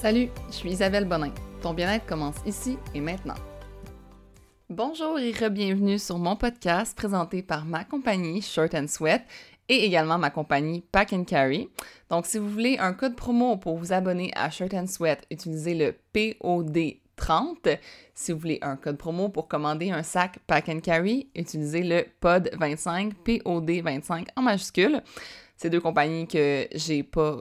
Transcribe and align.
Salut, 0.00 0.28
je 0.46 0.54
suis 0.54 0.70
Isabelle 0.70 1.06
Bonin. 1.06 1.32
Ton 1.60 1.74
bien-être 1.74 2.06
commence 2.06 2.36
ici 2.46 2.78
et 2.94 3.00
maintenant. 3.00 3.34
Bonjour 4.70 5.18
et 5.18 5.32
re-bienvenue 5.32 5.98
sur 5.98 6.18
mon 6.18 6.36
podcast 6.36 6.96
présenté 6.96 7.42
par 7.42 7.64
ma 7.64 7.82
compagnie 7.82 8.40
Short 8.40 8.72
and 8.76 8.86
Sweat 8.86 9.22
et 9.68 9.84
également 9.84 10.16
ma 10.16 10.30
compagnie 10.30 10.84
Pack 10.92 11.12
and 11.14 11.24
Carry. 11.24 11.68
Donc, 12.10 12.26
si 12.26 12.38
vous 12.38 12.48
voulez 12.48 12.78
un 12.78 12.92
code 12.92 13.16
promo 13.16 13.56
pour 13.56 13.76
vous 13.76 13.92
abonner 13.92 14.30
à 14.36 14.50
Shirt 14.50 14.72
and 14.72 14.86
Sweat, 14.86 15.26
utilisez 15.32 15.74
le 15.74 15.96
POD30. 16.14 17.80
Si 18.14 18.30
vous 18.30 18.38
voulez 18.38 18.60
un 18.62 18.76
code 18.76 18.98
promo 18.98 19.30
pour 19.30 19.48
commander 19.48 19.90
un 19.90 20.04
sac 20.04 20.38
Pack 20.46 20.68
and 20.68 20.78
Carry, 20.78 21.28
utilisez 21.34 21.82
le 21.82 22.04
POD25, 22.22 23.14
POD25 23.26 24.28
en 24.36 24.42
majuscule. 24.42 25.02
C'est 25.56 25.70
deux 25.70 25.80
compagnies 25.80 26.28
que 26.28 26.68
j'ai 26.72 27.02
pas 27.02 27.40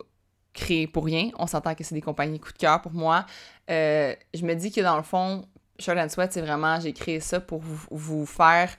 créé 0.57 0.87
pour 0.87 1.05
rien. 1.05 1.29
On 1.37 1.47
s'entend 1.47 1.75
que 1.75 1.83
c'est 1.83 1.95
des 1.95 2.01
compagnies 2.01 2.39
coup 2.39 2.51
de 2.51 2.57
cœur 2.57 2.81
pour 2.81 2.91
moi. 2.91 3.25
Euh, 3.69 4.13
je 4.33 4.43
me 4.43 4.55
dis 4.55 4.71
que 4.71 4.81
dans 4.81 4.97
le 4.97 5.03
fond, 5.03 5.45
Shirt 5.79 5.97
and 5.97 6.09
Sweat, 6.09 6.33
c'est 6.33 6.41
vraiment, 6.41 6.79
j'ai 6.79 6.93
créé 6.93 7.19
ça 7.19 7.39
pour 7.39 7.61
vous, 7.91 8.25
faire 8.25 8.69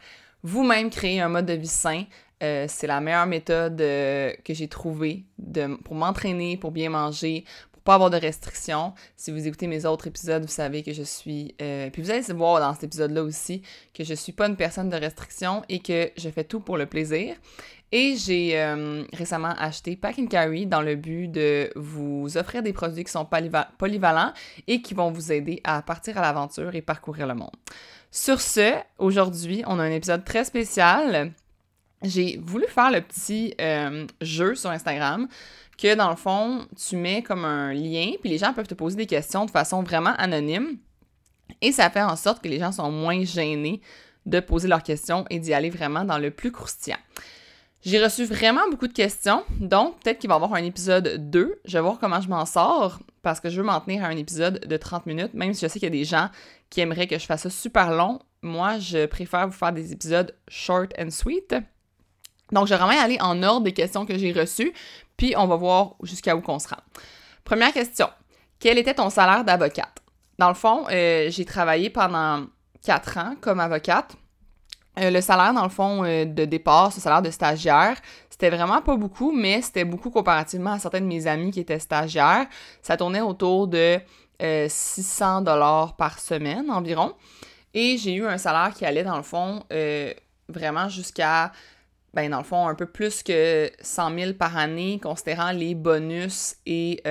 vous-même 0.42 0.91
créer 0.91 1.20
un 1.20 1.28
mode 1.28 1.46
de 1.46 1.55
vie 1.55 1.66
sain. 1.66 2.05
Euh, 2.42 2.66
c'est 2.69 2.86
la 2.86 3.00
meilleure 3.00 3.27
méthode 3.27 3.80
euh, 3.80 4.33
que 4.45 4.55
j'ai 4.55 4.69
trouvée 4.69 5.24
pour 5.84 5.95
m'entraîner, 5.95 6.56
pour 6.56 6.70
bien 6.70 6.91
manger, 6.91 7.45
pour 7.72 7.83
pas 7.83 7.95
avoir 7.95 8.10
de 8.10 8.16
restrictions. 8.16 8.92
Si 9.16 9.30
vous 9.30 9.47
écoutez 9.47 9.66
mes 9.66 9.84
autres 9.86 10.06
épisodes, 10.08 10.42
vous 10.42 10.48
savez 10.48 10.83
que 10.83 10.92
je 10.92 11.02
suis... 11.02 11.55
puis 11.92 12.02
vous 12.02 12.10
allez 12.10 12.33
voir 12.33 12.60
dans 12.60 12.74
cet 12.74 12.84
épisode-là 12.84 13.22
aussi 13.22 13.62
que 13.95 14.05
je 14.05 14.14
suis 14.14 14.33
pas 14.33 14.47
une 14.47 14.56
personne 14.56 14.88
de 14.88 14.97
restriction 14.97 15.62
et 15.69 15.80
que 15.80 16.10
je 16.16 16.28
fais 16.28 16.45
tout 16.45 16.60
pour 16.60 16.77
le 16.77 16.86
plaisir. 16.86 17.36
Et 17.91 18.16
j'ai 18.16 18.60
euh, 18.60 19.05
récemment 19.15 19.55
acheté 19.59 19.97
Pack 19.97 20.19
and 20.19 20.27
Carry 20.27 20.66
dans 20.66 20.83
le 20.83 20.95
but 20.95 21.28
de 21.28 21.70
vous 21.74 22.37
offrir 22.37 22.62
des 22.62 22.74
produits 22.74 23.05
qui 23.05 23.11
sont 23.11 23.27
polyvalents 23.78 24.33
et 24.66 24.83
qui 24.83 24.92
vont 24.92 25.11
vous 25.11 25.33
aider 25.33 25.61
à 25.64 25.80
partir 25.80 26.19
à 26.19 26.20
l'aventure 26.20 26.74
et 26.74 26.83
parcourir 26.83 27.27
le 27.27 27.34
monde. 27.34 27.56
Sur 28.11 28.41
ce, 28.41 28.75
aujourd'hui, 28.98 29.62
on 29.66 29.78
a 29.78 29.83
un 29.84 29.91
épisode 29.91 30.25
très 30.25 30.44
spécial. 30.44 31.33
J'ai 32.03 32.39
voulu 32.42 32.66
faire 32.69 32.91
le 32.91 33.00
petit 33.00 33.55
euh, 33.61 34.06
jeu 34.20 34.55
sur 34.55 34.70
Instagram 34.70 35.27
que 35.78 35.94
dans 35.94 36.11
le 36.11 36.16
fond, 36.16 36.66
tu 36.77 36.97
mets 36.97 37.22
comme 37.22 37.44
un 37.44 37.72
lien, 37.72 38.12
puis 38.20 38.31
les 38.31 38.39
gens 38.39 38.53
peuvent 38.53 38.66
te 38.66 38.75
poser 38.75 38.97
des 38.97 39.06
questions 39.06 39.47
de 39.47 39.50
façon 39.50 39.83
vraiment 39.83 40.14
anonyme. 40.19 40.77
Et 41.62 41.72
ça 41.72 41.89
fait 41.89 42.03
en 42.03 42.16
sorte 42.16 42.42
que 42.42 42.48
les 42.48 42.59
gens 42.59 42.72
sont 42.72 42.91
moins 42.91 43.25
gênés 43.25 43.81
de 44.27 44.41
poser 44.41 44.69
leurs 44.69 44.83
questions 44.83 45.25
et 45.31 45.39
d'y 45.39 45.55
aller 45.55 45.70
vraiment 45.70 46.05
dans 46.05 46.19
le 46.19 46.31
plus 46.31 46.53
croustillant. 46.53 46.98
J'ai 47.84 48.03
reçu 48.03 48.25
vraiment 48.25 48.69
beaucoup 48.71 48.89
de 48.89 48.93
questions, 48.93 49.45
donc 49.61 50.01
peut-être 50.01 50.19
qu'il 50.19 50.29
va 50.29 50.34
y 50.34 50.37
avoir 50.37 50.55
un 50.55 50.65
épisode 50.65 51.31
2. 51.31 51.61
Je 51.65 51.73
vais 51.79 51.81
voir 51.81 51.98
comment 52.01 52.21
je 52.21 52.29
m'en 52.29 52.45
sors 52.45 52.98
parce 53.23 53.39
que 53.39 53.51
je 53.51 53.61
veux 53.61 53.67
m'en 53.67 53.81
tenir 53.81 54.05
à 54.05 54.09
un 54.09 54.17
épisode 54.17 54.67
de 54.67 54.77
30 54.77 55.07
minutes, 55.07 55.34
même 55.34 55.55
si 55.55 55.65
je 55.65 55.69
sais 55.69 55.79
qu'il 55.79 55.87
y 55.87 55.93
a 55.93 55.99
des 55.99 56.05
gens 56.05 56.29
qui 56.71 56.81
aimeraient 56.81 57.06
que 57.06 57.19
je 57.19 57.25
fasse 57.25 57.43
ça 57.43 57.51
super 57.51 57.93
long. 57.93 58.19
Moi, 58.43 58.79
je 58.79 59.06
préfère 59.06 59.47
vous 59.47 59.53
faire 59.53 59.73
des 59.73 59.93
épisodes 59.93 60.34
short 60.49 60.93
and 60.99 61.11
sweet. 61.11 61.55
Donc, 62.51 62.67
je 62.67 62.75
vais 62.75 62.81
vraiment 62.81 63.01
aller 63.01 63.19
en 63.21 63.43
ordre 63.45 63.65
des 63.65 63.73
questions 63.73 64.06
que 64.06 64.19
j'ai 64.19 64.33
reçues, 64.33 64.73
puis 65.17 65.34
on 65.37 65.47
va 65.47 65.56
voir 65.56 65.95
jusqu'à 66.03 66.34
où 66.34 66.41
qu'on 66.41 66.59
se 66.59 66.69
rend. 66.69 66.83
Première 67.45 67.73
question. 67.73 68.09
Quel 68.59 68.79
était 68.79 68.95
ton 68.95 69.11
salaire 69.11 69.45
d'avocate? 69.45 70.03
Dans 70.39 70.49
le 70.49 70.55
fond, 70.55 70.87
euh, 70.91 71.31
j'ai 71.31 71.45
travaillé 71.45 71.91
pendant 71.91 72.47
4 72.84 73.19
ans 73.19 73.34
comme 73.41 73.61
avocate. 73.61 74.17
Euh, 75.00 75.10
le 75.10 75.20
salaire, 75.20 75.54
dans 75.54 75.62
le 75.62 75.68
fond, 75.68 76.04
euh, 76.04 76.24
de 76.24 76.44
départ, 76.44 76.92
ce 76.92 77.00
salaire 77.00 77.22
de 77.22 77.30
stagiaire, 77.30 77.96
c'était 78.30 78.50
vraiment 78.50 78.80
pas 78.82 78.96
beaucoup, 78.96 79.32
mais 79.32 79.62
c'était 79.62 79.84
beaucoup 79.84 80.10
comparativement 80.10 80.72
à 80.72 80.78
certains 80.78 81.00
de 81.00 81.06
mes 81.06 81.27
amis 81.27 81.50
qui 81.50 81.60
étaient 81.60 81.78
stagiaires. 81.78 82.46
Ça 82.82 82.96
tournait 82.96 83.20
autour 83.20 83.69
de 83.69 83.98
600 84.41 85.41
euh, 85.41 85.44
dollars 85.44 85.96
par 85.96 86.19
semaine 86.19 86.70
environ. 86.70 87.14
Et 87.74 87.96
j'ai 87.96 88.14
eu 88.14 88.26
un 88.26 88.38
salaire 88.38 88.72
qui 88.74 88.84
allait, 88.84 89.04
dans 89.04 89.16
le 89.16 89.22
fond, 89.22 89.62
vraiment 90.48 90.88
jusqu'à, 90.88 91.53
ben, 92.14 92.31
dans 92.31 92.38
le 92.38 92.44
fond, 92.44 92.66
un 92.66 92.75
peu 92.75 92.87
plus 92.87 93.22
que 93.22 93.70
100 93.81 94.19
000 94.19 94.32
par 94.32 94.56
année, 94.56 94.98
considérant 95.03 95.53
les 95.53 95.75
bonus 95.75 96.56
et 96.66 97.03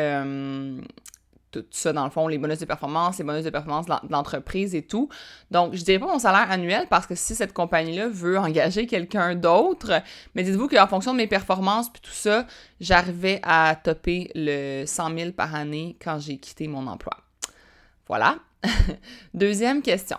tout 1.51 1.65
ça, 1.71 1.93
dans 1.93 2.03
le 2.03 2.09
fond, 2.09 2.27
les 2.27 2.37
bonus 2.37 2.59
de 2.59 2.65
performance, 2.65 3.17
les 3.17 3.23
bonus 3.23 3.43
de 3.43 3.49
performance 3.49 3.85
de 3.85 3.93
l'entreprise 4.09 4.75
et 4.75 4.81
tout. 4.81 5.09
Donc, 5.49 5.73
je 5.75 5.83
dirais 5.83 5.99
pas 5.99 6.07
mon 6.07 6.19
salaire 6.19 6.51
annuel 6.51 6.87
parce 6.89 7.07
que 7.07 7.15
si 7.15 7.35
cette 7.35 7.53
compagnie-là 7.53 8.09
veut 8.09 8.37
engager 8.37 8.85
quelqu'un 8.85 9.35
d'autre, 9.35 10.01
mais 10.35 10.43
dites-vous 10.43 10.67
qu'en 10.67 10.87
fonction 10.87 11.13
de 11.13 11.17
mes 11.17 11.27
performances 11.27 11.89
puis 11.89 12.01
tout 12.01 12.11
ça, 12.11 12.45
j'arrivais 12.79 13.39
à 13.43 13.75
topper 13.81 14.31
le 14.35 14.85
100 14.85 15.17
000 15.17 15.31
par 15.31 15.55
année 15.55 15.95
quand 16.01 16.19
j'ai 16.19 16.37
quitté 16.37 16.67
mon 16.67 16.85
emploi. 16.87 17.13
Voilà. 18.07 18.39
Deuxième 19.33 19.81
question. 19.81 20.17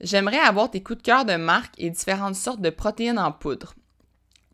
J'aimerais 0.00 0.38
avoir 0.38 0.70
tes 0.70 0.82
coups 0.82 0.98
de 0.98 1.02
cœur 1.02 1.24
de 1.24 1.34
marque 1.34 1.74
et 1.78 1.90
différentes 1.90 2.36
sortes 2.36 2.60
de 2.60 2.70
protéines 2.70 3.18
en 3.18 3.32
poudre. 3.32 3.74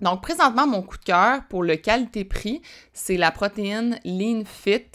Donc, 0.00 0.22
présentement, 0.22 0.66
mon 0.66 0.82
coup 0.82 0.98
de 0.98 1.04
cœur 1.04 1.44
pour 1.48 1.62
le 1.62 1.76
qualité-prix, 1.76 2.62
c'est 2.92 3.16
la 3.16 3.30
protéine 3.30 3.98
Lean 4.04 4.42
Fit 4.44 4.91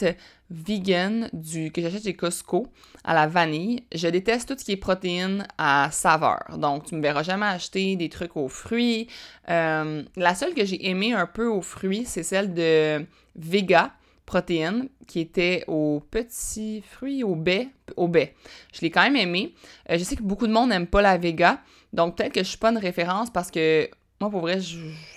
vegan 0.52 1.30
du, 1.34 1.72
que 1.72 1.82
j'achète 1.82 2.04
chez 2.04 2.16
Costco 2.16 2.68
à 3.04 3.14
la 3.14 3.28
vanille. 3.28 3.84
Je 3.94 4.08
déteste 4.08 4.50
tout 4.50 4.56
ce 4.58 4.66
qui 4.66 4.72
est 4.74 4.78
protéines 4.78 5.48
à 5.58 5.90
saveur. 5.92 6.58
Donc, 6.58 6.86
tu 6.86 6.96
me 6.96 7.02
verras 7.02 7.24
jamais 7.24 7.46
acheter 7.46 7.96
des 7.96 8.10
trucs 8.10 8.36
aux 8.36 8.48
fruits. 8.48 9.08
Euh, 9.50 10.04
la 10.16 10.36
seule 10.36 10.54
que 10.54 10.66
j'ai 10.66 10.90
aimée 10.90 11.14
un 11.14 11.28
peu 11.28 11.48
aux 11.48 11.62
fruits, 11.62 12.06
c'est 12.06 12.24
celle 12.24 12.54
de 12.54 13.06
Vega 13.36 13.94
protéines 14.26 14.90
qui 15.08 15.20
était 15.22 15.64
aux 15.68 16.04
petits 16.12 16.84
fruits, 16.88 17.24
au 17.24 17.36
baies, 17.36 17.70
au 17.96 18.08
baies. 18.08 18.36
Je 18.74 18.82
l'ai 18.82 18.92
quand 18.92 19.02
même 19.02 19.16
aimé. 19.16 19.54
Euh, 19.90 19.98
je 19.98 20.04
sais 20.04 20.16
que 20.16 20.22
beaucoup 20.22 20.46
de 20.46 20.52
monde 20.54 20.70
n'aime 20.70 20.86
pas 20.86 21.02
la 21.02 21.18
Vega, 21.18 21.62
donc 21.94 22.16
peut-être 22.16 22.34
que 22.34 22.44
je 22.44 22.50
suis 22.50 22.58
pas 22.58 22.70
une 22.70 22.78
référence 22.78 23.32
parce 23.32 23.50
que 23.50 23.90
moi, 24.22 24.30
pour 24.30 24.42
vrai, 24.42 24.60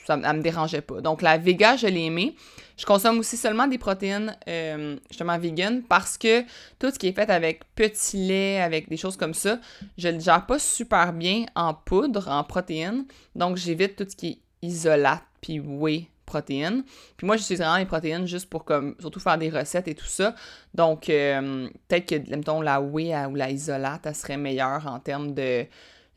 ça, 0.04 0.16
ne 0.16 0.32
me 0.32 0.42
dérangeait 0.42 0.80
pas. 0.80 1.00
Donc, 1.00 1.22
la 1.22 1.36
Vega, 1.36 1.76
je 1.76 1.88
l'ai 1.88 2.04
aimée. 2.04 2.36
Je 2.82 2.86
consomme 2.86 3.20
aussi 3.20 3.36
seulement 3.36 3.68
des 3.68 3.78
protéines, 3.78 4.36
euh, 4.48 4.96
justement, 5.08 5.38
vegan, 5.38 5.84
parce 5.84 6.18
que 6.18 6.42
tout 6.80 6.90
ce 6.90 6.98
qui 6.98 7.06
est 7.06 7.12
fait 7.12 7.30
avec 7.30 7.60
petit 7.76 8.16
lait, 8.16 8.60
avec 8.60 8.88
des 8.88 8.96
choses 8.96 9.16
comme 9.16 9.34
ça, 9.34 9.60
je 9.96 10.08
le 10.08 10.18
gère 10.18 10.46
pas 10.46 10.58
super 10.58 11.12
bien 11.12 11.46
en 11.54 11.74
poudre, 11.74 12.26
en 12.26 12.42
protéines. 12.42 13.04
Donc, 13.36 13.56
j'évite 13.56 13.94
tout 13.94 14.06
ce 14.10 14.16
qui 14.16 14.28
est 14.28 14.66
isolate, 14.66 15.22
puis 15.40 15.60
whey 15.60 16.08
protéines. 16.26 16.82
Puis 17.16 17.24
moi, 17.24 17.36
j'utilise 17.36 17.60
vraiment 17.60 17.76
les 17.76 17.86
protéines 17.86 18.26
juste 18.26 18.50
pour, 18.50 18.64
comme, 18.64 18.96
surtout 18.98 19.20
faire 19.20 19.38
des 19.38 19.50
recettes 19.50 19.86
et 19.86 19.94
tout 19.94 20.06
ça. 20.06 20.34
Donc, 20.74 21.08
euh, 21.08 21.68
peut-être 21.86 22.06
que, 22.08 22.34
mettons, 22.34 22.62
la 22.62 22.80
whey 22.80 23.14
ou 23.26 23.36
la 23.36 23.48
isolate, 23.52 24.06
elle 24.06 24.14
serait 24.16 24.36
meilleure 24.36 24.88
en 24.88 24.98
termes 24.98 25.34
de 25.34 25.66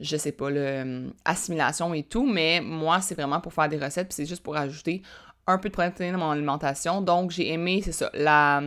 je 0.02 0.18
sais 0.18 0.34
pas, 0.34 0.50
l'assimilation 0.50 1.94
et 1.94 2.04
tout, 2.04 2.28
mais 2.28 2.59
moi, 2.59 3.00
c'est 3.00 3.16
vraiment 3.16 3.40
pour 3.40 3.54
faire 3.54 3.70
des 3.70 3.78
recettes, 3.78 4.09
puis 4.09 4.16
c'est 4.16 4.25
juste 4.25 4.44
pour 4.44 4.58
ajouter 4.58 5.02
un 5.47 5.57
peu 5.57 5.69
de 5.69 5.73
protéines 5.73 6.13
dans 6.13 6.19
mon 6.19 6.31
alimentation. 6.31 7.01
Donc, 7.01 7.31
j'ai 7.31 7.51
aimé, 7.51 7.81
c'est 7.83 7.91
ça, 7.91 8.09
la... 8.13 8.61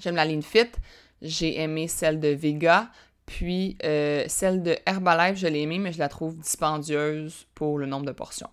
J'aime 0.00 0.16
la 0.16 0.24
Lean 0.24 0.42
Fit, 0.42 0.70
j'ai 1.22 1.60
aimé 1.60 1.86
celle 1.86 2.18
de 2.18 2.28
Vega, 2.28 2.90
puis 3.26 3.76
euh, 3.84 4.24
celle 4.28 4.62
de 4.62 4.76
Herbalife, 4.86 5.38
je 5.38 5.46
l'ai 5.46 5.62
aimée, 5.62 5.78
mais 5.78 5.92
je 5.92 5.98
la 5.98 6.08
trouve 6.08 6.36
dispendieuse 6.36 7.46
pour 7.54 7.78
le 7.78 7.86
nombre 7.86 8.06
de 8.06 8.12
portions. 8.12 8.50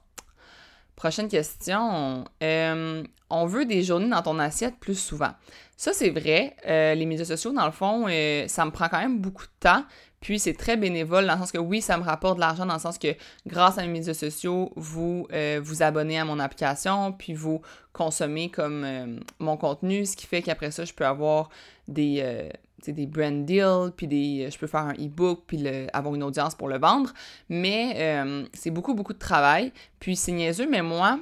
Prochaine 0.95 1.27
question. 1.27 2.25
Euh, 2.43 3.03
on 3.29 3.45
veut 3.47 3.65
des 3.65 3.81
journées 3.81 4.09
dans 4.09 4.21
ton 4.21 4.37
assiette 4.37 4.75
plus 4.79 4.99
souvent. 4.99 5.31
Ça, 5.75 5.93
c'est 5.93 6.11
vrai. 6.11 6.55
Euh, 6.67 6.93
les 6.93 7.07
médias 7.07 7.25
sociaux, 7.25 7.51
dans 7.53 7.65
le 7.65 7.71
fond, 7.71 8.05
ça 8.47 8.65
me 8.65 8.71
prend 8.71 8.87
quand 8.87 8.99
même 8.99 9.19
beaucoup 9.19 9.45
de 9.45 9.59
temps. 9.59 9.83
Puis 10.21 10.37
c'est 10.37 10.53
très 10.53 10.77
bénévole 10.77 11.25
dans 11.25 11.33
le 11.33 11.39
sens 11.39 11.51
que 11.51 11.57
oui, 11.57 11.81
ça 11.81 11.97
me 11.97 12.03
rapporte 12.03 12.35
de 12.35 12.41
l'argent 12.41 12.65
dans 12.65 12.75
le 12.75 12.79
sens 12.79 12.99
que 12.99 13.15
grâce 13.47 13.79
à 13.79 13.81
mes 13.81 13.87
médias 13.87 14.13
sociaux, 14.13 14.71
vous 14.75 15.27
euh, 15.33 15.59
vous 15.61 15.81
abonnez 15.81 16.19
à 16.19 16.25
mon 16.25 16.39
application, 16.39 17.11
puis 17.11 17.33
vous 17.33 17.61
consommez 17.91 18.49
comme 18.49 18.83
euh, 18.85 19.19
mon 19.39 19.57
contenu, 19.57 20.05
ce 20.05 20.15
qui 20.15 20.27
fait 20.27 20.43
qu'après 20.43 20.69
ça, 20.69 20.85
je 20.85 20.93
peux 20.93 21.07
avoir 21.07 21.49
des, 21.87 22.19
euh, 22.21 22.49
des 22.87 23.07
brand 23.07 23.45
deals, 23.45 23.91
puis 23.97 24.07
des, 24.07 24.47
je 24.51 24.57
peux 24.59 24.67
faire 24.67 24.81
un 24.81 24.93
e-book, 24.93 25.41
puis 25.47 25.67
avoir 25.91 26.13
une 26.13 26.23
audience 26.23 26.53
pour 26.53 26.69
le 26.69 26.77
vendre. 26.77 27.11
Mais 27.49 28.23
c'est 28.53 28.71
beaucoup, 28.71 28.93
beaucoup 28.93 29.13
de 29.13 29.19
travail. 29.19 29.73
Puis 29.99 30.15
c'est 30.15 30.31
niaiseux, 30.31 30.67
mais 30.69 30.83
moi, 30.83 31.19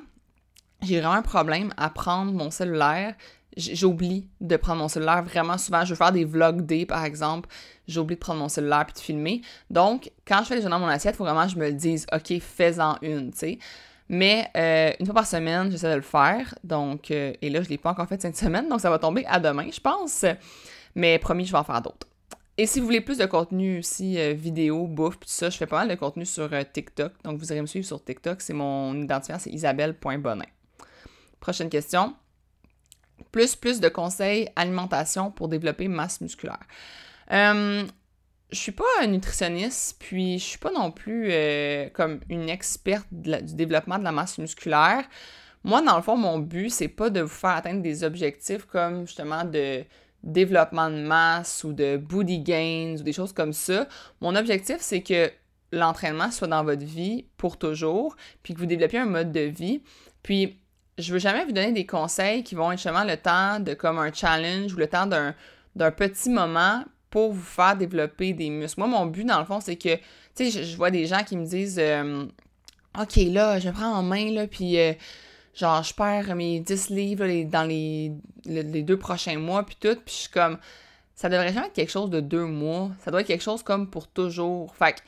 j'ai 0.82 1.00
vraiment 1.00 1.16
un 1.16 1.22
problème 1.22 1.74
à 1.78 1.90
prendre 1.90 2.32
mon 2.34 2.52
cellulaire 2.52 3.16
j'oublie 3.58 4.28
de 4.42 4.56
prendre 4.58 4.82
mon 4.82 4.88
cellulaire 4.88 5.24
vraiment 5.24 5.58
souvent. 5.58 5.84
Je 5.84 5.90
veux 5.90 5.96
faire 5.96 6.12
des 6.12 6.26
vlog 6.26 6.66
day, 6.66 6.86
par 6.86 7.04
exemple. 7.04 7.50
J'oublie 7.88 8.16
de 8.16 8.20
prendre 8.20 8.40
mon 8.40 8.50
cellulaire 8.50 8.86
puis 8.86 8.94
de 8.94 9.00
filmer. 9.00 9.42
Donc, 9.70 10.12
quand 10.28 10.40
je 10.40 10.46
fais 10.46 10.56
les 10.56 10.62
journées 10.62 10.76
dans 10.76 10.80
mon 10.80 10.88
assiette, 10.88 11.16
il 11.16 11.18
faut 11.18 11.24
vraiment 11.24 11.46
que 11.46 11.52
je 11.52 11.58
me 11.58 11.68
le 11.68 11.74
dise, 11.74 12.06
OK, 12.14 12.40
fais-en 12.40 12.98
une, 13.02 13.32
tu 13.32 13.38
sais. 13.38 13.60
Mais 14.08 14.50
euh, 14.58 14.92
une 15.00 15.06
fois 15.06 15.16
par 15.16 15.28
semaine, 15.28 15.70
j'essaie 15.72 15.92
de 15.92 15.96
le 15.96 16.02
faire. 16.02 16.56
Donc, 16.64 17.12
euh, 17.12 17.34
et 17.42 17.50
là, 17.50 17.62
je 17.62 17.68
ne 17.68 17.70
l'ai 17.70 17.78
pas 17.78 17.92
encore 17.92 18.08
fait 18.08 18.22
cette 18.22 18.38
semaine, 18.38 18.68
donc 18.68 18.82
ça 18.82 18.90
va 18.90 18.98
tomber 18.98 19.26
à 19.28 19.40
demain, 19.40 19.70
je 19.72 19.80
pense. 19.80 20.26
Mais 20.96 21.20
promis, 21.20 21.46
je 21.46 21.52
vais 21.52 21.60
en 21.60 21.64
faire 21.64 21.82
d'autres. 21.82 22.08
Et 22.58 22.66
si 22.66 22.80
vous 22.80 22.88
voulez 22.88 23.02
plus 23.02 23.18
de 23.18 23.26
contenu 23.26 23.80
aussi, 23.80 24.20
euh, 24.20 24.34
vidéo, 24.34 24.86
bouffe, 24.88 25.20
tout 25.20 25.30
ça, 25.30 25.50
je 25.50 25.58
fais 25.58 25.68
pas 25.68 25.78
mal 25.78 25.88
de 25.88 25.96
contenu 25.96 26.26
sur 26.26 26.50
TikTok. 26.74 27.14
Donc, 27.24 27.38
vous 27.38 27.52
irez 27.52 27.62
me 27.62 27.68
suivre 27.68 27.86
sur 27.86 28.04
TikTok. 28.04 28.42
C'est 28.42 28.54
mon 28.54 29.00
identifiant, 29.00 29.38
c'est 29.40 29.52
isabelle.bonin. 29.52 30.44
Prochaine 31.40 31.70
question. 31.70 32.16
Plus, 33.32 33.56
plus 33.56 33.80
de 33.80 33.90
conseils 33.90 34.50
alimentation 34.56 35.32
pour 35.32 35.48
développer 35.48 35.88
masse 35.88 36.22
musculaire. 36.22 36.66
Euh, 37.32 37.84
je 38.52 38.58
suis 38.58 38.72
pas 38.72 38.86
un 39.02 39.08
nutritionniste, 39.08 39.98
puis 40.00 40.40
je 40.40 40.44
suis 40.44 40.58
pas 40.58 40.72
non 40.72 40.92
plus 40.92 41.30
euh, 41.32 41.90
comme 41.90 42.20
une 42.30 42.50
experte 42.50 43.08
du 43.12 43.56
développement 43.56 44.00
de 44.00 44.04
la 44.04 44.12
masse 44.12 44.38
musculaire. 44.38 45.04
Moi, 45.64 45.82
dans 45.82 45.98
le 45.98 46.02
fond, 46.02 46.16
mon 46.16 46.40
but, 46.40 46.70
c'est 46.70 46.88
pas 46.88 47.10
de 47.10 47.22
vous 47.22 47.28
faire 47.28 47.52
atteindre 47.52 47.82
des 47.82 48.04
objectifs 48.04 48.66
comme 48.66 49.06
justement 49.06 49.44
de 49.44 49.84
développement 50.24 50.90
de 50.90 51.02
masse 51.02 51.64
ou 51.64 51.74
de 51.74 51.98
booty 51.98 52.40
gains 52.40 52.96
ou 53.00 53.04
des 53.04 53.14
choses 53.14 53.34
comme 53.34 53.54
ça. 53.54 53.88
Mon 54.22 54.36
objectif, 54.36 54.78
c'est 54.80 55.02
que 55.02 55.32
l'entraînement 55.72 56.32
soit 56.32 56.48
dans 56.48 56.64
votre 56.64 56.84
vie 56.84 57.26
pour 57.38 57.58
toujours, 57.58 58.16
puis 58.42 58.54
que 58.54 58.60
vous 58.60 58.66
développiez 58.66 59.00
un 59.00 59.06
mode 59.06 59.32
de 59.32 59.42
vie. 59.42 59.84
Puis, 60.24 60.60
je 61.00 61.14
veux 61.14 61.20
jamais 61.20 61.46
vous 61.46 61.52
donner 61.52 61.72
des 61.72 61.86
conseils 61.86 62.44
qui 62.44 62.56
vont 62.56 62.72
être 62.72 62.78
justement 62.78 63.04
le 63.04 63.18
temps 63.18 63.60
de 63.60 63.74
comme 63.74 63.98
un 63.98 64.12
challenge 64.12 64.74
ou 64.74 64.78
le 64.78 64.88
temps 64.88 65.08
d'un, 65.08 65.34
petit 65.92 66.30
moment 66.30 66.84
pour 67.10 67.32
vous 67.32 67.42
faire 67.42 67.76
développer 67.76 68.34
des 68.34 68.50
muscles. 68.50 68.82
Moi, 68.82 68.90
mon 68.90 69.06
but, 69.06 69.24
dans 69.24 69.40
le 69.40 69.46
fond, 69.46 69.60
c'est 69.62 69.78
que, 69.78 69.96
tu 70.36 70.52
sais, 70.52 70.64
je, 70.64 70.78
vois 70.78 70.92
des 70.92 71.06
gens 71.06 71.24
qui 71.24 71.38
me 71.38 71.46
disent 71.46 71.80
euh, 71.80 72.26
OK, 73.00 73.16
là, 73.16 73.60
je 73.60 73.70
prends 73.70 73.94
en 73.94 74.04
main, 74.04 74.32
là, 74.32 74.46
puis 74.46 74.78
euh, 74.78 74.94
genre, 75.54 75.82
je 75.84 75.94
perds 75.94 76.36
mes 76.36 76.60
10 76.60 76.90
livres 76.90 77.44
dans 77.50 77.64
les, 77.64 78.12
deux 78.46 78.98
prochains 78.98 79.40
mois, 79.40 79.66
puis 79.66 79.78
tout, 79.80 79.96
puis 79.96 80.14
je 80.14 80.20
suis 80.22 80.30
comme, 80.30 80.58
ça 81.16 81.30
devrait 81.30 81.54
jamais 81.54 81.68
être 81.68 81.74
quelque 81.74 81.92
chose 81.92 82.10
de 82.10 82.20
deux 82.20 82.46
mois, 82.46 82.92
ça 83.04 83.12
doit 83.12 83.22
être 83.22 83.28
quelque 83.28 83.44
chose 83.44 83.64
comme 83.64 83.90
pour 83.90 84.08
toujours. 84.08 84.76
Fait 84.76 84.94
que 84.94 85.00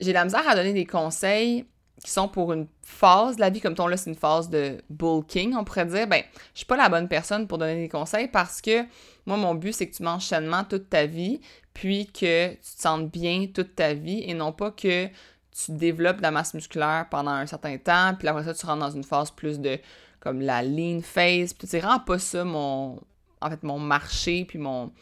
j'ai 0.00 0.12
la 0.12 0.24
misère 0.24 0.46
à 0.46 0.54
donner 0.54 0.72
des 0.72 0.86
conseils 0.86 1.64
qui 2.02 2.10
sont 2.10 2.28
pour 2.28 2.52
une 2.52 2.66
phase 2.82 3.36
de 3.36 3.40
la 3.40 3.50
vie, 3.50 3.60
comme 3.60 3.74
ton 3.74 3.86
là, 3.86 3.96
c'est 3.96 4.10
une 4.10 4.16
phase 4.16 4.50
de 4.50 4.78
bulking, 4.90 5.54
on 5.54 5.64
pourrait 5.64 5.86
dire, 5.86 6.06
ben, 6.08 6.22
je 6.52 6.58
suis 6.58 6.66
pas 6.66 6.76
la 6.76 6.88
bonne 6.88 7.08
personne 7.08 7.46
pour 7.46 7.58
donner 7.58 7.76
des 7.76 7.88
conseils 7.88 8.28
parce 8.28 8.60
que 8.60 8.82
moi, 9.24 9.36
mon 9.36 9.54
but, 9.54 9.72
c'est 9.72 9.88
que 9.88 9.94
tu 9.94 10.02
manges 10.02 10.24
sainement 10.24 10.64
toute 10.64 10.90
ta 10.90 11.06
vie, 11.06 11.40
puis 11.74 12.06
que 12.06 12.50
tu 12.50 12.56
te 12.56 12.82
sentes 12.82 13.10
bien 13.10 13.46
toute 13.46 13.76
ta 13.76 13.94
vie 13.94 14.24
et 14.26 14.34
non 14.34 14.52
pas 14.52 14.72
que 14.72 15.06
tu 15.06 15.72
développes 15.72 16.16
de 16.16 16.22
la 16.22 16.32
masse 16.32 16.54
musculaire 16.54 17.06
pendant 17.10 17.30
un 17.30 17.46
certain 17.46 17.76
temps, 17.78 18.14
puis 18.18 18.26
après 18.26 18.44
ça, 18.44 18.54
tu 18.54 18.66
rentres 18.66 18.80
dans 18.80 18.90
une 18.90 19.04
phase 19.04 19.30
plus 19.30 19.60
de 19.60 19.78
comme 20.18 20.40
la 20.40 20.62
lean 20.62 21.00
phase, 21.02 21.52
puis 21.52 21.66
c'est 21.66 21.80
vraiment 21.80 21.98
pas 22.00 22.18
ça 22.18 22.44
mon, 22.44 23.00
en 23.40 23.50
fait, 23.50 23.62
mon 23.62 23.78
marché, 23.78 24.44
puis 24.44 24.58
mon, 24.58 24.92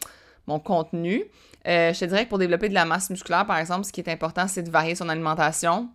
mon 0.46 0.58
contenu. 0.58 1.24
Euh, 1.66 1.92
je 1.92 2.00
te 2.00 2.04
dirais 2.06 2.24
que 2.24 2.30
pour 2.30 2.38
développer 2.38 2.68
de 2.68 2.74
la 2.74 2.86
masse 2.86 3.10
musculaire, 3.10 3.46
par 3.46 3.58
exemple, 3.58 3.84
ce 3.84 3.92
qui 3.92 4.00
est 4.00 4.08
important, 4.08 4.48
c'est 4.48 4.62
de 4.62 4.70
varier 4.70 4.94
son 4.94 5.08
alimentation, 5.10 5.90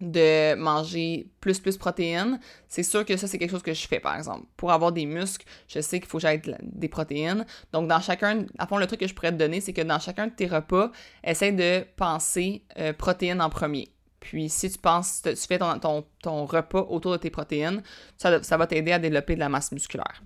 de 0.00 0.54
manger 0.54 1.28
plus 1.40 1.60
plus 1.60 1.76
protéines. 1.76 2.40
C'est 2.68 2.82
sûr 2.82 3.04
que 3.04 3.16
ça, 3.16 3.26
c'est 3.26 3.38
quelque 3.38 3.50
chose 3.50 3.62
que 3.62 3.74
je 3.74 3.86
fais, 3.86 4.00
par 4.00 4.16
exemple. 4.16 4.46
Pour 4.56 4.72
avoir 4.72 4.92
des 4.92 5.06
muscles, 5.06 5.46
je 5.68 5.80
sais 5.80 6.00
qu'il 6.00 6.08
faut 6.08 6.18
que 6.18 6.22
j'aille 6.22 6.40
des 6.62 6.88
protéines. 6.88 7.44
Donc, 7.72 7.88
dans 7.88 8.00
chacun, 8.00 8.46
à 8.58 8.66
fond, 8.66 8.78
le 8.78 8.86
truc 8.86 9.00
que 9.00 9.06
je 9.06 9.14
pourrais 9.14 9.32
te 9.32 9.36
donner, 9.36 9.60
c'est 9.60 9.72
que 9.72 9.82
dans 9.82 9.98
chacun 9.98 10.28
de 10.28 10.32
tes 10.32 10.46
repas, 10.46 10.90
essaye 11.22 11.52
de 11.52 11.84
penser 11.96 12.64
euh, 12.78 12.92
protéines 12.92 13.42
en 13.42 13.50
premier. 13.50 13.88
Puis, 14.20 14.48
si 14.48 14.70
tu 14.70 14.78
penses, 14.78 15.22
tu 15.22 15.34
fais 15.34 15.58
ton, 15.58 16.04
ton, 16.22 16.44
repas 16.44 16.82
autour 16.82 17.12
de 17.12 17.16
tes 17.16 17.30
protéines, 17.30 17.82
ça, 18.18 18.56
va 18.56 18.66
t'aider 18.66 18.92
à 18.92 18.98
développer 18.98 19.34
de 19.34 19.40
la 19.40 19.48
masse 19.48 19.72
musculaire. 19.72 20.22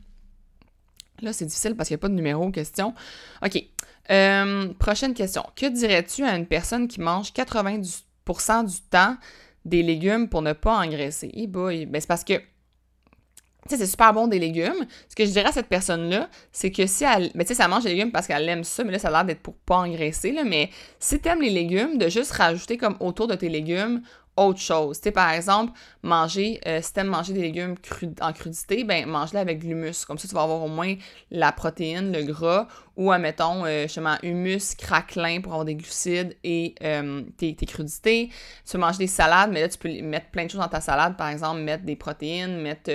Là, 1.23 1.33
c'est 1.33 1.45
difficile 1.45 1.77
parce 1.77 1.89
qu'il 1.89 1.95
n'y 1.95 2.01
a 2.01 2.03
pas 2.03 2.09
de 2.09 2.15
numéro 2.15 2.51
question. 2.51 2.93
OK. 3.45 3.65
Euh, 4.11 4.75
prochaine 4.75 5.15
question. 5.15 5.45
Que 5.57 5.67
dirais-tu 5.67 6.25
à 6.25 6.37
une 6.37 6.47
personne 6.47 6.89
qui 6.89 7.01
mange 7.01 7.33
80% 7.33 8.67
du 8.67 8.81
temps 8.91 9.17
des 9.65 9.83
légumes 9.83 10.29
pour 10.29 10.43
ne 10.43 10.53
pas 10.53 10.79
engraisser? 10.79 11.31
Eh 11.35 11.47
boy, 11.47 11.87
ben 11.87 12.01
c'est 12.01 12.09
parce 12.09 12.25
que 12.25 12.41
tu 13.67 13.71
sais, 13.71 13.77
c'est 13.79 13.91
super 13.91 14.13
bon 14.13 14.27
des 14.27 14.39
légumes. 14.39 14.87
Ce 15.09 15.17
que 15.17 15.25
je 15.25 15.31
dirais 15.31 15.49
à 15.49 15.53
cette 15.53 15.69
personne-là, 15.69 16.29
c'est 16.53 16.71
que 16.71 16.87
si 16.87 17.05
elle. 17.05 17.25
Mais 17.29 17.31
ben, 17.35 17.45
tu 17.45 17.49
sais, 17.49 17.55
ça 17.55 17.67
mange 17.67 17.85
des 17.85 17.91
légumes 17.91 18.13
parce 18.13 18.27
qu'elle 18.27 18.47
aime 18.47 18.63
ça, 18.63 18.85
mais 18.85 18.93
là, 18.93 18.99
ça 18.99 19.09
a 19.09 19.11
l'air 19.11 19.25
d'être 19.25 19.41
pour 19.41 19.55
pas 19.55 19.77
engraisser, 19.77 20.33
là. 20.33 20.45
Mais 20.45 20.69
si 20.99 21.19
t'aimes 21.19 21.41
les 21.41 21.49
légumes, 21.49 21.97
de 21.97 22.11
juste 22.11 22.33
rajouter 22.33 22.77
comme 22.77 22.97
autour 23.01 23.27
de 23.27 23.35
tes 23.35 23.49
légumes 23.49 24.03
autre 24.37 24.59
chose. 24.59 24.99
Tu 24.99 25.05
sais, 25.05 25.13
par 25.13 25.31
exemple, 25.31 25.73
manger, 26.03 26.61
euh, 26.67 26.81
si 26.83 26.93
t'aimes 26.93 27.09
manger 27.09 27.33
des 27.33 27.43
légumes 27.43 27.77
en 28.21 28.33
crudité, 28.33 28.85
ben 28.85 29.07
mange-les 29.07 29.39
avec 29.39 29.61
de 29.61 29.67
l'humus. 29.67 30.05
Comme 30.05 30.19
ça, 30.19 30.27
tu 30.27 30.35
vas 30.35 30.43
avoir 30.43 30.63
au 30.63 30.69
moins 30.69 30.95
la 31.31 31.53
protéine, 31.53 32.13
le 32.13 32.25
gras, 32.25 32.67
ou, 32.97 33.13
admettons, 33.13 33.65
euh, 33.65 33.83
justement, 33.83 34.17
humus, 34.23 34.75
craquelin 34.75 35.41
pour 35.41 35.53
avoir 35.53 35.65
des 35.65 35.77
glucides 35.77 36.37
et 36.43 36.75
euh, 36.83 37.23
tes, 37.37 37.55
crudités. 37.55 38.31
Tu 38.69 38.77
veux 38.77 38.81
manger 38.81 38.99
des 38.99 39.07
salades, 39.07 39.51
mais 39.53 39.61
là, 39.61 39.69
tu 39.69 39.79
peux 39.79 40.03
mettre 40.03 40.31
plein 40.31 40.47
de 40.47 40.51
choses 40.51 40.61
dans 40.61 40.69
ta 40.69 40.81
salade, 40.81 41.17
par 41.17 41.29
exemple, 41.29 41.61
mettre 41.61 41.85
des 41.85 41.97
protéines, 41.97 42.61
mettre... 42.61 42.91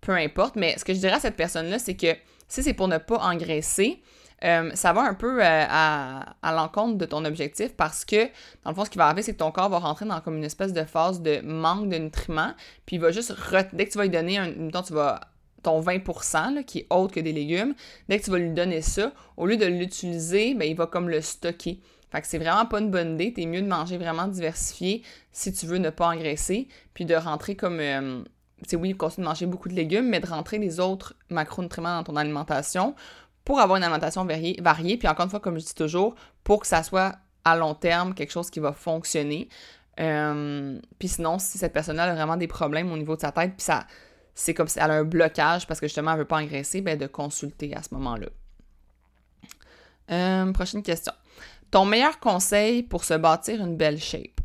peu 0.00 0.12
importe. 0.12 0.56
Mais 0.56 0.78
ce 0.78 0.84
que 0.84 0.94
je 0.94 1.00
dirais 1.00 1.14
à 1.14 1.20
cette 1.20 1.36
personne-là, 1.36 1.78
c'est 1.78 1.94
que 1.94 2.14
si 2.48 2.62
c'est 2.62 2.74
pour 2.74 2.88
ne 2.88 2.98
pas 2.98 3.18
engraisser, 3.18 4.00
euh, 4.44 4.70
ça 4.74 4.92
va 4.92 5.02
un 5.02 5.14
peu 5.14 5.42
euh, 5.42 5.64
à, 5.68 6.34
l'encontre 6.42 6.98
de 6.98 7.04
ton 7.06 7.24
objectif 7.24 7.74
parce 7.74 8.04
que, 8.04 8.26
dans 8.64 8.70
le 8.70 8.74
fond, 8.74 8.84
ce 8.84 8.90
qui 8.90 8.98
va 8.98 9.06
arriver, 9.06 9.22
c'est 9.22 9.32
que 9.32 9.38
ton 9.38 9.50
corps 9.50 9.70
va 9.70 9.78
rentrer 9.78 10.04
dans 10.04 10.20
comme 10.20 10.36
une 10.36 10.44
espèce 10.44 10.72
de 10.72 10.84
phase 10.84 11.22
de 11.22 11.40
manque 11.40 11.88
de 11.88 11.96
nutriments, 11.96 12.52
puis 12.86 12.96
il 12.96 12.98
va 13.00 13.10
juste, 13.10 13.34
dès 13.72 13.86
que 13.86 13.92
tu 13.92 13.98
vas 13.98 14.04
lui 14.04 14.10
donner, 14.10 14.38
un, 14.38 14.52
tu 14.52 14.92
vas 14.92 15.20
ton 15.62 15.80
20%, 15.80 16.64
qui 16.64 16.80
est 16.80 16.86
autre 16.90 17.14
que 17.14 17.20
des 17.20 17.32
légumes, 17.32 17.74
dès 18.08 18.20
que 18.20 18.24
tu 18.24 18.30
vas 18.30 18.38
lui 18.38 18.50
donner 18.50 18.82
ça, 18.82 19.12
au 19.36 19.46
lieu 19.46 19.56
de 19.56 19.64
l'utiliser, 19.64 20.54
ben, 20.54 20.68
il 20.68 20.76
va 20.76 20.86
comme 20.86 21.08
le 21.08 21.20
stocker. 21.20 21.80
Fait 22.12 22.20
que 22.20 22.28
c'est 22.28 22.38
vraiment 22.38 22.66
pas 22.66 22.78
une 22.78 22.92
bonne 22.92 23.14
idée. 23.14 23.32
T'es 23.32 23.46
mieux 23.46 23.62
de 23.62 23.66
manger 23.66 23.98
vraiment 23.98 24.28
diversifié 24.28 25.02
si 25.32 25.52
tu 25.52 25.66
veux 25.66 25.78
ne 25.78 25.90
pas 25.90 26.08
engraisser, 26.08 26.68
puis 26.92 27.04
de 27.04 27.14
rentrer 27.14 27.56
comme... 27.56 27.80
Euh, 27.80 28.22
oui, 28.74 28.94
continue 28.94 29.24
de 29.24 29.28
manger 29.28 29.46
beaucoup 29.46 29.68
de 29.68 29.74
légumes, 29.74 30.08
mais 30.08 30.20
de 30.20 30.26
rentrer 30.26 30.58
les 30.58 30.78
autres 30.78 31.14
macronutriments 31.28 31.96
dans 31.96 32.04
ton 32.04 32.16
alimentation 32.16 32.94
pour 33.44 33.60
avoir 33.60 33.76
une 33.76 33.84
alimentation 33.84 34.24
variée, 34.24 34.96
puis 34.96 35.08
encore 35.08 35.24
une 35.24 35.30
fois, 35.30 35.40
comme 35.40 35.58
je 35.58 35.64
dis 35.64 35.74
toujours, 35.74 36.14
pour 36.42 36.60
que 36.60 36.66
ça 36.66 36.82
soit 36.82 37.16
à 37.44 37.56
long 37.56 37.74
terme 37.74 38.14
quelque 38.14 38.32
chose 38.32 38.50
qui 38.50 38.60
va 38.60 38.72
fonctionner. 38.72 39.48
Euh, 40.00 40.80
puis 40.98 41.08
sinon, 41.08 41.38
si 41.38 41.58
cette 41.58 41.72
personne-là 41.72 42.04
a 42.04 42.14
vraiment 42.14 42.36
des 42.36 42.46
problèmes 42.46 42.90
au 42.90 42.96
niveau 42.96 43.16
de 43.16 43.20
sa 43.20 43.32
tête, 43.32 43.52
puis 43.56 43.64
ça, 43.64 43.86
c'est 44.34 44.54
comme 44.54 44.66
si 44.66 44.78
elle 44.78 44.90
a 44.90 44.94
un 44.94 45.04
blocage 45.04 45.66
parce 45.66 45.78
que 45.78 45.86
justement 45.86 46.12
elle 46.12 46.18
veut 46.18 46.24
pas 46.24 46.40
engraisser, 46.40 46.80
ben 46.80 46.98
de 46.98 47.06
consulter 47.06 47.74
à 47.76 47.82
ce 47.82 47.94
moment-là. 47.94 48.26
Euh, 50.10 50.52
prochaine 50.52 50.82
question. 50.82 51.12
Ton 51.70 51.84
meilleur 51.84 52.18
conseil 52.20 52.82
pour 52.82 53.04
se 53.04 53.14
bâtir 53.14 53.60
une 53.60 53.76
belle 53.76 54.00
shape? 54.00 54.40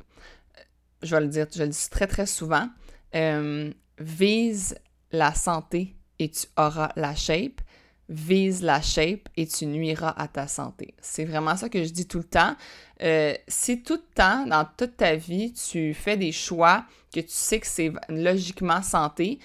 Je 1.02 1.16
vais 1.16 1.22
le 1.22 1.28
dire, 1.28 1.48
je 1.54 1.64
le 1.64 1.70
dis 1.70 1.90
très 1.90 2.08
très 2.08 2.26
souvent. 2.26 2.70
Euh, 3.16 3.72
vise 3.98 4.76
la 5.12 5.34
santé 5.34 5.96
et 6.20 6.30
tu 6.30 6.48
auras 6.58 6.92
la 6.96 7.16
shape 7.16 7.62
vise 8.10 8.64
la 8.64 8.82
shape 8.82 9.30
et 9.38 9.48
tu 9.48 9.68
nuiras 9.68 10.14
à 10.18 10.28
ta 10.28 10.48
santé. 10.48 10.96
C'est 11.00 11.26
vraiment 11.26 11.56
ça 11.56 11.70
que 11.70 11.84
je 11.84 11.90
dis 11.90 12.08
tout 12.08 12.18
le 12.18 12.24
temps. 12.24 12.56
Euh, 13.02 13.34
si 13.48 13.84
tout 13.84 13.94
le 13.94 14.16
temps, 14.16 14.46
dans 14.48 14.66
toute 14.78 14.98
ta 14.98 15.16
vie, 15.16 15.54
tu 15.54 15.94
fais 15.94 16.18
des 16.18 16.32
choix 16.32 16.84
que 17.14 17.20
tu 17.20 17.30
sais 17.30 17.60
que 17.60 17.68
c'est 17.68 17.94
logiquement 18.10 18.82
santé, 18.82 19.40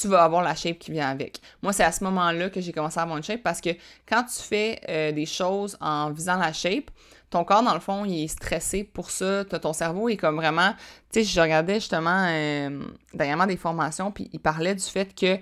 tu 0.00 0.08
vas 0.08 0.24
avoir 0.24 0.42
la 0.42 0.54
shape 0.54 0.78
qui 0.78 0.90
vient 0.90 1.08
avec. 1.08 1.40
Moi, 1.62 1.72
c'est 1.72 1.84
à 1.84 1.92
ce 1.92 2.02
moment-là 2.04 2.50
que 2.50 2.60
j'ai 2.60 2.72
commencé 2.72 2.98
à 2.98 3.02
avoir 3.02 3.16
une 3.16 3.22
shape 3.22 3.42
parce 3.42 3.60
que 3.60 3.70
quand 4.08 4.24
tu 4.24 4.42
fais 4.42 4.80
euh, 4.88 5.12
des 5.12 5.26
choses 5.26 5.76
en 5.80 6.10
visant 6.10 6.36
la 6.36 6.52
shape, 6.52 6.90
ton 7.30 7.44
corps, 7.44 7.62
dans 7.62 7.74
le 7.74 7.80
fond, 7.80 8.04
il 8.04 8.24
est 8.24 8.28
stressé 8.28 8.84
pour 8.84 9.10
ça. 9.10 9.44
Ton 9.44 9.72
cerveau 9.72 10.08
est 10.08 10.16
comme 10.16 10.36
vraiment... 10.36 10.72
Tu 11.12 11.20
sais, 11.20 11.24
je 11.24 11.40
regardais 11.40 11.74
justement 11.74 12.26
euh, 12.28 12.82
dernièrement 13.14 13.46
des 13.46 13.56
formations, 13.56 14.10
puis 14.10 14.30
il 14.32 14.40
parlait 14.40 14.74
du 14.74 14.84
fait 14.84 15.14
que 15.14 15.38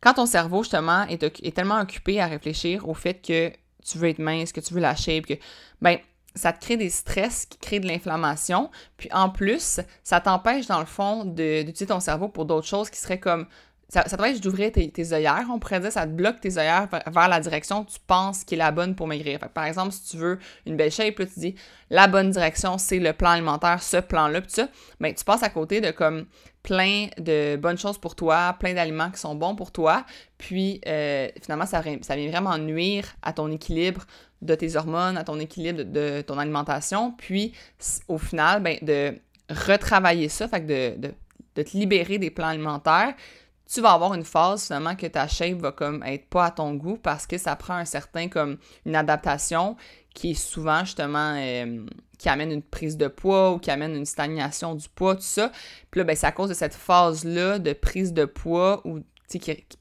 quand 0.00 0.14
ton 0.14 0.26
cerveau, 0.26 0.62
justement, 0.62 1.04
est, 1.04 1.54
tellement 1.54 1.80
occupé 1.80 2.20
à 2.20 2.26
réfléchir 2.26 2.88
au 2.88 2.94
fait 2.94 3.14
que 3.14 3.50
tu 3.84 3.98
veux 3.98 4.08
être 4.08 4.18
mince, 4.18 4.52
que 4.52 4.60
tu 4.60 4.74
veux 4.74 4.82
shape, 4.96 5.26
que, 5.26 5.34
ben, 5.80 5.98
ça 6.34 6.52
te 6.52 6.60
crée 6.60 6.76
des 6.76 6.90
stress 6.90 7.46
qui 7.46 7.58
créent 7.58 7.80
de 7.80 7.88
l'inflammation. 7.88 8.70
Puis 8.96 9.08
en 9.12 9.28
plus, 9.28 9.80
ça 10.04 10.20
t'empêche, 10.20 10.66
dans 10.66 10.78
le 10.78 10.86
fond, 10.86 11.24
d'utiliser 11.24 11.86
ton 11.86 12.00
cerveau 12.00 12.28
pour 12.28 12.44
d'autres 12.44 12.66
choses 12.66 12.90
qui 12.90 12.98
seraient 12.98 13.18
comme 13.18 13.46
ça, 13.90 14.06
ça 14.06 14.18
t'empêche 14.18 14.40
d'ouvrir 14.40 14.70
tes, 14.70 15.12
œillères, 15.12 15.46
on 15.50 15.58
pourrait 15.58 15.80
dire, 15.80 15.90
ça 15.90 16.06
te 16.06 16.10
bloque 16.10 16.40
tes 16.40 16.58
œillères 16.58 16.88
vers, 17.06 17.28
la 17.28 17.40
direction 17.40 17.84
que 17.84 17.92
tu 17.92 17.98
penses 18.06 18.44
qui 18.44 18.54
est 18.54 18.58
la 18.58 18.70
bonne 18.70 18.94
pour 18.94 19.06
maigrir. 19.06 19.38
par 19.38 19.64
exemple, 19.64 19.92
si 19.92 20.10
tu 20.10 20.16
veux 20.18 20.38
une 20.66 20.76
belle 20.76 20.90
shape, 20.90 21.18
là, 21.18 21.24
tu 21.24 21.40
dis 21.40 21.54
la 21.88 22.06
bonne 22.06 22.30
direction, 22.30 22.76
c'est 22.76 22.98
le 22.98 23.14
plan 23.14 23.30
alimentaire, 23.30 23.82
ce 23.82 23.96
plan-là, 23.96 24.42
puis 24.42 24.50
ça, 24.50 24.68
ben, 25.00 25.14
tu 25.14 25.24
passes 25.24 25.42
à 25.42 25.48
côté 25.48 25.80
de 25.80 25.90
comme 25.90 26.26
plein 26.62 27.06
de 27.16 27.56
bonnes 27.56 27.78
choses 27.78 27.96
pour 27.96 28.14
toi, 28.14 28.54
plein 28.60 28.74
d'aliments 28.74 29.10
qui 29.10 29.20
sont 29.20 29.34
bons 29.34 29.54
pour 29.54 29.72
toi, 29.72 30.04
puis 30.36 30.82
euh, 30.86 31.28
finalement, 31.40 31.64
ça, 31.64 31.80
vient 31.80 32.30
vraiment 32.30 32.58
nuire 32.58 33.06
à 33.22 33.32
ton 33.32 33.50
équilibre 33.50 34.04
de 34.42 34.54
tes 34.54 34.76
hormones, 34.76 35.16
à 35.16 35.24
ton 35.24 35.40
équilibre 35.40 35.82
de, 35.82 36.20
ton 36.20 36.38
alimentation, 36.38 37.12
puis 37.12 37.54
au 38.06 38.18
final, 38.18 38.62
ben, 38.62 38.76
de 38.82 39.14
retravailler 39.48 40.28
ça, 40.28 40.46
de 40.46 40.94
te 41.54 41.76
libérer 41.76 42.18
des 42.18 42.30
plans 42.30 42.48
alimentaires, 42.48 43.14
tu 43.72 43.80
vas 43.80 43.92
avoir 43.92 44.14
une 44.14 44.24
phase 44.24 44.66
finalement 44.66 44.96
que 44.96 45.06
ta 45.06 45.28
shape 45.28 45.58
va 45.58 45.72
comme 45.72 46.02
être 46.02 46.28
pas 46.28 46.46
à 46.46 46.50
ton 46.50 46.74
goût 46.74 46.96
parce 46.96 47.26
que 47.26 47.36
ça 47.36 47.54
prend 47.54 47.74
un 47.74 47.84
certain 47.84 48.28
comme 48.28 48.56
une 48.86 48.96
adaptation 48.96 49.76
qui 50.14 50.30
est 50.30 50.34
souvent 50.34 50.80
justement 50.84 51.34
euh, 51.36 51.84
qui 52.18 52.28
amène 52.28 52.50
une 52.50 52.62
prise 52.62 52.96
de 52.96 53.08
poids 53.08 53.52
ou 53.52 53.58
qui 53.58 53.70
amène 53.70 53.94
une 53.94 54.06
stagnation 54.06 54.74
du 54.74 54.88
poids, 54.88 55.14
tout 55.14 55.22
ça. 55.22 55.52
Puis 55.90 56.00
là, 56.00 56.04
ben, 56.04 56.16
c'est 56.16 56.26
à 56.26 56.32
cause 56.32 56.48
de 56.48 56.54
cette 56.54 56.74
phase-là 56.74 57.58
de 57.58 57.72
prise 57.72 58.12
de 58.12 58.24
poids 58.24 58.80
ou 58.84 59.00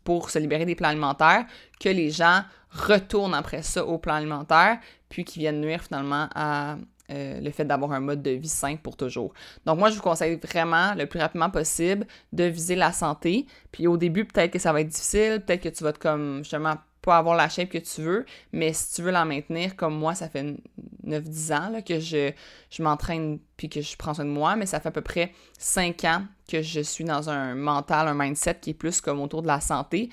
pour 0.03 0.29
se 0.29 0.39
libérer 0.39 0.65
des 0.65 0.75
plans 0.75 0.89
alimentaires, 0.89 1.45
que 1.79 1.89
les 1.89 2.09
gens 2.09 2.41
retournent 2.69 3.33
après 3.33 3.61
ça 3.61 3.85
au 3.85 3.97
plan 3.97 4.15
alimentaire, 4.15 4.79
puis 5.09 5.23
qui 5.23 5.39
viennent 5.39 5.61
nuire 5.61 5.81
finalement 5.81 6.27
à 6.35 6.77
euh, 7.09 7.39
le 7.39 7.51
fait 7.51 7.63
d'avoir 7.63 7.93
un 7.93 8.01
mode 8.01 8.21
de 8.21 8.31
vie 8.31 8.49
sain 8.49 8.75
pour 8.75 8.97
toujours. 8.97 9.33
Donc 9.65 9.79
moi, 9.79 9.89
je 9.89 9.95
vous 9.95 10.01
conseille 10.01 10.35
vraiment 10.35 10.93
le 10.93 11.05
plus 11.05 11.19
rapidement 11.19 11.49
possible 11.49 12.05
de 12.33 12.43
viser 12.43 12.75
la 12.75 12.91
santé. 12.91 13.45
Puis 13.71 13.87
au 13.87 13.95
début, 13.95 14.25
peut-être 14.25 14.51
que 14.51 14.59
ça 14.59 14.73
va 14.73 14.81
être 14.81 14.89
difficile, 14.89 15.41
peut-être 15.45 15.63
que 15.63 15.69
tu 15.69 15.83
vas 15.83 15.93
te 15.93 15.99
comme 15.99 16.39
justement 16.39 16.75
pas 17.01 17.17
avoir 17.17 17.37
la 17.37 17.47
shape 17.47 17.69
que 17.69 17.77
tu 17.77 18.01
veux, 18.01 18.25
mais 18.51 18.73
si 18.73 18.95
tu 18.95 19.01
veux 19.01 19.11
la 19.11 19.23
maintenir, 19.23 19.77
comme 19.77 19.97
moi, 19.97 20.13
ça 20.13 20.27
fait 20.27 20.57
9-10 21.05 21.53
ans 21.53 21.69
là, 21.69 21.81
que 21.81 22.01
je, 22.01 22.33
je 22.69 22.83
m'entraîne 22.83 23.39
puis 23.55 23.69
que 23.69 23.79
je 23.79 23.95
prends 23.95 24.13
soin 24.13 24.25
de 24.25 24.29
moi, 24.29 24.57
mais 24.57 24.65
ça 24.65 24.81
fait 24.81 24.89
à 24.89 24.91
peu 24.91 24.99
près 24.99 25.31
5 25.57 26.03
ans 26.03 26.23
que 26.49 26.61
je 26.61 26.81
suis 26.81 27.05
dans 27.05 27.29
un 27.29 27.55
mental, 27.55 28.09
un 28.09 28.13
mindset 28.13 28.55
qui 28.59 28.71
est 28.71 28.73
plus 28.73 28.99
comme 28.99 29.21
autour 29.21 29.41
de 29.41 29.47
la 29.47 29.61
santé. 29.61 30.09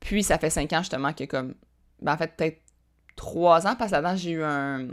Puis 0.00 0.22
ça 0.22 0.38
fait 0.38 0.50
5 0.50 0.70
ans 0.74 0.80
justement 0.80 1.14
que 1.14 1.24
comme, 1.24 1.54
ben 2.02 2.12
en 2.12 2.18
fait 2.18 2.36
peut-être 2.36 2.60
3 3.16 3.66
ans, 3.66 3.74
parce 3.74 3.90
que 3.92 3.96
là-dedans 3.96 4.16
j'ai 4.16 4.32
eu 4.32 4.42
un, 4.42 4.88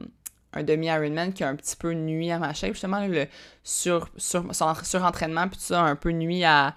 un 0.54 0.64
demi-Ironman 0.64 1.34
qui 1.34 1.44
a 1.44 1.50
un 1.50 1.56
petit 1.56 1.76
peu 1.76 1.94
nuit 1.94 2.32
à 2.32 2.40
ma 2.40 2.54
shape, 2.54 2.74
justement, 2.74 3.06
le 3.06 3.28
sur, 3.64 4.10
sur, 4.18 4.46
surentraînement, 4.84 5.48
puis 5.48 5.58
tout 5.58 5.66
ça, 5.66 5.82
un 5.82 5.96
peu 5.96 6.12
nuit 6.12 6.44
à, 6.44 6.76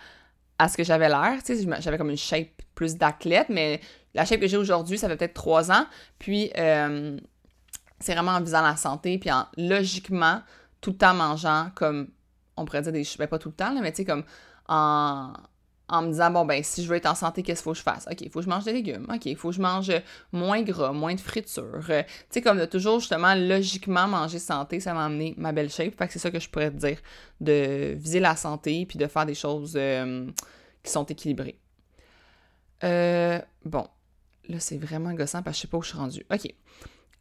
à 0.58 0.68
ce 0.68 0.76
que 0.76 0.84
j'avais 0.84 1.08
l'air. 1.08 1.42
Tu 1.44 1.56
sais, 1.56 1.68
j'avais 1.80 1.98
comme 1.98 2.10
une 2.10 2.16
shape 2.16 2.48
plus 2.74 2.96
d'athlète, 2.96 3.48
mais 3.48 3.80
la 4.14 4.24
shape 4.24 4.40
que 4.40 4.48
j'ai 4.48 4.56
aujourd'hui, 4.56 4.98
ça 4.98 5.08
fait 5.08 5.16
peut-être 5.16 5.34
trois 5.34 5.70
ans. 5.70 5.86
Puis, 6.18 6.50
euh, 6.56 7.18
c'est 8.00 8.14
vraiment 8.14 8.32
en 8.32 8.40
visant 8.40 8.62
la 8.62 8.76
santé, 8.76 9.18
puis 9.18 9.30
en 9.30 9.46
logiquement, 9.56 10.42
tout 10.80 10.90
le 10.90 10.96
temps 10.96 11.14
mangeant 11.14 11.70
comme, 11.74 12.08
on 12.56 12.64
pourrait 12.64 12.82
dire 12.82 12.92
des... 12.92 13.04
Ben, 13.18 13.26
pas 13.26 13.38
tout 13.38 13.48
le 13.48 13.54
temps, 13.54 13.72
là, 13.72 13.80
mais 13.80 13.92
tu 13.92 13.98
sais, 13.98 14.04
comme 14.04 14.24
en 14.68 15.32
en 15.88 16.02
me 16.02 16.10
disant, 16.10 16.30
bon, 16.30 16.44
ben, 16.44 16.62
si 16.64 16.82
je 16.82 16.88
veux 16.88 16.96
être 16.96 17.06
en 17.06 17.14
santé, 17.14 17.42
qu'est-ce 17.42 17.60
qu'il 17.60 17.64
faut 17.64 17.72
que 17.72 17.78
je 17.78 17.82
fasse? 17.82 18.08
OK, 18.10 18.20
il 18.20 18.30
faut 18.30 18.40
que 18.40 18.44
je 18.44 18.50
mange 18.50 18.64
des 18.64 18.72
légumes. 18.72 19.06
OK, 19.08 19.26
il 19.26 19.36
faut 19.36 19.50
que 19.50 19.54
je 19.54 19.60
mange 19.60 19.92
moins 20.32 20.62
gras, 20.62 20.92
moins 20.92 21.14
de 21.14 21.20
friture. 21.20 21.86
Euh, 21.90 22.02
tu 22.02 22.10
sais, 22.30 22.42
comme 22.42 22.58
de 22.58 22.66
toujours, 22.66 22.98
justement, 22.98 23.34
logiquement 23.34 24.08
manger 24.08 24.40
santé, 24.40 24.80
ça 24.80 24.94
m'a 24.94 25.04
amené 25.04 25.34
ma 25.36 25.52
belle 25.52 25.70
shape. 25.70 25.96
Fait 25.96 26.06
que 26.08 26.12
c'est 26.12 26.18
ça 26.18 26.30
que 26.30 26.40
je 26.40 26.48
pourrais 26.48 26.70
te 26.70 26.76
dire, 26.76 26.98
de 27.40 27.94
viser 27.94 28.18
la 28.18 28.34
santé 28.34 28.84
puis 28.86 28.98
de 28.98 29.06
faire 29.06 29.26
des 29.26 29.34
choses 29.34 29.74
euh, 29.76 30.26
qui 30.82 30.90
sont 30.90 31.04
équilibrées. 31.04 31.60
Euh, 32.82 33.40
bon, 33.64 33.86
là, 34.48 34.58
c'est 34.58 34.78
vraiment 34.78 35.12
gossant 35.12 35.42
parce 35.42 35.56
que 35.56 35.58
je 35.58 35.62
sais 35.62 35.68
pas 35.68 35.78
où 35.78 35.82
je 35.82 35.88
suis 35.88 35.98
rendue. 35.98 36.26
OK. 36.32 36.52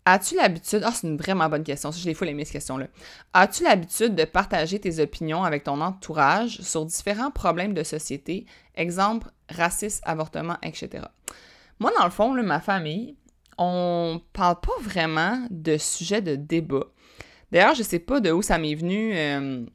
As-tu 0.07 0.35
l'habitude, 0.35 0.81
ah, 0.85 0.91
c'est 0.91 1.07
une 1.07 1.17
vraiment 1.17 1.49
bonne 1.49 1.63
question, 1.63 1.91
je 1.91 2.05
l'ai 2.05 2.13
fou 2.13 2.25
aimé 2.25 2.45
cette 2.45 2.53
question-là. 2.53 2.87
As-tu 3.33 3.63
l'habitude 3.63 4.13
de 4.13 4.23
partager 4.23 4.79
tes 4.79 4.99
opinions 4.99 5.43
avec 5.43 5.63
ton 5.63 5.81
entourage 5.81 6.61
sur 6.61 6.85
différents 6.85 7.31
problèmes 7.31 7.73
de 7.73 7.81
société, 7.81 8.45
exemple, 8.75 9.29
racisme, 9.49 10.01
avortement, 10.05 10.57
etc.? 10.61 11.05
Moi, 11.79 11.91
dans 11.97 12.05
le 12.05 12.11
fond, 12.11 12.31
ma 12.43 12.59
famille, 12.59 13.15
on 13.57 14.21
parle 14.31 14.59
pas 14.59 14.79
vraiment 14.79 15.47
de 15.49 15.77
sujets 15.77 16.21
de 16.21 16.35
débat. 16.35 16.85
D'ailleurs, 17.51 17.73
je 17.73 17.83
sais 17.83 17.99
pas 17.99 18.19
de 18.19 18.31
où 18.31 18.43
ça 18.43 18.59
m'est 18.59 18.75
venu 18.75 19.15
euh, 19.15 19.65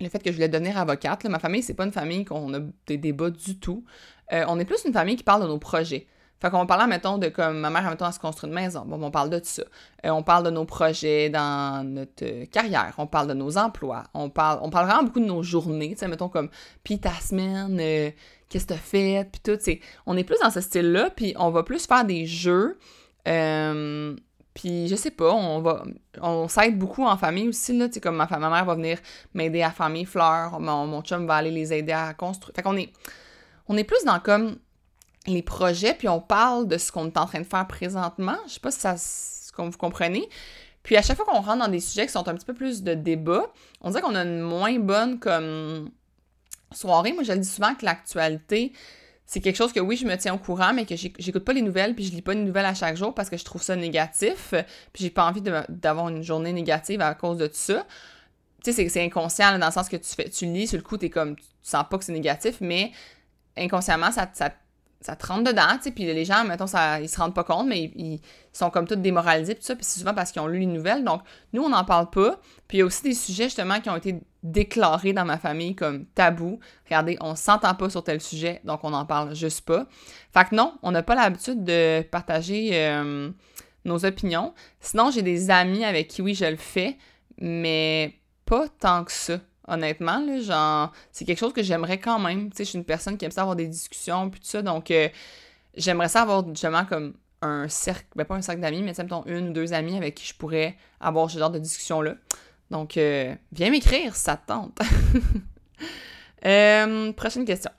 le 0.00 0.08
fait 0.08 0.22
que 0.22 0.30
je 0.30 0.34
voulais 0.34 0.48
devenir 0.48 0.78
avocate. 0.78 1.24
Ma 1.26 1.38
famille, 1.38 1.62
c'est 1.62 1.74
pas 1.74 1.84
une 1.84 1.92
famille 1.92 2.24
qu'on 2.24 2.52
a 2.54 2.60
des 2.86 2.96
débats 2.96 3.30
du 3.30 3.58
tout. 3.58 3.84
Euh, 4.32 4.44
on 4.48 4.58
est 4.58 4.64
plus 4.64 4.84
une 4.84 4.92
famille 4.92 5.16
qui 5.16 5.24
parle 5.24 5.42
de 5.42 5.48
nos 5.48 5.58
projets. 5.58 6.06
Fait 6.40 6.50
qu'on 6.50 6.66
parle, 6.66 6.88
mettons, 6.88 7.18
de 7.18 7.28
comme 7.28 7.58
ma 7.58 7.68
mère, 7.68 7.88
mettons, 7.90 8.06
elle 8.06 8.12
se 8.12 8.20
construit 8.20 8.48
une 8.48 8.54
maison. 8.54 8.84
Bon, 8.86 9.02
on 9.02 9.10
parle 9.10 9.28
de 9.28 9.40
ça. 9.42 9.64
Euh, 10.06 10.10
on 10.10 10.22
parle 10.22 10.44
de 10.44 10.50
nos 10.50 10.64
projets 10.64 11.30
dans 11.30 11.84
notre 11.84 12.24
euh, 12.24 12.46
carrière. 12.46 12.94
On 12.98 13.08
parle 13.08 13.26
de 13.26 13.34
nos 13.34 13.58
emplois. 13.58 14.04
On 14.14 14.30
parle, 14.30 14.60
on 14.62 14.70
parle 14.70 14.86
vraiment 14.86 15.02
beaucoup 15.02 15.18
de 15.18 15.24
nos 15.24 15.42
journées. 15.42 15.90
Tu 15.90 15.98
sais, 15.98 16.08
mettons, 16.08 16.28
comme, 16.28 16.48
puis 16.84 17.00
ta 17.00 17.12
semaine, 17.14 17.78
euh, 17.80 18.10
qu'est-ce 18.48 18.66
que 18.66 18.74
t'as 18.74 18.78
fait, 18.78 19.28
puis 19.32 19.40
tout. 19.42 19.60
sais. 19.60 19.80
On 20.06 20.16
est 20.16 20.22
plus 20.22 20.38
dans 20.40 20.50
ce 20.50 20.60
style-là, 20.60 21.10
puis 21.10 21.34
on 21.38 21.50
va 21.50 21.64
plus 21.64 21.86
faire 21.86 22.04
des 22.04 22.24
jeux. 22.26 22.78
puis 23.24 24.88
je 24.88 24.94
sais 24.96 25.10
pas, 25.10 25.32
on 25.32 25.60
va 25.60 25.84
on 26.20 26.48
s'aide 26.48 26.78
beaucoup 26.78 27.04
en 27.04 27.16
famille 27.16 27.48
aussi 27.48 27.76
là, 27.76 27.86
tu 27.88 27.94
sais 27.94 28.00
comme 28.00 28.16
ma, 28.16 28.26
ma 28.26 28.50
mère 28.50 28.64
va 28.64 28.74
venir 28.74 28.98
m'aider 29.34 29.62
à 29.62 29.70
faire 29.70 29.88
mes 29.88 30.04
fleurs, 30.04 30.58
mon, 30.58 30.86
mon 30.86 31.00
chum 31.02 31.26
va 31.26 31.36
aller 31.36 31.50
les 31.52 31.72
aider 31.72 31.92
à 31.92 32.12
construire. 32.14 32.54
Fait 32.56 32.62
qu'on 32.62 32.76
est 32.76 32.92
on 33.68 33.76
est 33.76 33.84
plus 33.84 34.04
dans 34.04 34.18
comme 34.18 34.56
les 35.28 35.42
projets, 35.42 35.94
puis 35.94 36.08
on 36.08 36.20
parle 36.20 36.66
de 36.68 36.78
ce 36.78 36.92
qu'on 36.92 37.06
est 37.06 37.16
en 37.16 37.26
train 37.26 37.40
de 37.40 37.46
faire 37.46 37.66
présentement. 37.66 38.36
Je 38.46 38.54
sais 38.54 38.60
pas 38.60 38.70
si 38.70 38.80
ça 38.80 38.94
vous 39.56 39.70
comprenez. 39.72 40.28
Puis 40.82 40.96
à 40.96 41.02
chaque 41.02 41.16
fois 41.16 41.26
qu'on 41.26 41.40
rentre 41.40 41.58
dans 41.58 41.68
des 41.68 41.80
sujets 41.80 42.06
qui 42.06 42.12
sont 42.12 42.26
un 42.28 42.34
petit 42.34 42.46
peu 42.46 42.54
plus 42.54 42.82
de 42.82 42.94
débat, 42.94 43.46
on 43.80 43.90
dirait 43.90 44.02
qu'on 44.02 44.14
a 44.14 44.22
une 44.22 44.40
moins 44.40 44.78
bonne 44.78 45.18
comme 45.18 45.90
soirée. 46.72 47.12
Moi, 47.12 47.24
je 47.24 47.32
le 47.32 47.38
dis 47.38 47.48
souvent 47.48 47.74
que 47.74 47.84
l'actualité, 47.84 48.72
c'est 49.26 49.40
quelque 49.40 49.56
chose 49.56 49.72
que 49.72 49.80
oui, 49.80 49.96
je 49.96 50.06
me 50.06 50.16
tiens 50.16 50.34
au 50.34 50.38
courant, 50.38 50.72
mais 50.72 50.86
que 50.86 50.96
j'écoute 50.96 51.44
pas 51.44 51.52
les 51.52 51.62
nouvelles, 51.62 51.94
puis 51.94 52.04
je 52.04 52.12
lis 52.12 52.22
pas 52.22 52.34
les 52.34 52.42
nouvelles 52.42 52.64
à 52.64 52.74
chaque 52.74 52.96
jour 52.96 53.14
parce 53.14 53.28
que 53.28 53.36
je 53.36 53.44
trouve 53.44 53.62
ça 53.62 53.76
négatif, 53.76 54.54
puis 54.92 55.04
j'ai 55.04 55.10
pas 55.10 55.26
envie 55.26 55.42
d'avoir 55.68 56.08
une 56.08 56.22
journée 56.22 56.52
négative 56.52 57.02
à 57.02 57.14
cause 57.14 57.36
de 57.36 57.46
tout 57.48 57.54
ça. 57.54 57.86
Tu 58.64 58.72
sais, 58.72 58.88
c'est 58.88 59.04
inconscient 59.04 59.58
dans 59.58 59.66
le 59.66 59.72
sens 59.72 59.88
que 59.88 59.96
tu 59.96 60.14
fais, 60.14 60.28
tu 60.30 60.46
lis, 60.46 60.68
sur 60.68 60.78
le 60.78 60.82
coup, 60.82 60.96
t'es 60.96 61.10
comme, 61.10 61.36
tu 61.36 61.44
sens 61.62 61.84
pas 61.90 61.98
que 61.98 62.04
c'est 62.04 62.12
négatif, 62.12 62.56
mais 62.60 62.92
inconsciemment, 63.56 64.10
ça, 64.10 64.28
ça 64.32 64.50
ça 65.00 65.14
te 65.14 65.26
rentre 65.26 65.44
dedans, 65.44 65.76
tu 65.76 65.84
sais, 65.84 65.90
puis 65.92 66.04
les 66.04 66.24
gens, 66.24 66.44
mettons, 66.44 66.66
ça, 66.66 67.00
ils 67.00 67.08
se 67.08 67.18
rendent 67.18 67.34
pas 67.34 67.44
compte, 67.44 67.68
mais 67.68 67.92
ils, 67.94 68.20
sont 68.52 68.70
comme 68.70 68.86
tous 68.86 68.96
démoralisés, 68.96 69.54
tout 69.54 69.62
ça, 69.62 69.76
puis 69.76 69.84
c'est 69.84 70.00
souvent 70.00 70.14
parce 70.14 70.32
qu'ils 70.32 70.42
ont 70.42 70.48
lu 70.48 70.58
les 70.58 70.66
nouvelles, 70.66 71.04
donc 71.04 71.22
nous, 71.52 71.62
on 71.62 71.68
n'en 71.68 71.84
parle 71.84 72.10
pas, 72.10 72.40
puis 72.66 72.78
il 72.78 72.80
y 72.80 72.82
a 72.82 72.86
aussi 72.86 73.04
des 73.04 73.14
sujets, 73.14 73.44
justement, 73.44 73.80
qui 73.80 73.88
ont 73.88 73.96
été 73.96 74.20
déclarés 74.42 75.12
dans 75.12 75.24
ma 75.24 75.38
famille 75.38 75.74
comme 75.74 76.06
tabou. 76.06 76.58
Regardez, 76.86 77.16
on 77.20 77.34
s'entend 77.34 77.74
pas 77.74 77.90
sur 77.90 78.02
tel 78.02 78.20
sujet, 78.20 78.60
donc 78.64 78.80
on 78.82 78.90
n'en 78.90 79.04
parle 79.04 79.34
juste 79.34 79.62
pas. 79.62 79.86
Fait 80.32 80.48
que 80.48 80.54
non, 80.54 80.74
on 80.82 80.90
n'a 80.90 81.02
pas 81.02 81.14
l'habitude 81.14 81.64
de 81.64 82.02
partager 82.02 82.70
euh, 82.72 83.30
nos 83.84 84.04
opinions. 84.04 84.54
Sinon, 84.80 85.10
j'ai 85.10 85.22
des 85.22 85.50
amis 85.50 85.84
avec 85.84 86.08
qui, 86.08 86.22
oui, 86.22 86.34
je 86.34 86.44
le 86.44 86.56
fais, 86.56 86.96
mais 87.38 88.14
pas 88.44 88.66
tant 88.80 89.04
que 89.04 89.12
ça 89.12 89.38
honnêtement. 89.68 90.18
Là, 90.18 90.40
genre, 90.40 90.92
c'est 91.12 91.24
quelque 91.24 91.38
chose 91.38 91.52
que 91.52 91.62
j'aimerais 91.62 91.98
quand 91.98 92.18
même. 92.18 92.50
Tu 92.50 92.64
je 92.64 92.70
suis 92.70 92.78
une 92.78 92.84
personne 92.84 93.16
qui 93.16 93.24
aime 93.24 93.30
ça 93.30 93.42
avoir 93.42 93.56
des 93.56 93.66
discussions, 93.66 94.30
puis 94.30 94.40
tout 94.40 94.46
ça. 94.46 94.62
Donc, 94.62 94.90
euh, 94.90 95.08
j'aimerais 95.76 96.08
ça 96.08 96.22
avoir 96.22 96.46
justement 96.48 96.84
comme 96.84 97.14
un 97.40 97.68
cercle, 97.68 98.06
ben 98.16 98.24
pas 98.24 98.34
un 98.34 98.42
cercle 98.42 98.60
d'amis, 98.60 98.82
mais 98.82 98.94
mettons 98.98 99.24
une 99.26 99.50
ou 99.50 99.52
deux 99.52 99.72
amis 99.72 99.96
avec 99.96 100.16
qui 100.16 100.26
je 100.26 100.34
pourrais 100.34 100.76
avoir 101.00 101.30
ce 101.30 101.38
genre 101.38 101.50
de 101.50 101.58
discussion-là. 101.58 102.14
Donc, 102.70 102.96
euh, 102.96 103.34
viens 103.52 103.70
m'écrire 103.70 104.16
ça 104.16 104.36
te 104.36 104.46
tente. 104.46 104.78
Euh, 106.46 107.12
prochaine 107.14 107.44
question. 107.44 107.72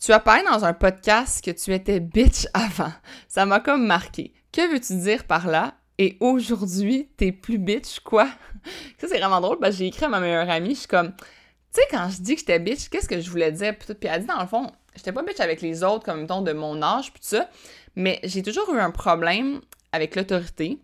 Tu 0.00 0.10
as 0.12 0.20
parlé 0.20 0.42
dans 0.44 0.64
un 0.64 0.72
podcast 0.72 1.44
que 1.44 1.50
tu 1.50 1.74
étais 1.74 2.00
bitch 2.00 2.46
avant. 2.54 2.92
Ça 3.28 3.44
m'a 3.44 3.60
comme 3.60 3.86
marqué. 3.86 4.32
Que 4.52 4.72
veux-tu 4.72 4.96
dire 4.96 5.24
par 5.24 5.46
là? 5.46 5.74
Et 5.98 6.16
aujourd'hui, 6.20 7.08
t'es 7.16 7.32
plus 7.32 7.58
bitch, 7.58 8.00
quoi? 8.00 8.28
ça, 8.98 9.08
c'est 9.08 9.18
vraiment 9.18 9.40
drôle 9.40 9.58
parce 9.58 9.76
j'ai 9.76 9.86
écrit 9.86 10.04
à 10.04 10.08
ma 10.08 10.20
meilleure 10.20 10.48
amie, 10.48 10.74
je 10.74 10.80
suis 10.80 10.88
comme, 10.88 11.12
tu 11.12 11.22
sais, 11.72 11.82
quand 11.90 12.08
je 12.10 12.22
dis 12.22 12.34
que 12.34 12.40
j'étais 12.40 12.58
bitch, 12.60 12.88
qu'est-ce 12.88 13.08
que 13.08 13.20
je 13.20 13.30
voulais 13.30 13.50
dire? 13.50 13.76
Puis, 13.76 13.94
puis 13.94 14.08
elle 14.08 14.20
dit, 14.20 14.26
dans 14.26 14.40
le 14.40 14.46
fond, 14.46 14.70
j'étais 14.94 15.12
pas 15.12 15.22
bitch 15.22 15.40
avec 15.40 15.60
les 15.60 15.82
autres, 15.82 16.04
comme, 16.04 16.20
mettons, 16.20 16.42
de 16.42 16.52
mon 16.52 16.80
âge, 16.82 17.12
puis 17.12 17.20
ça, 17.22 17.50
mais 17.96 18.20
j'ai 18.22 18.42
toujours 18.42 18.72
eu 18.72 18.78
un 18.78 18.92
problème 18.92 19.60
avec 19.92 20.14
l'autorité. 20.14 20.78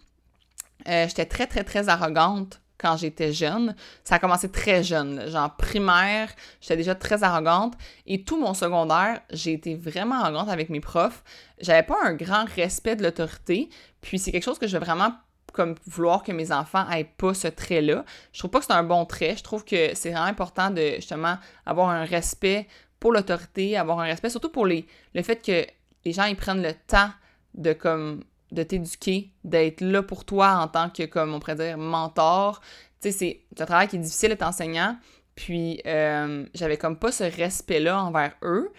Euh, 0.89 1.07
j'étais 1.09 1.27
très, 1.27 1.47
très, 1.47 1.63
très 1.65 1.89
arrogante 1.89 2.61
quand 2.79 2.97
j'étais 2.97 3.33
jeune. 3.33 3.75
Ça 4.05 4.17
a 4.17 4.19
commencé 4.19 4.51
très 4.51 4.83
jeune, 4.83 5.29
genre 5.29 5.57
primaire, 5.57 6.31
j'étais 6.61 6.77
déjà 6.77 6.95
très 6.95 7.23
arrogante. 7.23 7.75
Et 8.07 8.25
tout 8.25 8.39
mon 8.39 8.55
secondaire, 8.55 9.21
j'ai 9.31 9.53
été 9.53 9.75
vraiment 9.75 10.17
arrogante 10.23 10.49
avec 10.49 10.71
mes 10.71 10.81
profs. 10.81 11.23
J'avais 11.61 11.83
pas 11.83 11.97
un 12.05 12.15
grand 12.15 12.45
respect 12.57 12.97
de 12.97 13.03
l'autorité. 13.03 13.69
Puis 14.01 14.19
c'est 14.19 14.33
quelque 14.33 14.45
chose 14.45 14.59
que 14.59 14.67
je 14.67 14.77
veux 14.77 14.85
vraiment 14.85 15.13
comme 15.53 15.77
vouloir 15.87 16.23
que 16.25 16.33
mes 16.33 16.53
enfants 16.53 16.89
aient 16.91 17.05
pas 17.05 17.33
ce 17.33 17.49
trait-là. 17.49 18.05
Je 18.33 18.41
trouve 18.41 18.51
pas 18.51 18.59
que 18.59 18.67
c'est 18.67 18.73
un 18.73 18.83
bon 18.83 19.07
trait. 19.07 19.37
Je 19.37 19.43
trouve 19.43 19.65
que 19.65 19.95
c'est 19.95 20.11
vraiment 20.11 20.27
important 20.27 20.71
de 20.71 20.95
justement 20.97 21.39
avoir 21.65 21.91
un 21.91 22.05
respect 22.05 22.67
pour 22.99 23.13
l'autorité, 23.13 23.77
avoir 23.77 24.01
un 24.01 24.05
respect 24.05 24.31
surtout 24.31 24.51
pour 24.51 24.67
les, 24.67 24.87
le 25.15 25.23
fait 25.23 25.45
que 25.45 25.65
les 26.05 26.13
gens 26.13 26.25
ils 26.25 26.37
prennent 26.37 26.63
le 26.63 26.75
temps 26.87 27.11
de 27.55 27.73
comme 27.73 28.25
de 28.55 28.63
t'éduquer, 28.63 29.31
d'être 29.43 29.81
là 29.81 30.03
pour 30.03 30.25
toi 30.25 30.57
en 30.57 30.69
tant 30.69 30.89
que 30.89 31.05
comme 31.05 31.35
on 31.35 31.41
pourrait 31.41 31.57
dire 31.57 31.77
mentor. 31.77 32.61
Tu 33.01 33.11
sais 33.11 33.43
c'est 33.53 33.63
un 33.63 33.67
travail 33.67 33.89
qui 33.89 33.97
est 33.97 34.01
difficile 34.01 34.31
d'être 34.31 34.43
enseignant. 34.43 34.97
Puis 35.35 35.81
euh, 35.87 36.47
j'avais 36.55 36.77
comme 36.77 36.99
pas 36.99 37.13
ce 37.13 37.25
respect-là 37.25 38.03
envers 38.03 38.35
eux. 38.43 38.73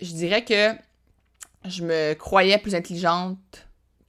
Je 0.00 0.12
dirais 0.12 0.44
que 0.44 0.72
je 1.64 1.84
me 1.84 2.14
croyais 2.14 2.58
plus 2.58 2.74
intelligente 2.74 3.38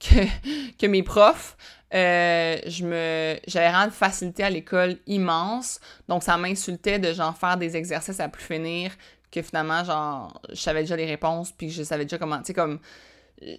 que, 0.00 0.86
mes 0.86 1.02
profs. 1.02 1.56
Euh, 1.94 2.58
je 2.66 2.84
me 2.84 3.38
j'avais 3.46 3.70
vraiment 3.70 3.92
facilité 3.92 4.42
à 4.42 4.50
l'école 4.50 4.96
immense 5.06 5.78
donc 6.08 6.24
ça 6.24 6.36
m'insultait 6.36 6.98
de 6.98 7.12
genre 7.12 7.36
faire 7.38 7.56
des 7.56 7.76
exercices 7.76 8.18
à 8.18 8.28
plus 8.28 8.42
finir 8.42 8.90
que 9.30 9.40
finalement 9.40 9.84
genre 9.84 10.42
je 10.48 10.56
savais 10.56 10.80
déjà 10.80 10.96
les 10.96 11.06
réponses 11.06 11.52
puis 11.52 11.70
je 11.70 11.84
savais 11.84 12.04
déjà 12.04 12.18
comment 12.18 12.38
tu 12.38 12.46
sais 12.46 12.54
comme 12.54 12.80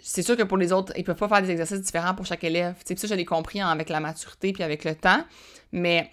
c'est 0.02 0.24
sûr 0.24 0.36
que 0.36 0.44
pour 0.44 0.58
les 0.58 0.72
autres 0.72 0.92
ils 0.96 1.04
peuvent 1.04 1.18
pas 1.18 1.28
faire 1.28 1.42
des 1.42 1.52
exercices 1.52 1.82
différents 1.82 2.16
pour 2.16 2.26
chaque 2.26 2.44
élève 2.44 2.76
tu 2.86 2.96
sais 2.96 2.96
ça 2.96 3.08
je 3.08 3.14
l'ai 3.14 3.26
compris 3.26 3.62
avec 3.62 3.90
la 3.90 4.00
maturité 4.00 4.52
puis 4.52 4.64
avec 4.64 4.84
le 4.84 4.96
temps 4.96 5.24
mais 5.72 6.12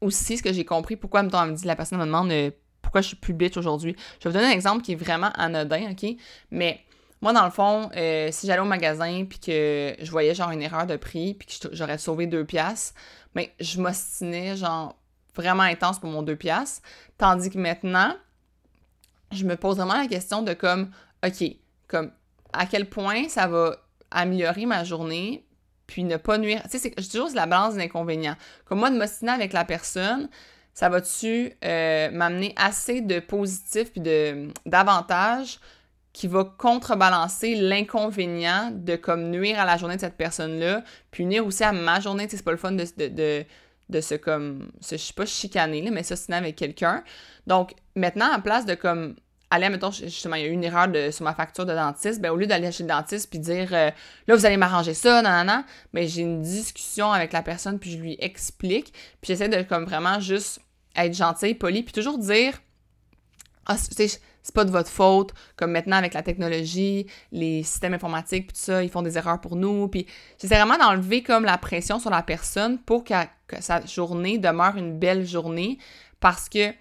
aussi 0.00 0.38
ce 0.38 0.42
que 0.42 0.52
j'ai 0.52 0.64
compris 0.64 0.96
pourquoi 0.96 1.22
me 1.22 1.66
la 1.66 1.76
personne 1.76 1.98
me 1.98 2.04
demande 2.04 2.30
euh, 2.30 2.50
pourquoi 2.90 3.02
je 3.02 3.08
suis 3.08 3.16
plus 3.16 3.34
bitch 3.34 3.56
aujourd'hui? 3.56 3.94
Je 4.18 4.24
vais 4.24 4.30
vous 4.30 4.38
donner 4.38 4.52
un 4.52 4.54
exemple 4.54 4.82
qui 4.82 4.92
est 4.92 4.96
vraiment 4.96 5.30
anodin, 5.34 5.92
OK? 5.92 6.16
Mais 6.50 6.80
moi, 7.20 7.32
dans 7.32 7.44
le 7.44 7.50
fond, 7.50 7.90
euh, 7.96 8.28
si 8.32 8.46
j'allais 8.46 8.62
au 8.62 8.64
magasin 8.64 9.24
puis 9.28 9.38
que 9.38 9.94
je 10.00 10.10
voyais 10.10 10.34
genre 10.34 10.50
une 10.50 10.62
erreur 10.62 10.86
de 10.86 10.96
prix 10.96 11.34
puis 11.34 11.46
que 11.46 11.68
j'aurais 11.72 11.98
sauvé 11.98 12.26
deux 12.26 12.44
piastres, 12.44 12.94
mais 13.34 13.54
je 13.60 13.80
m'ostinais 13.80 14.56
genre 14.56 14.96
vraiment 15.36 15.62
intense 15.62 15.98
pour 15.98 16.10
mon 16.10 16.22
deux 16.22 16.36
piastres. 16.36 16.82
Tandis 17.18 17.50
que 17.50 17.58
maintenant, 17.58 18.16
je 19.30 19.44
me 19.44 19.56
pose 19.56 19.76
vraiment 19.76 19.94
la 19.94 20.08
question 20.08 20.42
de 20.42 20.54
comme, 20.54 20.90
OK, 21.24 21.44
comme 21.86 22.10
à 22.52 22.66
quel 22.66 22.88
point 22.88 23.28
ça 23.28 23.46
va 23.46 23.76
améliorer 24.10 24.66
ma 24.66 24.84
journée 24.84 25.44
puis 25.86 26.04
ne 26.04 26.16
pas 26.16 26.38
nuire. 26.38 26.62
Tu 26.70 26.78
sais, 26.78 26.92
je 26.96 27.02
dis 27.02 27.10
toujours 27.10 27.30
la 27.34 27.46
balance 27.46 27.74
des 27.74 27.82
inconvénients. 27.82 28.36
Comme 28.64 28.78
moi, 28.78 28.90
de 28.90 28.96
m'ostiner 28.96 29.32
avec 29.32 29.52
la 29.52 29.64
personne, 29.64 30.28
ça 30.72 30.88
va-tu 30.88 31.52
euh, 31.64 32.10
m'amener 32.12 32.54
assez 32.56 33.00
de 33.00 33.18
positifs 33.18 33.92
puis 33.92 34.00
d'avantages 34.66 35.58
qui 36.12 36.26
va 36.26 36.44
contrebalancer 36.44 37.54
l'inconvénient 37.54 38.70
de 38.72 38.96
comme 38.96 39.30
nuire 39.30 39.58
à 39.60 39.64
la 39.64 39.76
journée 39.76 39.96
de 39.96 40.00
cette 40.00 40.16
personne-là, 40.16 40.82
puis 41.10 41.24
nuire 41.26 41.46
aussi 41.46 41.64
à 41.64 41.72
ma 41.72 42.00
journée? 42.00 42.24
Tu 42.24 42.32
sais, 42.32 42.36
c'est 42.38 42.42
pas 42.44 42.50
le 42.52 42.56
fun 42.56 42.72
de, 42.72 42.84
de, 42.96 43.44
de, 43.88 44.00
se 44.00 44.14
comme, 44.14 44.70
se, 44.80 44.96
je 44.96 45.02
sais 45.02 45.12
pas 45.12 45.26
chicaner, 45.26 45.82
là, 45.82 45.90
mais 45.90 46.02
s'ostiner 46.02 46.36
avec 46.36 46.56
quelqu'un. 46.56 47.04
Donc, 47.46 47.74
maintenant, 47.94 48.32
en 48.32 48.40
place 48.40 48.64
de 48.64 48.74
comme 48.74 49.16
aller, 49.50 49.68
mettons, 49.68 49.90
justement, 49.90 50.36
il 50.36 50.42
y 50.42 50.44
a 50.44 50.48
eu 50.48 50.52
une 50.52 50.64
erreur 50.64 50.88
sur 51.12 51.24
ma 51.24 51.34
facture 51.34 51.66
de 51.66 51.74
dentiste, 51.74 52.20
ben, 52.20 52.30
au 52.30 52.36
lieu 52.36 52.46
d'aller 52.46 52.70
chez 52.70 52.84
le 52.84 52.88
dentiste 52.88 53.28
puis 53.30 53.40
dire 53.40 53.68
euh, 53.72 53.90
là, 54.26 54.36
vous 54.36 54.46
allez 54.46 54.56
m'arranger 54.56 54.94
ça, 54.94 55.22
non, 55.22 55.30
non, 55.30 55.44
non, 55.44 55.64
ben, 55.92 56.06
j'ai 56.06 56.22
une 56.22 56.40
discussion 56.40 57.12
avec 57.12 57.32
la 57.32 57.42
personne 57.42 57.78
puis 57.78 57.90
je 57.90 57.98
lui 57.98 58.16
explique, 58.20 58.92
puis 59.20 59.28
j'essaie 59.28 59.48
de 59.48 59.62
comme 59.62 59.84
vraiment 59.84 60.20
juste 60.20 60.60
être 60.96 61.14
gentil, 61.14 61.54
poli, 61.54 61.82
puis 61.82 61.92
toujours 61.92 62.18
dire 62.18 62.54
ah, 63.66 63.76
c'est 63.76 64.54
pas 64.54 64.64
de 64.64 64.70
votre 64.70 64.88
faute, 64.88 65.32
comme 65.56 65.72
maintenant 65.72 65.96
avec 65.96 66.14
la 66.14 66.22
technologie, 66.22 67.06
les 67.30 67.62
systèmes 67.62 67.94
informatiques, 67.94 68.48
puis 68.48 68.56
tout 68.56 68.62
ça, 68.62 68.82
ils 68.82 68.88
font 68.88 69.02
des 69.02 69.18
erreurs 69.18 69.40
pour 69.40 69.54
nous, 69.54 69.88
puis 69.88 70.06
j'essaie 70.40 70.56
vraiment 70.56 70.78
d'enlever 70.78 71.22
comme 71.22 71.44
la 71.44 71.58
pression 71.58 71.98
sur 71.98 72.10
la 72.10 72.22
personne 72.22 72.78
pour 72.78 73.04
que 73.04 73.14
sa 73.60 73.84
journée 73.84 74.38
demeure 74.38 74.76
une 74.76 74.98
belle 74.98 75.26
journée, 75.26 75.78
parce 76.20 76.48
que 76.48 76.72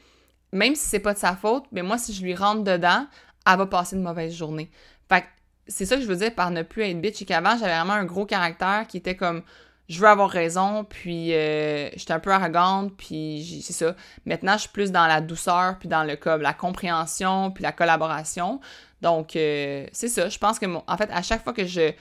même 0.52 0.76
si 0.76 0.88
c'est 0.88 1.00
pas 1.00 1.14
de 1.14 1.20
sa 1.20 1.36
faute, 1.36 1.66
mais 1.72 1.82
moi, 1.82 1.98
si 1.98 2.14
je 2.14 2.24
lui 2.24 2.36
rentre 2.36 2.64
dedans, 2.64 3.06
elle 3.46 3.58
va 3.58 3.66
passer 3.66 3.96
une 3.96 4.04
mauvaise 4.04 4.34
journée. 4.34 4.70
Fait 5.08 5.22
que 5.22 5.28
c'est 5.68 5.86
ça 5.86 5.96
que 5.96 6.02
je 6.02 6.08
veux 6.08 6.16
dire 6.16 6.34
par 6.34 6.52
ne 6.52 6.64
plus 6.64 6.84
être 6.84 7.00
bitch. 7.00 7.22
Et 7.22 7.26
qu'avant, 7.26 7.58
j'avais 7.58 7.76
vraiment 7.76 7.94
un 7.94 8.06
gros 8.06 8.26
caractère 8.26 8.86
qui 8.88 8.98
était 8.98 9.16
comme 9.16 9.44
je 9.88 10.00
veux 10.00 10.08
avoir 10.08 10.30
raison, 10.30 10.84
puis 10.84 11.34
euh, 11.34 11.90
j'étais 11.96 12.14
un 12.14 12.20
peu 12.20 12.32
arrogante, 12.32 12.96
puis 12.96 13.64
c'est 13.64 13.74
ça. 13.74 13.96
Maintenant, 14.26 14.54
je 14.54 14.60
suis 14.60 14.70
plus 14.70 14.92
dans 14.92 15.08
la 15.08 15.20
douceur, 15.20 15.80
puis 15.80 15.90
dans 15.90 16.04
le 16.04 16.16
comme 16.16 16.42
la 16.42 16.54
compréhension, 16.54 17.50
puis 17.50 17.64
la 17.64 17.72
collaboration. 17.72 18.62
Donc, 19.02 19.36
euh, 19.36 19.88
c'est 19.92 20.08
ça. 20.08 20.30
Je 20.30 20.38
pense 20.38 20.60
que, 20.60 20.68
en 20.68 20.98
fait, 20.98 21.10
à 21.12 21.24
chaque 21.24 21.44
fois 21.44 21.54
que 21.54 21.66
je 21.66 21.94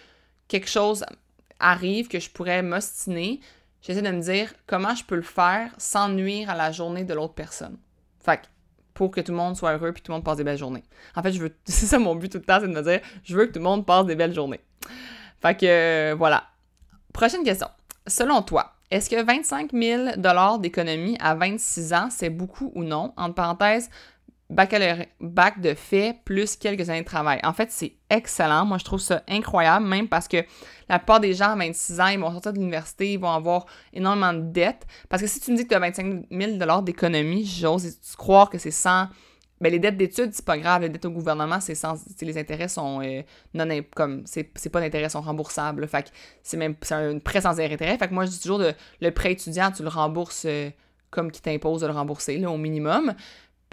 quelque 0.48 0.68
chose 0.68 1.04
arrive, 1.60 2.08
que 2.08 2.20
je 2.20 2.28
pourrais 2.28 2.62
m'ostiner, 2.62 3.40
j'essaie 3.80 4.02
de 4.02 4.10
me 4.10 4.20
dire 4.20 4.52
comment 4.66 4.94
je 4.94 5.04
peux 5.04 5.16
le 5.16 5.22
faire 5.22 5.72
sans 5.78 6.10
nuire 6.10 6.50
à 6.50 6.54
la 6.56 6.72
journée 6.72 7.04
de 7.04 7.14
l'autre 7.14 7.34
personne. 7.34 7.78
Fait 8.28 8.50
pour 8.92 9.10
que 9.10 9.20
tout 9.20 9.32
le 9.32 9.38
monde 9.38 9.56
soit 9.56 9.72
heureux 9.74 9.92
puis 9.92 10.02
tout 10.02 10.10
le 10.10 10.16
monde 10.16 10.24
passe 10.24 10.36
des 10.36 10.44
belles 10.44 10.58
journées. 10.58 10.82
En 11.14 11.22
fait, 11.22 11.32
je 11.32 11.40
veux, 11.40 11.54
c'est 11.64 11.86
ça 11.86 11.98
mon 11.98 12.14
but 12.14 12.30
tout 12.30 12.38
le 12.38 12.44
temps, 12.44 12.58
c'est 12.60 12.66
de 12.66 12.72
me 12.72 12.82
dire, 12.82 13.00
je 13.24 13.36
veux 13.36 13.46
que 13.46 13.52
tout 13.52 13.60
le 13.60 13.64
monde 13.64 13.86
passe 13.86 14.04
des 14.04 14.16
belles 14.16 14.34
journées. 14.34 14.60
Fait 15.40 15.56
que, 15.56 15.66
euh, 15.66 16.14
voilà. 16.18 16.44
Prochaine 17.12 17.42
question. 17.42 17.68
Selon 18.06 18.42
toi, 18.42 18.74
est-ce 18.90 19.08
que 19.08 19.22
25 19.22 19.72
000 19.72 20.58
d'économie 20.58 21.16
à 21.20 21.36
26 21.36 21.94
ans, 21.94 22.08
c'est 22.10 22.28
beaucoup 22.28 22.72
ou 22.74 22.82
non? 22.82 23.14
Entre 23.16 23.34
parenthèses, 23.34 23.88
bac 24.50 25.60
de 25.60 25.74
fait 25.74 26.16
plus 26.24 26.56
quelques 26.56 26.88
années 26.88 27.02
de 27.02 27.06
travail. 27.06 27.38
En 27.42 27.52
fait, 27.52 27.70
c'est 27.70 27.94
excellent. 28.08 28.64
Moi, 28.64 28.78
je 28.78 28.84
trouve 28.84 29.00
ça 29.00 29.22
incroyable, 29.28 29.86
même 29.86 30.08
parce 30.08 30.26
que 30.26 30.38
la 30.88 30.98
plupart 30.98 31.20
des 31.20 31.34
gens 31.34 31.50
à 31.50 31.56
26 31.56 32.00
ans, 32.00 32.06
ils 32.06 32.18
vont 32.18 32.32
sortir 32.32 32.52
de 32.54 32.58
l'université, 32.58 33.12
ils 33.12 33.18
vont 33.18 33.30
avoir 33.30 33.66
énormément 33.92 34.32
de 34.32 34.40
dettes. 34.40 34.86
Parce 35.08 35.22
que 35.22 35.28
si 35.28 35.40
tu 35.40 35.52
me 35.52 35.56
dis 35.56 35.64
que 35.64 35.68
tu 35.68 35.74
as 35.74 35.80
25 35.80 36.26
000 36.30 36.82
d'économie, 36.82 37.44
j'ose 37.44 37.98
croire 38.16 38.48
que 38.48 38.58
c'est 38.58 38.70
sans... 38.70 39.08
Ben, 39.60 39.72
les 39.72 39.80
dettes 39.80 39.96
d'études, 39.96 40.30
c'est 40.32 40.44
pas 40.44 40.56
grave. 40.56 40.82
Les 40.82 40.88
dettes 40.88 41.04
au 41.04 41.10
gouvernement, 41.10 41.60
c'est 41.60 41.74
sans... 41.74 41.96
Les 42.22 42.38
intérêts 42.38 42.68
sont 42.68 43.02
euh, 43.02 43.22
non... 43.52 43.68
Comme, 43.94 44.22
c'est 44.24 44.44
pas 44.44 44.80
d'intérêt, 44.80 45.08
sont 45.10 45.20
remboursables. 45.20 45.86
Fait 45.88 46.04
que 46.04 46.08
c'est 46.42 46.56
même... 46.56 46.74
Un 46.90 47.18
prêt 47.18 47.42
sans 47.42 47.60
intérêt. 47.60 47.98
Fait 47.98 48.10
moi, 48.12 48.24
je 48.24 48.30
dis 48.30 48.40
toujours, 48.40 48.60
de, 48.60 48.72
le 49.02 49.10
prêt 49.10 49.32
étudiant, 49.32 49.70
tu 49.72 49.82
le 49.82 49.88
rembourses... 49.88 50.46
Euh, 50.46 50.70
comme 51.10 51.30
qui 51.30 51.40
t'impose 51.40 51.80
de 51.80 51.86
le 51.86 51.92
rembourser, 51.94 52.36
là, 52.36 52.50
au 52.50 52.58
minimum 52.58 53.14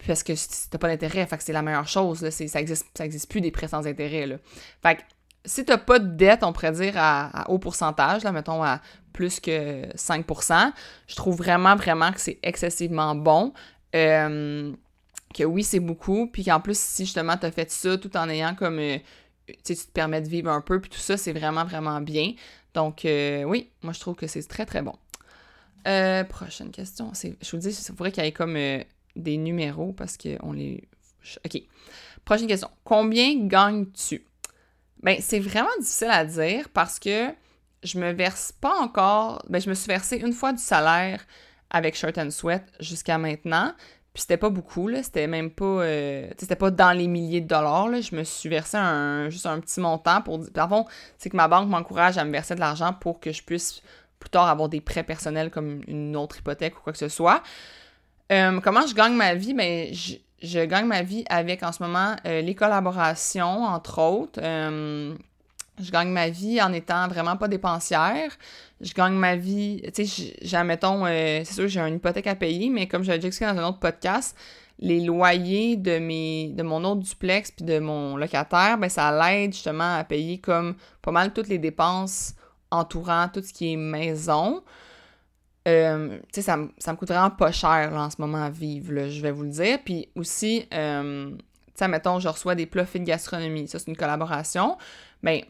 parce 0.07 0.23
que 0.23 0.33
t'as 0.69 0.77
pas 0.77 0.87
d'intérêt, 0.87 1.25
que 1.27 1.43
c'est 1.43 1.53
la 1.53 1.61
meilleure 1.61 1.87
chose, 1.87 2.29
ça 2.29 2.59
existe, 2.59 3.29
plus 3.29 3.41
des 3.41 3.51
prêts 3.51 3.67
sans 3.67 3.85
intérêt, 3.87 4.27
là. 4.27 4.37
Fait 4.81 4.95
que 4.95 5.01
si 5.45 5.63
t'as 5.63 5.77
pas 5.77 5.99
de 5.99 6.07
dette, 6.07 6.43
on 6.43 6.53
pourrait 6.53 6.71
dire 6.71 6.93
à, 6.97 7.45
haut 7.49 7.59
pourcentage, 7.59 8.23
là, 8.23 8.31
mettons 8.31 8.63
à 8.63 8.81
plus 9.13 9.39
que 9.39 9.85
5%, 9.95 10.71
je 11.07 11.15
trouve 11.15 11.37
vraiment, 11.37 11.75
vraiment 11.75 12.11
que 12.11 12.19
c'est 12.19 12.39
excessivement 12.43 13.15
bon. 13.15 13.53
Euh, 13.95 14.73
que 15.33 15.43
oui, 15.43 15.63
c'est 15.63 15.79
beaucoup, 15.79 16.27
puis 16.27 16.43
qu'en 16.43 16.59
plus, 16.59 16.77
si 16.77 17.05
justement 17.05 17.37
t'as 17.37 17.51
fait 17.51 17.69
ça 17.71 17.97
tout 17.97 18.15
en 18.17 18.29
ayant 18.29 18.55
comme, 18.55 18.79
euh, 18.79 18.97
tu 19.63 19.75
te 19.75 19.91
permets 19.91 20.21
de 20.21 20.27
vivre 20.27 20.49
un 20.49 20.61
peu, 20.61 20.81
puis 20.81 20.89
tout 20.89 20.99
ça, 20.99 21.17
c'est 21.17 21.33
vraiment, 21.33 21.65
vraiment 21.65 22.01
bien. 22.01 22.33
Donc, 22.73 23.05
euh, 23.05 23.43
oui, 23.43 23.69
moi, 23.83 23.93
je 23.93 23.99
trouve 23.99 24.15
que 24.15 24.27
c'est 24.27 24.43
très, 24.43 24.65
très 24.65 24.81
bon. 24.81 24.95
prochaine 26.29 26.71
question. 26.71 27.11
Je 27.13 27.51
vous 27.51 27.57
dis, 27.57 27.73
c'est 27.73 27.95
vrai 27.95 28.11
qu'il 28.11 28.23
y 28.23 28.27
ait 28.27 28.31
comme 28.31 28.57
des 29.15 29.38
numéros 29.38 29.93
parce 29.93 30.17
qu'on 30.17 30.51
les. 30.51 30.88
OK. 31.45 31.62
Prochaine 32.23 32.47
question. 32.47 32.69
Combien 32.84 33.47
gagnes-tu? 33.47 34.25
Ben, 35.01 35.17
c'est 35.19 35.39
vraiment 35.39 35.69
difficile 35.80 36.10
à 36.12 36.25
dire 36.25 36.69
parce 36.69 36.99
que 36.99 37.30
je 37.84 37.99
me 37.99 38.12
verse 38.12 38.51
pas 38.51 38.75
encore. 38.80 39.43
Ben, 39.49 39.62
je 39.62 39.69
me 39.69 39.75
suis 39.75 39.88
versé 39.88 40.17
une 40.17 40.34
fois 40.34 40.54
du 40.54 40.62
salaire 40.62 41.25
avec 41.69 41.95
Shirt 41.95 42.17
and 42.17 42.32
Sweat 42.32 42.63
jusqu'à 42.80 43.17
maintenant. 43.17 43.73
Puis 44.13 44.21
c'était 44.21 44.38
pas 44.38 44.49
beaucoup, 44.49 44.88
là. 44.88 45.04
C'était 45.04 45.28
même 45.28 45.51
pas. 45.51 45.65
Euh, 45.65 46.30
c'était 46.38 46.56
pas 46.56 46.71
dans 46.71 46.97
les 46.97 47.08
milliers 47.08 47.41
de 47.41 47.47
dollars, 47.47 47.89
là. 47.89 47.99
Je 47.99 48.15
me 48.15 48.23
suis 48.23 48.47
versé 48.47 48.78
un, 48.78 49.30
juste 49.30 49.45
un 49.45 49.60
petit 49.60 49.82
montant 49.82 50.21
pour. 50.21 50.39
Par 50.54 50.69
contre, 50.69 50.89
c'est 51.17 51.30
que 51.30 51.36
ma 51.36 51.49
banque 51.49 51.67
m'encourage 51.67 52.17
à 52.17 52.23
me 52.23 52.32
verser 52.32 52.56
de 52.56 52.62
l'argent 52.62 52.93
pour 52.93 53.19
que 53.19 53.34
je 53.34 53.43
puisse 53.43 53.82
plus 54.19 54.30
tard 54.30 54.47
avoir 54.47 54.69
des 54.69 54.80
prêts 54.80 55.04
personnels 55.04 55.51
comme 55.51 55.82
une 55.88 56.15
autre 56.15 56.38
hypothèque 56.38 56.78
ou 56.78 56.82
quoi 56.82 56.93
que 56.93 56.99
ce 56.99 57.10
soit. 57.10 57.43
Euh, 58.31 58.59
comment 58.61 58.85
je 58.88 58.93
gagne 58.93 59.13
ma 59.13 59.35
vie? 59.35 59.53
Ben, 59.53 59.93
je, 60.41 60.65
gagne 60.65 60.85
ma 60.85 61.01
vie 61.01 61.25
avec 61.29 61.63
en 61.63 61.71
ce 61.71 61.83
moment 61.83 62.15
euh, 62.25 62.41
les 62.41 62.55
collaborations, 62.55 63.63
entre 63.63 63.99
autres. 63.99 64.39
Euh, 64.41 65.15
je 65.81 65.91
gagne 65.91 66.09
ma 66.09 66.29
vie 66.29 66.61
en 66.61 66.71
étant 66.73 67.07
vraiment 67.07 67.38
pas 67.38 67.47
dépensière. 67.47 68.31
Je 68.81 68.93
gagne 68.93 69.13
ma 69.13 69.35
vie, 69.35 69.81
tu 69.93 70.05
sais, 70.05 70.33
j'ai, 70.41 70.63
mettons, 70.63 71.05
c'est 71.05 71.45
sûr, 71.45 71.67
j'ai 71.67 71.81
une 71.81 71.95
hypothèque 71.95 72.27
à 72.27 72.35
payer, 72.35 72.69
mais 72.69 72.88
comme 72.88 73.03
je 73.03 73.11
l'ai 73.11 73.17
déjà 73.17 73.27
expliqué 73.27 73.51
dans 73.53 73.59
un 73.59 73.67
autre 73.67 73.79
podcast, 73.79 74.38
les 74.79 74.99
loyers 75.01 75.77
de 75.77 75.99
mes 75.99 76.49
de 76.49 76.63
mon 76.63 76.83
autre 76.83 77.01
duplex 77.01 77.51
puis 77.51 77.65
de 77.65 77.79
mon 77.79 78.17
locataire, 78.17 78.77
ben 78.77 78.89
ça 78.89 79.11
l'aide 79.11 79.53
justement 79.53 79.97
à 79.97 80.03
payer 80.03 80.38
comme 80.39 80.75
pas 81.01 81.11
mal 81.11 81.33
toutes 81.33 81.47
les 81.47 81.57
dépenses 81.57 82.35
entourant 82.71 83.29
tout 83.33 83.41
ce 83.41 83.53
qui 83.53 83.73
est 83.73 83.77
maison. 83.77 84.63
Euh, 85.67 86.17
tu 86.32 86.36
sais, 86.36 86.41
ça, 86.43 86.60
ça, 86.78 86.91
me 86.91 86.97
coûte 86.97 87.08
vraiment 87.08 87.32
pas 87.32 87.51
cher 87.51 87.91
là, 87.91 88.04
en 88.04 88.10
ce 88.10 88.17
moment 88.19 88.43
à 88.43 88.51
vivre, 88.51 89.08
je 89.08 89.21
vais 89.21 89.32
vous 89.32 89.43
le 89.43 89.49
dire. 89.49 89.80
Puis 89.84 90.10
aussi, 90.15 90.67
euh, 90.73 91.32
tu 91.32 91.43
sais, 91.73 91.88
mettons, 91.88 92.19
je 92.19 92.28
reçois 92.28 92.54
des 92.56 92.67
plats 92.67 92.86
de 92.86 92.99
gastronomie. 92.99 93.67
Ça, 93.67 93.80
c'est 93.80 93.88
une 93.88 93.97
collaboration. 93.97 94.78
Mais 95.23 95.41
ben, 95.41 95.47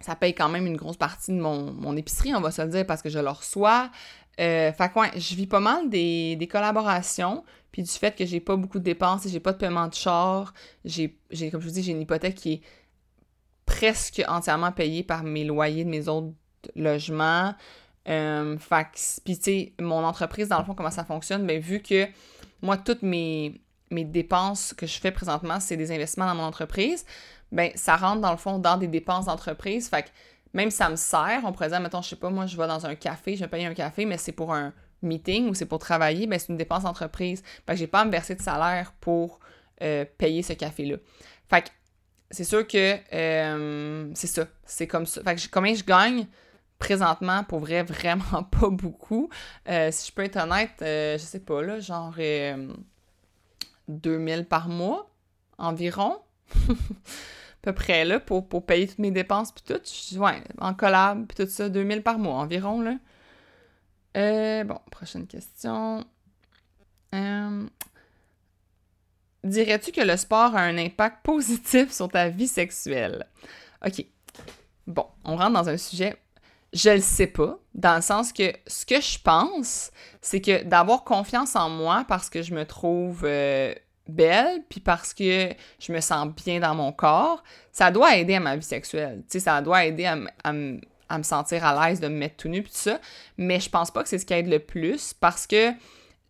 ça 0.00 0.16
paye 0.16 0.34
quand 0.34 0.48
même 0.48 0.66
une 0.66 0.76
grosse 0.76 0.96
partie 0.96 1.32
de 1.32 1.40
mon, 1.40 1.72
mon, 1.72 1.96
épicerie, 1.96 2.34
on 2.34 2.40
va 2.40 2.50
se 2.50 2.62
le 2.62 2.68
dire, 2.68 2.86
parce 2.86 3.02
que 3.02 3.10
je 3.10 3.18
le 3.18 3.30
reçois. 3.30 3.90
Euh, 4.40 4.72
fait 4.72 4.92
je 5.16 5.34
vis 5.34 5.48
pas 5.48 5.58
mal 5.60 5.88
des, 5.88 6.36
des, 6.36 6.46
collaborations, 6.46 7.44
puis 7.72 7.82
du 7.82 7.90
fait 7.90 8.16
que 8.16 8.24
j'ai 8.24 8.38
pas 8.38 8.54
beaucoup 8.54 8.78
de 8.78 8.84
dépenses 8.84 9.26
et 9.26 9.28
j'ai 9.28 9.40
pas 9.40 9.52
de 9.52 9.58
paiement 9.58 9.88
de 9.88 9.94
char, 9.94 10.54
j'ai, 10.84 11.18
comme 11.50 11.60
je 11.60 11.66
vous 11.66 11.72
dis, 11.72 11.82
j'ai 11.82 11.90
une 11.90 12.02
hypothèque 12.02 12.36
qui 12.36 12.52
est 12.54 12.60
presque 13.66 14.22
entièrement 14.28 14.70
payée 14.70 15.02
par 15.02 15.24
mes 15.24 15.44
loyers 15.44 15.84
de 15.84 15.90
mes 15.90 16.08
autres 16.08 16.32
logements. 16.76 17.54
Euh, 18.08 18.56
puis 19.24 19.36
tu 19.36 19.42
sais, 19.42 19.72
mon 19.80 20.04
entreprise, 20.04 20.48
dans 20.48 20.58
le 20.58 20.64
fond, 20.64 20.74
comment 20.74 20.90
ça 20.90 21.04
fonctionne, 21.04 21.46
bien, 21.46 21.58
vu 21.58 21.80
que 21.80 22.06
moi, 22.62 22.76
toutes 22.76 23.02
mes, 23.02 23.60
dépenses 23.90 24.74
que 24.74 24.86
je 24.86 24.98
fais 24.98 25.10
présentement, 25.10 25.60
c'est 25.60 25.76
des 25.76 25.92
investissements 25.92 26.26
dans 26.26 26.34
mon 26.34 26.44
entreprise, 26.44 27.04
ben 27.52 27.70
ça 27.74 27.96
rentre 27.96 28.20
dans 28.20 28.30
le 28.30 28.36
fond 28.36 28.58
dans 28.58 28.76
des 28.76 28.86
dépenses 28.86 29.26
d'entreprise. 29.26 29.88
Fait 29.88 30.02
que 30.02 30.08
même 30.52 30.70
ça 30.70 30.90
me 30.90 30.96
sert, 30.96 31.40
on 31.44 31.52
pourrait 31.52 31.68
dire, 31.68 31.80
mettons, 31.80 32.02
je 32.02 32.10
sais 32.10 32.16
pas, 32.16 32.30
moi, 32.30 32.46
je 32.46 32.56
vais 32.56 32.66
dans 32.66 32.84
un 32.84 32.94
café, 32.94 33.36
je 33.36 33.40
vais 33.40 33.48
payer 33.48 33.66
un 33.66 33.74
café, 33.74 34.04
mais 34.04 34.18
c'est 34.18 34.32
pour 34.32 34.52
un 34.52 34.72
meeting 35.02 35.48
ou 35.48 35.54
c'est 35.54 35.66
pour 35.66 35.78
travailler, 35.78 36.26
ben 36.26 36.38
c'est 36.38 36.48
une 36.48 36.56
dépense 36.56 36.82
d'entreprise. 36.82 37.42
Fait 37.66 37.74
que 37.74 37.78
j'ai 37.78 37.86
pas 37.86 38.00
à 38.00 38.04
me 38.04 38.10
verser 38.10 38.34
de 38.34 38.42
salaire 38.42 38.92
pour 39.00 39.40
euh, 39.82 40.04
payer 40.18 40.42
ce 40.42 40.52
café-là. 40.54 40.96
Fait 41.48 41.62
que 41.62 41.68
c'est 42.30 42.44
sûr 42.44 42.66
que 42.66 42.96
euh, 43.12 44.10
c'est 44.14 44.26
ça. 44.26 44.46
C'est 44.64 44.86
comme 44.86 45.06
ça. 45.06 45.22
Fait 45.22 45.36
que 45.36 45.40
combien 45.50 45.74
je 45.74 45.84
gagne, 45.84 46.26
présentement, 46.78 47.44
pour 47.44 47.60
vrai, 47.60 47.82
vraiment 47.82 48.42
pas 48.50 48.70
beaucoup. 48.70 49.28
Euh, 49.68 49.90
si 49.90 50.08
je 50.08 50.14
peux 50.14 50.24
être 50.24 50.36
honnête, 50.36 50.74
euh, 50.82 51.18
je 51.18 51.22
sais 51.22 51.40
pas, 51.40 51.62
là, 51.62 51.80
genre, 51.80 52.14
euh, 52.18 52.72
2000 53.88 54.46
par 54.46 54.68
mois 54.68 55.10
environ. 55.58 56.18
à 56.58 57.60
peu 57.62 57.72
près 57.72 58.04
là, 58.04 58.20
pour, 58.20 58.46
payer 58.64 58.86
toutes 58.86 59.00
mes 59.00 59.10
dépenses 59.10 59.52
puis 59.52 59.64
tout. 59.66 60.18
Ouais, 60.18 60.42
en 60.58 60.72
collab 60.74 61.26
puis 61.26 61.44
tout 61.44 61.50
ça, 61.50 61.68
2000 61.68 62.02
par 62.02 62.18
mois 62.18 62.36
environ 62.36 62.80
là. 62.80 62.94
Euh, 64.16 64.64
bon, 64.64 64.78
prochaine 64.90 65.26
question. 65.26 66.04
Dirais-tu 69.44 69.92
que 69.92 70.00
le 70.00 70.16
sport 70.16 70.54
a 70.54 70.62
un 70.62 70.78
impact 70.78 71.18
positif 71.24 71.92
sur 71.92 72.08
ta 72.08 72.28
vie 72.28 72.48
sexuelle? 72.48 73.26
OK. 73.84 74.04
Bon, 74.86 75.06
on 75.24 75.36
rentre 75.36 75.52
dans 75.52 75.68
un 75.68 75.76
sujet. 75.76 76.16
Je 76.72 76.90
le 76.90 77.00
sais 77.00 77.26
pas, 77.26 77.58
dans 77.74 77.96
le 77.96 78.02
sens 78.02 78.32
que 78.32 78.52
ce 78.66 78.84
que 78.84 79.00
je 79.00 79.18
pense, 79.18 79.90
c'est 80.20 80.40
que 80.40 80.64
d'avoir 80.64 81.04
confiance 81.04 81.56
en 81.56 81.70
moi 81.70 82.04
parce 82.06 82.28
que 82.28 82.42
je 82.42 82.52
me 82.52 82.66
trouve 82.66 83.22
euh, 83.24 83.74
belle, 84.08 84.62
puis 84.68 84.80
parce 84.80 85.14
que 85.14 85.50
je 85.78 85.92
me 85.92 86.00
sens 86.00 86.28
bien 86.34 86.60
dans 86.60 86.74
mon 86.74 86.92
corps, 86.92 87.42
ça 87.72 87.90
doit 87.90 88.16
aider 88.16 88.34
à 88.34 88.40
ma 88.40 88.56
vie 88.56 88.64
sexuelle. 88.64 89.22
Tu 89.22 89.32
sais, 89.32 89.40
ça 89.40 89.60
doit 89.62 89.84
aider 89.84 90.06
à, 90.06 90.52
me 90.52 91.22
sentir 91.22 91.64
à 91.64 91.88
l'aise 91.88 92.00
de 92.00 92.08
me 92.08 92.16
mettre 92.16 92.36
tout 92.36 92.48
nu, 92.48 92.62
puis 92.62 92.72
tout 92.72 92.78
ça. 92.78 93.00
Mais 93.36 93.60
je 93.60 93.70
pense 93.70 93.90
pas 93.90 94.02
que 94.02 94.08
c'est 94.08 94.18
ce 94.18 94.26
qui 94.26 94.34
aide 94.34 94.48
le 94.48 94.58
plus 94.58 95.14
parce 95.14 95.46
que 95.46 95.72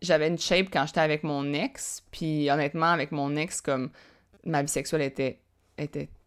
j'avais 0.01 0.27
une 0.27 0.39
shape 0.39 0.67
quand 0.71 0.85
j'étais 0.85 1.01
avec 1.01 1.23
mon 1.23 1.53
ex, 1.53 2.03
puis 2.11 2.49
honnêtement, 2.51 2.91
avec 2.91 3.11
mon 3.11 3.35
ex, 3.35 3.61
comme 3.61 3.91
ma 4.45 4.61
vie 4.61 4.69
sexuelle 4.69 5.01
était, 5.01 5.39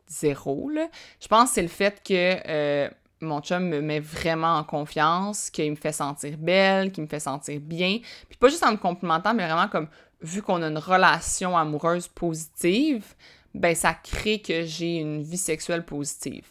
zéro, 0.09 0.69
là. 0.69 0.89
Je 1.21 1.29
pense 1.29 1.51
que 1.51 1.55
c'est 1.55 1.63
le 1.63 1.69
fait 1.69 2.03
que 2.07 2.37
euh, 2.47 2.91
mon 3.25 3.41
chum 3.41 3.69
me 3.69 3.81
met 3.81 4.01
vraiment 4.01 4.57
en 4.57 4.65
confiance, 4.65 5.51
qu'il 5.51 5.71
me 5.71 5.77
fait 5.77 5.93
sentir 5.93 6.37
belle, 6.39 6.93
qu'il 6.93 7.05
me 7.05 7.09
fait 7.09 7.21
sentir 7.21 7.61
bien. 7.61 7.99
Puis 8.29 8.39
pas 8.39 8.49
juste 8.49 8.65
en 8.65 8.73
me 8.73 8.77
complimentant, 8.77 9.35
mais 9.35 9.47
vraiment 9.47 9.69
comme, 9.69 9.89
vu 10.21 10.43
qu'on 10.43 10.63
a 10.63 10.69
une 10.69 10.79
relation 10.79 11.57
amoureuse 11.57 12.09
positive, 12.09 13.15
ben 13.55 13.75
ça 13.75 13.95
crée 13.95 14.41
que 14.41 14.65
j'ai 14.65 14.97
une 14.97 15.23
vie 15.23 15.37
sexuelle 15.37 15.85
positive. 15.85 16.47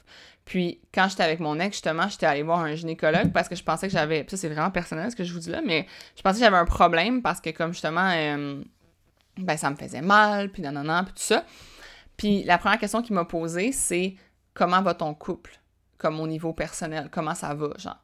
Puis 0.45 0.81
quand 0.93 1.07
j'étais 1.09 1.23
avec 1.23 1.39
mon 1.39 1.59
ex, 1.59 1.75
justement, 1.75 2.07
j'étais 2.09 2.25
allée 2.25 2.43
voir 2.43 2.59
un 2.59 2.75
gynécologue 2.75 3.31
parce 3.31 3.47
que 3.47 3.55
je 3.55 3.63
pensais 3.63 3.87
que 3.87 3.93
j'avais. 3.93 4.25
Ça, 4.27 4.37
c'est 4.37 4.49
vraiment 4.49 4.71
personnel 4.71 5.09
ce 5.09 5.15
que 5.15 5.23
je 5.23 5.33
vous 5.33 5.39
dis 5.39 5.49
là, 5.49 5.61
mais 5.65 5.87
je 6.15 6.21
pensais 6.21 6.39
que 6.39 6.45
j'avais 6.45 6.57
un 6.57 6.65
problème 6.65 7.21
parce 7.21 7.39
que, 7.39 7.51
comme 7.51 7.73
justement, 7.73 8.11
euh, 8.13 8.61
ben 9.37 9.57
ça 9.57 9.69
me 9.69 9.75
faisait 9.75 10.01
mal, 10.01 10.51
puis 10.51 10.61
non, 10.61 11.03
puis 11.03 11.13
tout 11.13 11.21
ça. 11.21 11.45
Puis 12.17 12.43
la 12.43 12.57
première 12.57 12.79
question 12.79 13.01
qu'il 13.01 13.15
m'a 13.15 13.25
posée, 13.25 13.71
c'est 13.71 14.15
comment 14.53 14.81
va 14.81 14.93
ton 14.93 15.13
couple? 15.13 15.60
Comme 16.01 16.19
au 16.19 16.25
niveau 16.25 16.51
personnel, 16.51 17.09
comment 17.11 17.35
ça 17.35 17.53
va, 17.53 17.69
genre? 17.77 18.03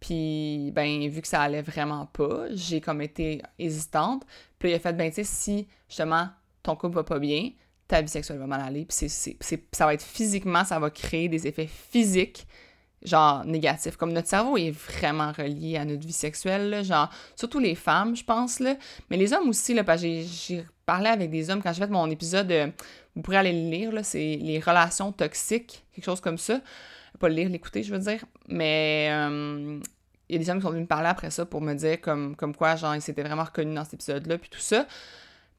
Puis, 0.00 0.72
ben, 0.74 1.08
vu 1.08 1.22
que 1.22 1.28
ça 1.28 1.40
allait 1.40 1.62
vraiment 1.62 2.06
pas, 2.06 2.46
j'ai 2.50 2.80
comme 2.80 3.00
été 3.00 3.40
hésitante. 3.60 4.24
Puis 4.58 4.70
il 4.70 4.74
a 4.74 4.80
fait, 4.80 4.92
ben, 4.92 5.08
tu 5.08 5.16
sais, 5.16 5.24
si 5.24 5.68
justement 5.88 6.30
ton 6.64 6.74
couple 6.74 6.96
va 6.96 7.04
pas 7.04 7.20
bien, 7.20 7.50
ta 7.86 8.02
vie 8.02 8.08
sexuelle 8.08 8.38
va 8.38 8.48
mal 8.48 8.60
aller, 8.60 8.86
puis 8.86 9.08
ça 9.08 9.86
va 9.86 9.94
être 9.94 10.02
physiquement, 10.02 10.64
ça 10.64 10.80
va 10.80 10.90
créer 10.90 11.28
des 11.28 11.46
effets 11.46 11.68
physiques, 11.68 12.48
genre 13.04 13.44
négatifs. 13.44 13.96
Comme 13.96 14.12
notre 14.12 14.26
cerveau 14.26 14.56
est 14.56 14.72
vraiment 14.72 15.30
relié 15.30 15.76
à 15.76 15.84
notre 15.84 16.04
vie 16.04 16.12
sexuelle, 16.12 16.84
genre, 16.84 17.08
surtout 17.36 17.60
les 17.60 17.76
femmes, 17.76 18.16
je 18.16 18.24
pense, 18.24 18.58
là. 18.58 18.74
Mais 19.10 19.16
les 19.16 19.32
hommes 19.32 19.48
aussi, 19.48 19.74
là, 19.74 19.84
parce 19.84 20.02
que 20.02 20.22
j'ai 20.22 20.64
parlé 20.86 21.08
avec 21.08 21.30
des 21.30 21.50
hommes 21.50 21.62
quand 21.62 21.72
j'ai 21.72 21.82
fait 21.82 21.90
mon 21.90 22.10
épisode, 22.10 22.50
euh, 22.50 22.66
vous 23.14 23.22
pourrez 23.22 23.36
aller 23.36 23.52
le 23.52 23.70
lire, 23.70 23.92
là, 23.92 24.02
c'est 24.02 24.36
les 24.40 24.58
relations 24.58 25.12
toxiques, 25.12 25.84
quelque 25.94 26.04
chose 26.04 26.20
comme 26.20 26.38
ça. 26.38 26.60
Pas 27.18 27.28
lire, 27.28 27.48
l'écouter, 27.48 27.82
je 27.82 27.92
veux 27.92 28.00
dire. 28.00 28.24
Mais 28.48 29.08
euh, 29.10 29.80
il 30.28 30.32
y 30.32 30.36
a 30.36 30.38
des 30.38 30.50
hommes 30.50 30.58
qui 30.58 30.62
sont 30.62 30.70
venus 30.70 30.82
me 30.82 30.88
parler 30.88 31.08
après 31.08 31.30
ça 31.30 31.46
pour 31.46 31.60
me 31.60 31.74
dire 31.74 32.00
comme, 32.00 32.36
comme 32.36 32.54
quoi, 32.54 32.76
genre, 32.76 32.94
ils 32.94 33.02
s'étaient 33.02 33.22
vraiment 33.22 33.44
reconnus 33.44 33.74
dans 33.74 33.84
cet 33.84 33.94
épisode-là, 33.94 34.38
puis 34.38 34.50
tout 34.50 34.60
ça. 34.60 34.86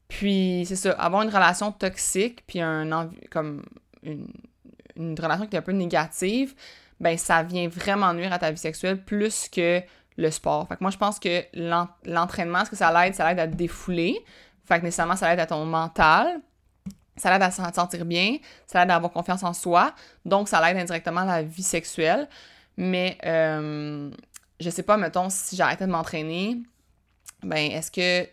Puis, 0.08 0.64
c'est 0.66 0.76
ça, 0.76 0.92
avoir 0.92 1.22
une 1.22 1.28
relation 1.28 1.72
toxique, 1.72 2.44
puis 2.46 2.60
un 2.60 3.10
comme 3.30 3.62
une, 4.02 4.26
une, 4.96 5.18
relation 5.20 5.46
qui 5.46 5.56
est 5.56 5.58
un 5.58 5.62
peu 5.62 5.72
négative, 5.72 6.54
ben 6.98 7.16
ça 7.16 7.42
vient 7.42 7.68
vraiment 7.68 8.12
nuire 8.12 8.32
à 8.32 8.38
ta 8.38 8.50
vie 8.50 8.58
sexuelle 8.58 9.02
plus 9.02 9.48
que 9.48 9.82
le 10.16 10.30
sport. 10.30 10.68
Fait 10.68 10.76
que 10.76 10.82
moi, 10.82 10.90
je 10.90 10.98
pense 10.98 11.18
que 11.18 11.44
l'entraînement, 12.04 12.64
ce 12.64 12.70
que 12.70 12.76
ça 12.76 12.92
l'aide? 12.92 13.14
Ça 13.14 13.28
l'aide 13.28 13.40
à 13.40 13.48
te 13.48 13.54
défouler. 13.54 14.18
Fait 14.64 14.78
que 14.78 14.84
nécessairement, 14.84 15.16
ça 15.16 15.30
l'aide 15.30 15.40
à 15.40 15.46
ton 15.46 15.64
mental. 15.64 16.40
Ça 17.20 17.30
l'aide 17.30 17.42
à 17.42 17.50
se 17.50 17.62
sentir 17.74 18.04
bien. 18.04 18.38
Ça 18.66 18.80
l'aide 18.80 18.90
à 18.90 18.96
avoir 18.96 19.12
confiance 19.12 19.42
en 19.42 19.52
soi. 19.52 19.94
Donc, 20.24 20.48
ça 20.48 20.60
l'aide 20.60 20.76
indirectement 20.76 21.20
à 21.20 21.26
la 21.26 21.42
vie 21.42 21.62
sexuelle. 21.62 22.28
Mais, 22.76 23.18
euh, 23.24 24.10
je 24.58 24.70
sais 24.70 24.82
pas, 24.82 24.96
mettons, 24.96 25.28
si 25.30 25.56
j'arrêtais 25.56 25.86
de 25.86 25.92
m'entraîner, 25.92 26.62
ben, 27.42 27.70
est-ce 27.70 27.90
que 27.90 28.28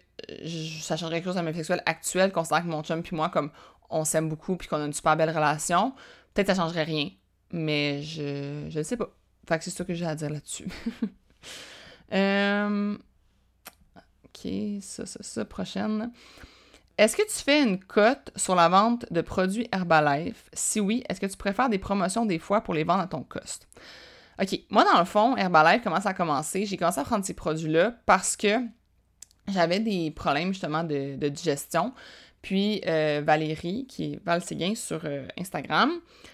ça 0.81 0.97
changerait 0.97 1.17
quelque 1.17 1.25
chose 1.25 1.37
à 1.37 1.43
ma 1.43 1.51
vie 1.51 1.57
sexuelle 1.57 1.83
actuelle, 1.85 2.31
considérant 2.31 2.61
que 2.61 2.67
mon 2.67 2.83
chum 2.83 3.03
puis 3.03 3.15
moi, 3.15 3.29
comme 3.29 3.51
on 3.89 4.03
s'aime 4.03 4.29
beaucoup 4.29 4.55
puis 4.57 4.67
qu'on 4.67 4.81
a 4.81 4.85
une 4.85 4.93
super 4.93 5.15
belle 5.15 5.29
relation, 5.29 5.93
peut-être 6.33 6.47
ça 6.47 6.55
changerait 6.55 6.83
rien. 6.83 7.09
Mais 7.51 8.01
je, 8.01 8.65
je 8.69 8.81
sais 8.83 8.97
pas. 8.97 9.09
Fait 9.47 9.57
que 9.57 9.63
c'est 9.63 9.71
ça 9.71 9.85
que 9.85 9.93
j'ai 9.93 10.05
à 10.05 10.15
dire 10.15 10.29
là-dessus. 10.29 10.67
Euh, 12.13 12.97
ok, 14.23 14.51
ça, 14.81 15.05
ça, 15.05 15.21
ça, 15.21 15.43
prochaine. 15.43 16.09
Est-ce 16.97 17.15
que 17.15 17.21
tu 17.21 17.43
fais 17.43 17.61
une 17.61 17.79
cote 17.79 18.31
sur 18.35 18.55
la 18.55 18.69
vente 18.69 19.05
de 19.11 19.21
produits 19.21 19.67
Herbalife? 19.71 20.49
Si 20.53 20.79
oui, 20.79 21.03
est-ce 21.07 21.21
que 21.21 21.27
tu 21.27 21.37
préfères 21.37 21.69
des 21.69 21.77
promotions 21.77 22.25
des 22.25 22.39
fois 22.39 22.61
pour 22.61 22.73
les 22.73 22.83
vendre 22.83 23.01
à 23.01 23.07
ton 23.07 23.21
cost? 23.21 23.67
OK, 24.41 24.59
moi 24.69 24.83
dans 24.83 24.97
le 24.97 25.05
fond, 25.05 25.35
Herbalife, 25.35 25.83
comment 25.83 26.01
ça 26.01 26.09
a 26.09 26.13
commencé? 26.13 26.65
J'ai 26.65 26.75
commencé 26.75 26.99
à 26.99 27.03
prendre 27.03 27.23
ces 27.23 27.35
produits-là 27.35 27.93
parce 28.07 28.35
que 28.35 28.59
j'avais 29.47 29.79
des 29.79 30.09
problèmes 30.11 30.53
justement 30.53 30.83
de, 30.83 31.15
digestion. 31.29 31.93
Puis 32.41 32.81
euh, 32.87 33.21
Valérie, 33.23 33.85
qui 33.87 34.13
est 34.13 34.25
Val 34.25 34.41
Séguin 34.41 34.73
sur 34.75 35.01
euh, 35.05 35.27
Instagram, 35.39 35.91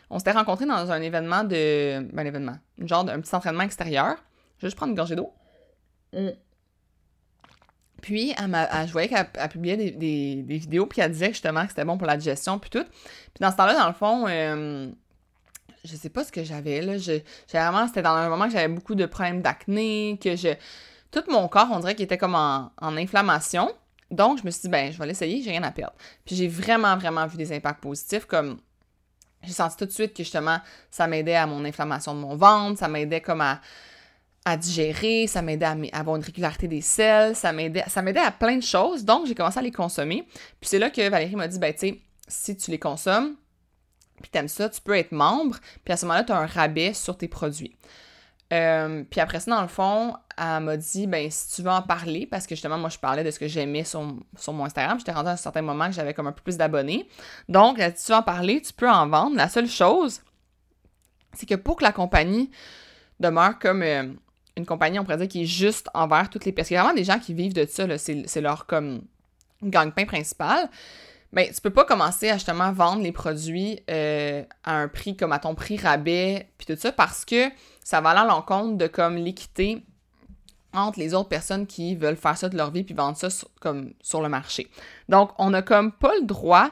on 0.10 0.20
s'était 0.20 0.32
rencontrés 0.32 0.66
dans 0.66 0.92
un 0.92 1.02
événement 1.02 1.44
de. 1.44 2.00
Ben, 2.14 2.20
un 2.20 2.26
événement. 2.26 2.58
Genre 2.80 3.06
petit 3.06 3.36
entraînement 3.36 3.64
extérieur. 3.64 4.16
Je 4.58 4.66
vais 4.66 4.68
juste 4.68 4.78
prendre 4.78 4.92
une 4.92 4.98
gorgée 4.98 5.16
d'eau. 5.16 5.34
Mm. 6.14 6.30
Puis, 8.04 8.36
elle 8.38 8.52
je 8.86 8.92
voyais 8.92 9.08
qu'elle 9.08 9.50
publiait 9.50 9.78
des, 9.78 10.44
vidéos, 10.46 10.86
puis 10.86 11.00
elle 11.00 11.14
disait 11.14 11.30
justement 11.30 11.64
que 11.64 11.70
c'était 11.70 11.86
bon 11.86 11.98
pour 11.98 12.06
la 12.06 12.18
digestion, 12.18 12.60
puis 12.60 12.70
tout. 12.70 12.84
Puis 12.84 13.40
dans 13.40 13.50
ce 13.50 13.56
temps-là, 13.56 13.76
dans 13.76 13.88
le 13.88 13.94
fond, 13.94 14.26
euh, 14.28 14.92
je 15.86 15.96
sais 15.96 16.10
pas 16.10 16.26
ce 16.26 16.32
que 16.34 16.44
j'avais, 16.44 16.82
là. 16.82 16.98
J'ai 16.98 17.24
vraiment, 17.54 17.88
c'était 17.88 18.02
dans 18.02 18.12
un 18.12 18.28
moment 18.28 18.48
que 18.48 18.52
j'avais 18.52 18.68
beaucoup 18.68 18.96
de 18.96 19.06
problèmes 19.06 19.42
d'acné, 19.42 20.20
que 20.22 20.36
je 20.36 20.50
tout 21.12 21.24
mon 21.30 21.48
corps, 21.48 21.70
on 21.72 21.80
dirait 21.80 21.96
qu'il 21.96 22.04
était 22.04 22.18
comme 22.18 22.36
en, 22.36 22.72
inflammation. 22.82 23.72
Donc, 24.12 24.40
je 24.40 24.46
me 24.46 24.52
suis 24.52 24.64
dit, 24.64 24.68
ben, 24.68 24.92
je 24.92 25.00
vais 25.00 25.06
l'essayer, 25.06 25.42
j'ai 25.42 25.52
rien 25.52 25.64
à 25.64 25.72
perdre. 25.72 25.96
Puis 26.26 26.36
j'ai 26.36 26.50
vraiment, 26.50 26.98
vraiment 26.98 27.26
vu 27.26 27.38
des 27.38 27.54
impacts 27.54 27.82
positifs, 27.82 28.26
comme 28.26 28.60
j'ai 29.44 29.54
senti 29.54 29.78
tout 29.78 29.86
de 29.86 29.92
suite 29.92 30.12
que 30.14 30.24
justement, 30.24 30.60
ça 30.92 31.08
m'aidait 31.08 31.36
à 31.36 31.48
mon 31.48 31.64
inflammation 31.64 32.14
de 32.14 32.20
mon 32.20 32.36
ventre, 32.36 32.80
ça 32.80 32.90
m'aidait 32.90 33.22
comme 33.22 33.40
à, 33.40 33.62
digérer, 34.58 35.28
ça 35.28 35.42
m'aidait 35.42 35.66
à, 35.66 35.76
avoir 35.94 36.16
une 36.18 36.24
régularité 36.24 36.68
des 36.68 36.82
selles, 36.82 37.36
ça 37.36 37.54
m'aidait, 37.54 37.84
à 38.20 38.32
plein 38.32 38.58
de 38.58 38.64
choses. 38.64 39.06
Donc, 39.06 39.26
j'ai 39.26 39.36
commencé 39.36 39.60
à 39.60 39.62
les 39.62 39.72
consommer. 39.72 40.28
Puis 40.60 40.70
c'est 40.70 40.80
là 40.80 40.90
que 40.90 41.08
Valérie 41.10 41.36
m'a 41.36 41.48
dit, 41.48 41.60
ben, 41.60 41.74
tu 41.74 41.80
sais, 41.80 42.02
si 42.28 42.58
tu 42.58 42.72
les 42.72 42.80
consommes, 42.80 43.36
puis 44.22 44.30
t'aimes 44.32 44.48
ça, 44.48 44.70
tu 44.70 44.82
peux 44.82 44.98
être 44.98 45.12
membre, 45.12 45.58
puis 45.84 45.94
à 45.94 45.98
ce 45.98 46.06
moment-là, 46.06 46.24
tu 46.24 46.32
as 46.32 46.38
un 46.38 46.46
rabais 46.46 46.94
sur 46.94 47.18
tes 47.18 47.28
produits. 47.28 47.76
Euh, 48.52 49.04
puis 49.10 49.20
après 49.20 49.40
ça, 49.40 49.50
dans 49.50 49.62
le 49.62 49.68
fond, 49.68 50.16
elle 50.38 50.64
m'a 50.64 50.78
dit, 50.78 51.08
ben 51.08 51.30
si 51.32 51.56
tu 51.56 51.62
veux 51.64 51.72
en 51.72 51.82
parler, 51.82 52.28
parce 52.28 52.46
que 52.46 52.56
justement, 52.56 52.78
moi, 52.78 52.90
je 52.90 53.00
parlais 53.00 53.24
de 53.24 53.32
ce 53.32 53.40
que 53.40 53.48
j'aimais 53.48 53.84
sur, 53.84 54.02
mon 54.02 54.66
Instagram, 54.66 55.00
j'étais 55.00 55.12
rendue 55.12 55.30
à 55.30 55.34
un 55.34 55.38
certain 55.38 55.62
moment 55.62 55.88
que 55.88 55.94
j'avais 55.94 56.14
comme 56.14 56.28
un 56.28 56.32
peu 56.32 56.42
plus 56.44 56.58
d'abonnés. 56.58 57.08
Donc, 57.50 57.80
si 57.96 58.06
tu 58.06 58.12
veux 58.12 58.18
en 58.18 58.24
parler, 58.24 58.62
tu 58.62 58.74
peux 58.74 58.90
en 58.90 59.08
vendre. 59.08 59.36
La 59.36 59.50
seule 59.50 59.68
chose, 59.68 60.22
c'est 61.34 61.48
que 61.48 61.56
pour 61.56 61.78
que 61.78 61.84
la 61.84 61.92
compagnie 61.92 62.52
demeure 63.20 63.58
comme 63.58 63.82
euh, 63.82 64.14
une 64.58 64.66
compagnie, 64.66 65.00
on 65.00 65.04
pourrait 65.04 65.18
dire, 65.18 65.28
qui 65.28 65.44
est 65.44 65.48
juste 65.48 65.90
envers 65.94 66.30
toutes 66.30 66.46
les... 66.46 66.52
Parce 66.52 66.68
qu'il 66.68 66.76
y 66.76 66.78
a 66.78 66.84
vraiment 66.84 66.96
des 66.96 67.04
gens 67.04 67.20
qui 67.20 67.34
vivent 67.34 67.54
de 67.54 67.66
ça, 67.66 67.86
c'est 67.98 68.42
leur 68.42 68.66
comme 68.66 69.02
gagne-pain 69.64 70.06
principal. 70.06 70.70
Ben, 71.32 71.48
tu 71.52 71.62
peux 71.62 71.72
pas 71.72 71.86
commencer 71.86 72.30
à 72.30 72.36
justement 72.36 72.72
vendre 72.72 73.02
les 73.02 73.12
produits 73.12 73.80
euh, 73.90 74.44
à 74.64 74.76
un 74.76 74.88
prix 74.88 75.18
comme 75.18 75.32
à 75.32 75.40
ton 75.40 75.56
prix 75.56 75.78
rabais, 75.78 76.48
puis 76.60 76.68
tout 76.68 76.80
ça, 76.80 76.92
parce 76.92 77.26
que 77.26 77.50
ça 77.84 78.02
va 78.02 78.12
aller 78.12 78.20
à 78.20 78.26
l'encontre 78.26 78.78
de 78.78 78.86
comme 78.86 79.16
l'équité 79.16 79.84
entre 80.74 81.00
les 81.00 81.14
autres 81.14 81.30
personnes 81.30 81.66
qui 81.66 81.96
veulent 81.96 82.18
faire 82.18 82.38
ça 82.38 82.50
de 82.50 82.58
leur 82.58 82.72
vie 82.72 82.84
puis 82.84 82.94
vendre 82.94 83.18
ça 83.18 83.30
comme 83.60 83.94
sur 84.02 84.22
le 84.22 84.30
marché. 84.30 84.70
Donc, 85.10 85.32
on 85.40 85.50
n'a 85.50 85.62
comme 85.64 85.92
pas 85.92 86.14
le 86.16 86.26
droit 86.26 86.70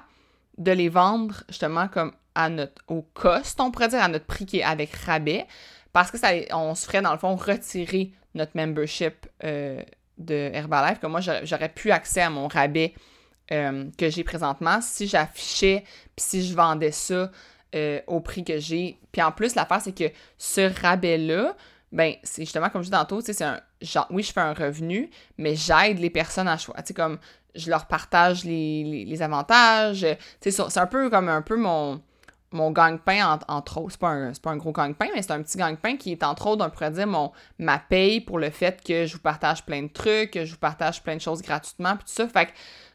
de 0.57 0.71
les 0.71 0.89
vendre 0.89 1.43
justement 1.49 1.87
comme 1.87 2.13
à 2.35 2.49
notre 2.49 2.81
au 2.87 3.01
cost, 3.13 3.59
on 3.59 3.71
pourrait 3.71 3.89
dire 3.89 4.01
à 4.01 4.07
notre 4.07 4.25
prix 4.25 4.45
qui 4.45 4.59
est 4.59 4.63
avec 4.63 4.93
rabais, 4.95 5.47
parce 5.93 6.11
que 6.11 6.17
ça, 6.17 6.29
on 6.53 6.75
se 6.75 6.85
ferait 6.85 7.01
dans 7.01 7.13
le 7.13 7.19
fond 7.19 7.35
retirer 7.35 8.11
notre 8.33 8.51
membership 8.55 9.27
euh, 9.43 9.81
de 10.17 10.33
Herbalife, 10.53 10.99
que 10.99 11.07
moi 11.07 11.19
j'aurais 11.21 11.69
plus 11.69 11.91
accès 11.91 12.21
à 12.21 12.29
mon 12.29 12.47
rabais 12.47 12.93
euh, 13.51 13.89
que 13.97 14.09
j'ai 14.09 14.23
présentement 14.23 14.79
si 14.81 15.07
j'affichais 15.07 15.83
puis 16.15 16.25
si 16.25 16.47
je 16.47 16.55
vendais 16.55 16.91
ça 16.91 17.31
euh, 17.75 17.99
au 18.07 18.19
prix 18.19 18.43
que 18.43 18.59
j'ai. 18.59 18.99
Puis 19.11 19.21
en 19.21 19.31
plus, 19.31 19.55
l'affaire, 19.55 19.81
c'est 19.81 19.95
que 19.95 20.13
ce 20.37 20.71
rabais-là, 20.81 21.55
ben, 21.91 22.13
c'est 22.23 22.43
justement 22.43 22.69
comme 22.69 22.83
je 22.83 22.87
dis 22.87 22.91
tantôt, 22.91 23.19
c'est 23.21 23.41
un 23.41 23.59
genre, 23.81 24.07
oui, 24.11 24.23
je 24.23 24.31
fais 24.31 24.41
un 24.41 24.53
revenu, 24.53 25.09
mais 25.37 25.55
j'aide 25.55 25.99
les 25.99 26.09
personnes 26.09 26.47
à 26.47 26.57
choisir. 26.57 26.83
Tu 26.83 26.89
sais, 26.89 26.93
comme 26.93 27.19
je 27.55 27.69
leur 27.69 27.85
partage 27.87 28.43
les, 28.45 29.21
avantages. 29.21 30.05
C'est 30.39 30.77
un 30.77 30.87
peu 30.87 31.09
comme 31.09 31.29
un 31.29 31.41
peu 31.41 31.57
mon, 31.57 32.01
mon 32.51 32.71
gagne-pain, 32.71 33.39
entre 33.47 33.77
autres. 33.79 33.91
C'est 33.91 33.99
pas, 33.99 34.09
un, 34.09 34.31
pas 34.33 34.51
un 34.51 34.57
gros 34.57 34.71
gagne-pain, 34.71 35.07
mais 35.13 35.21
c'est 35.21 35.31
un 35.31 35.41
petit 35.41 35.57
gagne-pain 35.57 35.97
qui 35.97 36.11
est 36.11 36.23
entre 36.23 36.47
autres, 36.47 36.65
on 36.65 36.69
pourrait 36.69 36.91
dire, 36.91 37.07
mon, 37.07 37.31
ma 37.59 37.79
paye 37.79 38.21
pour 38.21 38.39
le 38.39 38.49
fait 38.49 38.81
que 38.83 39.05
je 39.05 39.13
vous 39.13 39.21
partage 39.21 39.65
plein 39.65 39.83
de 39.83 39.89
trucs, 39.89 40.31
que 40.31 40.45
je 40.45 40.51
vous 40.51 40.59
partage 40.59 41.01
plein 41.01 41.15
de 41.15 41.21
choses 41.21 41.41
gratuitement, 41.41 41.95
puis 41.95 42.05
tout 42.05 42.13
ça. 42.13 42.27
Fait 42.27 42.47
que 42.47 42.51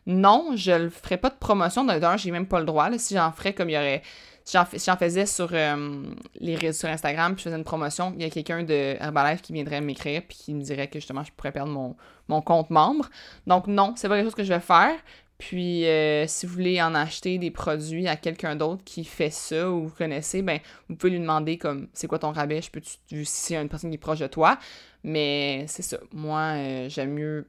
non, 0.06 0.52
je 0.54 0.72
ne 0.72 0.88
ferai 0.88 1.16
pas 1.16 1.30
de 1.30 1.34
promotion. 1.34 1.84
D'un, 1.84 2.16
j'ai 2.16 2.30
même 2.30 2.46
pas 2.46 2.60
le 2.60 2.66
droit. 2.66 2.88
si 2.98 3.14
j'en 3.14 3.32
ferais 3.32 3.52
comme 3.52 3.70
il 3.70 3.74
y 3.74 3.78
aurait 3.78 4.02
si 4.46 4.56
j'en 4.86 4.96
faisais 4.96 5.26
sur, 5.26 5.48
euh, 5.52 6.04
les, 6.38 6.72
sur 6.72 6.88
Instagram, 6.88 7.34
puis 7.34 7.42
je 7.42 7.48
faisais 7.48 7.56
une 7.56 7.64
promotion, 7.64 8.14
il 8.16 8.22
y 8.22 8.26
a 8.26 8.30
quelqu'un 8.30 8.62
de 8.62 8.96
Herbalife 9.00 9.42
qui 9.42 9.52
viendrait 9.52 9.80
m'écrire, 9.80 10.22
puis 10.26 10.38
qui 10.38 10.54
me 10.54 10.62
dirait 10.62 10.86
que 10.86 11.00
justement, 11.00 11.24
je 11.24 11.32
pourrais 11.32 11.50
perdre 11.50 11.72
mon, 11.72 11.96
mon 12.28 12.40
compte 12.40 12.70
membre. 12.70 13.10
Donc, 13.48 13.66
non, 13.66 13.94
c'est 13.96 14.08
pas 14.08 14.14
quelque 14.14 14.26
chose 14.26 14.36
que 14.36 14.44
je 14.44 14.52
vais 14.52 14.60
faire. 14.60 14.94
Puis, 15.38 15.86
euh, 15.86 16.26
si 16.26 16.46
vous 16.46 16.52
voulez 16.54 16.80
en 16.80 16.94
acheter 16.94 17.38
des 17.38 17.50
produits 17.50 18.08
à 18.08 18.16
quelqu'un 18.16 18.56
d'autre 18.56 18.82
qui 18.84 19.04
fait 19.04 19.30
ça 19.30 19.70
ou 19.70 19.88
vous 19.88 19.94
connaissez, 19.94 20.40
ben, 20.42 20.60
vous 20.88 20.96
pouvez 20.96 21.12
lui 21.12 21.20
demander 21.20 21.58
comme 21.58 21.88
c'est 21.92 22.06
quoi 22.06 22.18
ton 22.18 22.32
rabais, 22.32 22.62
je 22.62 22.70
peux 22.70 22.80
si 22.82 22.98
c'est 23.24 23.56
une 23.56 23.68
personne 23.68 23.90
qui 23.90 23.96
est 23.96 23.98
proche 23.98 24.20
de 24.20 24.26
toi? 24.26 24.58
Mais 25.04 25.66
c'est 25.68 25.82
ça. 25.82 25.98
Moi, 26.12 26.40
euh, 26.40 26.88
j'aime 26.88 27.12
mieux 27.12 27.46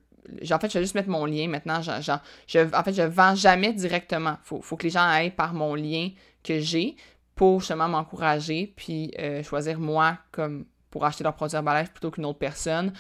en 0.52 0.60
fait, 0.60 0.70
je 0.70 0.78
vais 0.78 0.84
juste 0.84 0.96
mettre 0.96 1.10
mon 1.10 1.26
lien 1.26 1.48
maintenant. 1.48 1.82
je, 1.82 2.62
en 2.76 2.84
fait, 2.84 2.94
je 2.94 3.02
vends 3.02 3.36
jamais 3.36 3.74
directement. 3.74 4.38
Il 4.52 4.62
faut, 4.62 4.76
que 4.76 4.84
les 4.84 4.90
gens 4.90 5.08
aillent 5.08 5.32
par 5.32 5.54
mon 5.54 5.76
lien 5.76 6.10
que 6.44 6.60
j'ai 6.60 6.96
pour 7.36 7.60
justement 7.60 7.88
m'encourager, 7.88 8.74
puis 8.76 9.14
euh, 9.20 9.44
choisir 9.44 9.80
moi 9.80 10.18
comme 10.32 10.66
pour 10.90 11.06
acheter 11.06 11.24
leur 11.24 11.36
produit 11.36 11.56
Herbalife 11.56 11.92
plutôt 11.92 12.12
qu'une 12.12 12.26
autre 12.26 12.40
personne. 12.40 12.94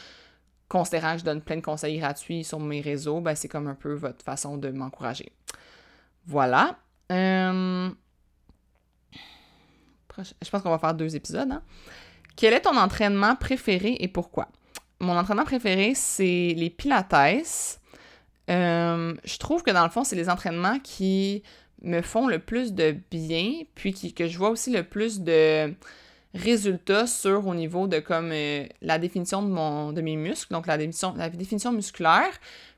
Considérant 0.69 1.13
que 1.13 1.19
je 1.19 1.25
donne 1.25 1.41
plein 1.41 1.55
de 1.55 1.61
conseils 1.61 1.97
gratuits 1.97 2.43
sur 2.43 2.59
mes 2.59 2.81
réseaux, 2.81 3.21
ben, 3.21 3.35
c'est 3.35 3.47
comme 3.47 3.67
un 3.67 3.75
peu 3.75 3.93
votre 3.93 4.23
façon 4.23 4.57
de 4.57 4.69
m'encourager. 4.69 5.31
Voilà. 6.25 6.77
Euh, 7.11 7.89
je 10.17 10.49
pense 10.49 10.61
qu'on 10.61 10.69
va 10.69 10.79
faire 10.79 10.93
deux 10.93 11.15
épisodes. 11.15 11.51
Hein. 11.51 11.61
Quel 12.35 12.53
est 12.53 12.61
ton 12.61 12.75
entraînement 12.75 13.35
préféré 13.35 13.97
et 13.99 14.07
pourquoi? 14.07 14.49
mon 14.99 15.17
entraînement 15.17 15.43
préféré, 15.43 15.93
c'est 15.95 16.53
les 16.55 16.69
pilates. 16.69 17.13
Euh, 18.49 19.13
je 19.23 19.37
trouve 19.37 19.63
que 19.63 19.71
dans 19.71 19.83
le 19.83 19.89
fond, 19.89 20.03
c'est 20.03 20.15
les 20.15 20.29
entraînements 20.29 20.79
qui 20.79 21.43
me 21.81 22.01
font 22.01 22.27
le 22.27 22.39
plus 22.39 22.73
de 22.73 22.95
bien, 23.11 23.61
puis 23.75 23.93
que 23.93 24.27
je 24.27 24.37
vois 24.37 24.49
aussi 24.49 24.71
le 24.71 24.83
plus 24.83 25.21
de 25.21 25.73
résultats 26.37 27.07
sur 27.07 27.45
au 27.47 27.53
niveau 27.53 27.87
de 27.87 27.99
comme 27.99 28.31
euh, 28.31 28.65
la 28.81 28.99
définition 28.99 29.41
de 29.41 29.49
mon 29.49 29.91
de 29.91 30.01
mes 30.01 30.15
muscles, 30.15 30.53
donc 30.53 30.67
la 30.67 30.77
définition, 30.77 31.13
la 31.17 31.29
définition 31.29 31.71
musculaire, 31.71 32.31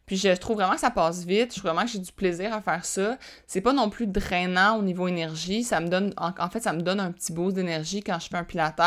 puis 0.10 0.18
je 0.18 0.30
trouve 0.30 0.56
vraiment 0.56 0.74
que 0.74 0.80
ça 0.80 0.90
passe 0.90 1.24
vite. 1.24 1.54
Je 1.54 1.60
trouve 1.60 1.72
vraiment 1.72 1.86
que 1.86 1.92
j'ai 1.92 2.00
du 2.00 2.12
plaisir 2.12 2.52
à 2.52 2.64
faire 2.64 2.84
ça. 2.84 3.20
C'est 3.46 3.62
pas 3.62 3.74
non 3.74 3.92
plus 3.92 4.08
drainant 4.08 4.80
au 4.80 4.82
niveau 4.82 5.08
énergie. 5.08 5.64
Ça 5.64 5.80
me 5.80 5.88
donne, 5.88 6.16
en, 6.18 6.50
fait, 6.50 6.62
ça 6.62 6.74
me 6.74 6.82
donne 6.82 7.00
un 7.00 7.12
petit 7.12 7.32
boost 7.32 7.56
d'énergie 7.56 8.02
quand 8.02 8.18
je 8.20 8.28
fais 8.28 8.36
un 8.38 8.44
pilates. 8.44 8.82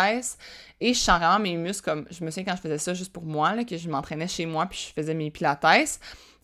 Et 0.80 0.92
je 0.92 0.98
sens 0.98 1.20
vraiment 1.20 1.38
mes 1.38 1.56
muscles 1.56 1.84
comme, 1.84 2.06
je 2.10 2.24
me 2.24 2.30
souviens 2.32 2.42
quand 2.46 2.56
je 2.56 2.62
faisais 2.62 2.78
ça 2.78 2.92
juste 2.92 3.12
pour 3.12 3.24
moi, 3.24 3.54
là, 3.54 3.62
que 3.62 3.76
je 3.76 3.88
m'entraînais 3.88 4.26
chez 4.26 4.46
moi 4.46 4.66
puis 4.66 4.86
je 4.88 5.00
faisais 5.00 5.14
mes 5.14 5.30
pilates 5.30 5.64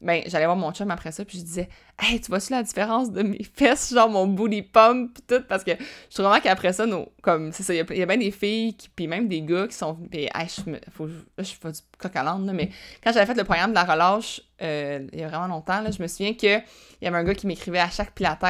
ben 0.01 0.23
j'allais 0.27 0.45
voir 0.45 0.57
mon 0.57 0.73
chum 0.73 0.91
après 0.91 1.11
ça 1.11 1.25
puis 1.25 1.39
je 1.39 1.45
disais 1.45 1.69
hey 1.99 2.21
tu 2.21 2.29
vois-tu 2.29 2.53
la 2.53 2.63
différence 2.63 3.11
de 3.11 3.23
mes 3.23 3.43
fesses 3.55 3.93
genre 3.93 4.09
mon 4.09 4.27
booty 4.27 4.63
pump 4.63 5.15
pis 5.15 5.23
tout? 5.23 5.43
Parce 5.49 5.65
que 5.65 5.73
je 5.73 6.15
trouve 6.15 6.27
vraiment 6.27 6.41
qu'après 6.41 6.73
ça 6.73 6.87
nos 6.87 7.13
comme 7.23 7.53
c'est 7.53 7.63
ça 7.63 7.75
il 7.75 7.79
y, 7.99 8.03
a 8.03 8.07
bien 8.07 8.17
des 8.17 8.31
filles 8.31 8.75
qui 8.75 8.89
puis 8.89 9.07
même 9.09 9.29
des 9.29 9.43
gars 9.43 9.67
qui 9.67 9.75
sont 9.75 9.95
pis 9.95 10.29
hey, 10.35 10.49
je 10.49 10.91
faut 10.91 11.09
je 11.39 11.45
fais 11.45 11.73
du 11.73 11.81
coq 11.99 12.15
à 12.15 12.23
l'âne, 12.23 12.51
mais 12.53 12.71
quand 13.03 13.13
j'avais 13.13 13.27
fait 13.27 13.37
le 13.37 13.45
programme 13.45 13.71
de 13.71 13.75
la 13.75 13.85
relâche 13.85 14.41
euh, 14.63 15.07
il 15.13 15.21
y 15.21 15.23
a 15.23 15.29
vraiment 15.29 15.49
longtemps 15.49 15.81
là 15.81 15.91
je 15.91 16.01
me 16.01 16.07
souviens 16.07 16.35
que 16.35 16.59
il 16.59 17.05
y 17.05 17.07
avait 17.07 17.17
un 17.17 17.25
gars 17.25 17.35
qui 17.35 17.47
m'écrivait 17.47 17.81
à 17.81 17.91
chaque 17.91 18.13
pilates 18.13 18.43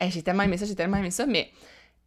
hey, 0.00 0.10
j'ai 0.10 0.22
tellement 0.22 0.42
aimé 0.42 0.56
ça 0.56 0.64
j'ai 0.64 0.74
tellement 0.74 0.96
aimé 0.96 1.10
ça 1.10 1.26
mais 1.26 1.50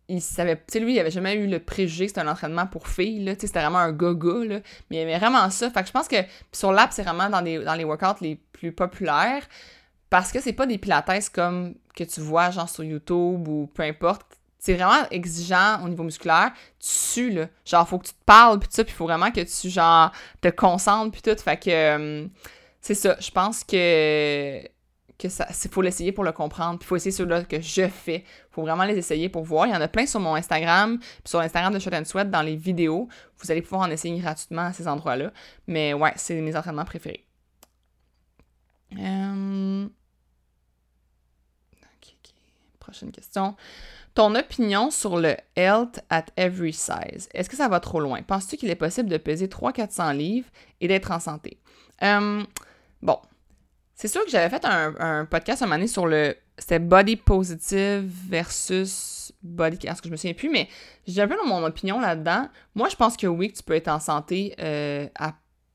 il 0.10 0.22
savait, 0.22 0.56
tu 0.56 0.64
sais, 0.68 0.80
lui, 0.80 0.96
il 0.96 1.00
avait 1.00 1.12
jamais 1.12 1.36
eu 1.36 1.48
le 1.48 1.60
préjugé 1.60 2.06
que 2.06 2.10
c'était 2.10 2.22
un 2.22 2.28
entraînement 2.28 2.66
pour 2.66 2.88
filles, 2.88 3.24
là, 3.24 3.36
tu 3.36 3.42
sais, 3.42 3.48
c'était 3.48 3.62
vraiment 3.62 3.80
un 3.80 3.92
gaga, 3.92 4.44
là, 4.44 4.60
mais 4.90 4.98
il 4.98 5.00
aimait 5.00 5.18
vraiment 5.18 5.50
ça. 5.50 5.70
Fait 5.70 5.82
que 5.82 5.88
je 5.88 5.92
pense 5.92 6.08
que 6.08 6.18
sur 6.52 6.72
l'app, 6.72 6.92
c'est 6.92 7.04
vraiment 7.04 7.30
dans 7.30 7.42
les, 7.42 7.64
dans 7.64 7.76
les 7.76 7.84
workouts 7.84 8.22
les 8.22 8.36
plus 8.52 8.72
populaires, 8.72 9.48
parce 10.10 10.32
que 10.32 10.42
c'est 10.42 10.54
pas 10.54 10.66
des 10.66 10.78
pilates 10.80 11.30
comme 11.32 11.76
que 11.96 12.04
tu 12.04 12.22
vois, 12.22 12.50
genre, 12.50 12.68
sur 12.68 12.84
YouTube 12.84 13.48
ou 13.48 13.70
peu 13.74 13.84
importe. 13.84 14.24
C'est 14.58 14.74
vraiment 14.74 15.08
exigeant 15.12 15.82
au 15.86 15.88
niveau 15.88 16.04
musculaire. 16.04 16.52
Tu 16.80 16.90
sues, 16.90 17.30
là. 17.32 17.48
Genre, 17.66 17.88
faut 17.88 17.98
que 17.98 18.08
tu 18.08 18.14
te 18.14 18.26
parles, 18.26 18.60
puis 18.60 18.68
tout 18.68 18.76
ça, 18.76 18.84
puis 18.84 18.94
faut 18.94 19.06
vraiment 19.06 19.32
que 19.32 19.42
tu, 19.42 19.70
genre, 19.70 20.12
te 20.42 20.50
concentres, 20.50 21.12
puis 21.12 21.22
tout. 21.22 21.42
Fait 21.42 21.58
que, 21.58 21.70
euh, 21.70 22.28
c'est 22.82 22.96
ça. 22.96 23.16
Je 23.20 23.32
pense 23.32 23.64
que 23.64 24.62
que 25.20 25.30
ça 25.30 25.46
faut 25.70 25.82
l'essayer 25.82 26.12
pour 26.12 26.24
le 26.24 26.32
comprendre. 26.32 26.80
Puis 26.80 26.86
il 26.86 26.88
faut 26.88 26.96
essayer 26.96 27.12
ceux-là 27.12 27.44
que 27.44 27.62
je 27.62 27.88
fais. 27.88 28.24
Il 28.26 28.52
faut 28.52 28.62
vraiment 28.62 28.86
les 28.86 28.98
essayer 28.98 29.30
pour 29.30 29.44
voir. 29.44 29.68
Il 29.68 29.74
y 29.74 29.76
en 29.76 29.82
a 29.82 29.88
plein 29.88 30.06
sur 30.06 30.20
mon 30.20 30.34
Instagram, 30.34 30.98
puis 30.98 31.10
sur 31.26 31.40
l'Instagram 31.40 31.74
de 31.74 31.80
Shot 31.80 31.94
and 31.94 32.06
Sweat 32.06 32.32
dans 32.32 32.42
les 32.42 32.56
vidéos. 32.56 33.08
Vous 33.38 33.52
allez 33.52 33.62
pouvoir 33.62 33.82
en 33.82 33.92
essayer 33.92 34.18
gratuitement 34.20 34.64
à 34.64 34.74
ces 34.74 34.88
endroits-là. 34.88 35.32
Mais 35.68 35.94
ouais, 35.94 36.14
c'est 36.16 36.34
mes 36.42 36.56
entraînements 36.56 36.86
préférés. 36.86 37.26
Euh, 38.98 39.88
Prochaine 42.80 43.12
question. 43.12 43.56
Ton 44.16 44.34
opinion 44.34 44.90
sur 44.90 45.18
le 45.18 45.36
health 45.56 46.00
at 46.10 46.26
every 46.38 46.74
size. 46.74 47.30
Est-ce 47.36 47.48
que 47.48 47.56
ça 47.56 47.68
va 47.68 47.80
trop 47.80 48.00
loin? 48.00 48.24
Penses-tu 48.24 48.58
qu'il 48.58 48.72
est 48.72 48.76
possible 48.76 49.10
de 49.10 49.18
peser 49.18 49.46
300-400 49.46 50.16
livres 50.18 50.48
et 50.82 50.88
d'être 50.88 51.12
en 51.12 51.20
santé? 51.20 51.60
Euh, 52.02 52.44
bon, 53.04 53.20
c'est 54.00 54.08
sûr 54.08 54.24
que 54.24 54.32
j'avais 54.32 54.50
fait 54.50 54.64
un, 54.64 55.26
podcast 55.26 55.62
un 55.62 55.68
moment 55.68 55.86
sur 55.86 56.08
le. 56.08 56.34
C'était 56.58 56.80
body 56.80 57.18
positive 57.18 58.10
versus 58.30 59.34
body. 59.44 59.86
Est-ce 59.86 60.02
que 60.02 60.08
je 60.08 60.14
me 60.14 60.16
souviens 60.16 60.34
plus, 60.34 60.50
mais 60.50 60.70
j'ai 61.06 61.22
un 61.22 61.28
peu 61.28 61.36
dans 61.36 61.46
mon 61.46 61.62
opinion 61.66 62.00
là-dedans. 62.00 62.48
Moi, 62.76 62.88
je 62.88 62.96
pense 62.96 63.18
que 63.18 63.28
oui, 63.28 63.52
que 63.52 63.58
tu 63.58 63.64
peux 63.64 63.76
être 63.76 63.90
en 63.90 64.00
santé 64.00 64.56
euh, 64.62 65.06
à 65.16 65.34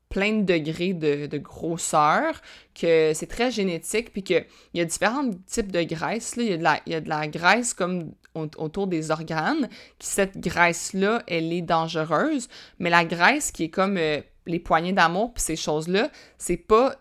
plein 0.09 0.39
de 0.39 0.41
degrés 0.41 0.93
de, 0.93 1.37
grosseur, 1.37 2.41
que 2.73 3.11
c'est 3.13 3.27
très 3.27 3.51
génétique, 3.51 4.11
puis 4.11 4.23
qu'il 4.23 4.47
y 4.73 4.81
a 4.81 4.85
différents 4.85 5.29
types 5.45 5.71
de 5.71 5.83
graisse. 5.83 6.33
Il, 6.37 6.45
y 6.45 6.53
a 6.53 6.57
de 6.57 6.63
la, 6.63 6.79
il 6.87 6.93
y 6.93 6.95
a 6.95 7.01
de 7.01 7.09
la 7.09 7.27
graisse 7.27 7.75
comme 7.75 8.11
autour 8.33 8.87
des 8.87 9.11
organes, 9.11 9.69
qui 9.99 10.07
cette 10.07 10.39
graisse-là, 10.39 11.21
elle 11.27 11.53
est 11.53 11.61
dangereuse, 11.61 12.49
mais 12.79 12.89
la 12.89 13.05
graisse 13.05 13.51
qui 13.51 13.65
est 13.65 13.69
comme 13.69 13.97
euh, 13.97 14.19
les 14.45 14.59
poignées 14.59 14.93
d'amour, 14.93 15.33
puis 15.33 15.43
ces 15.43 15.55
choses-là, 15.55 16.09
c'est 16.37 16.57
pas 16.57 16.95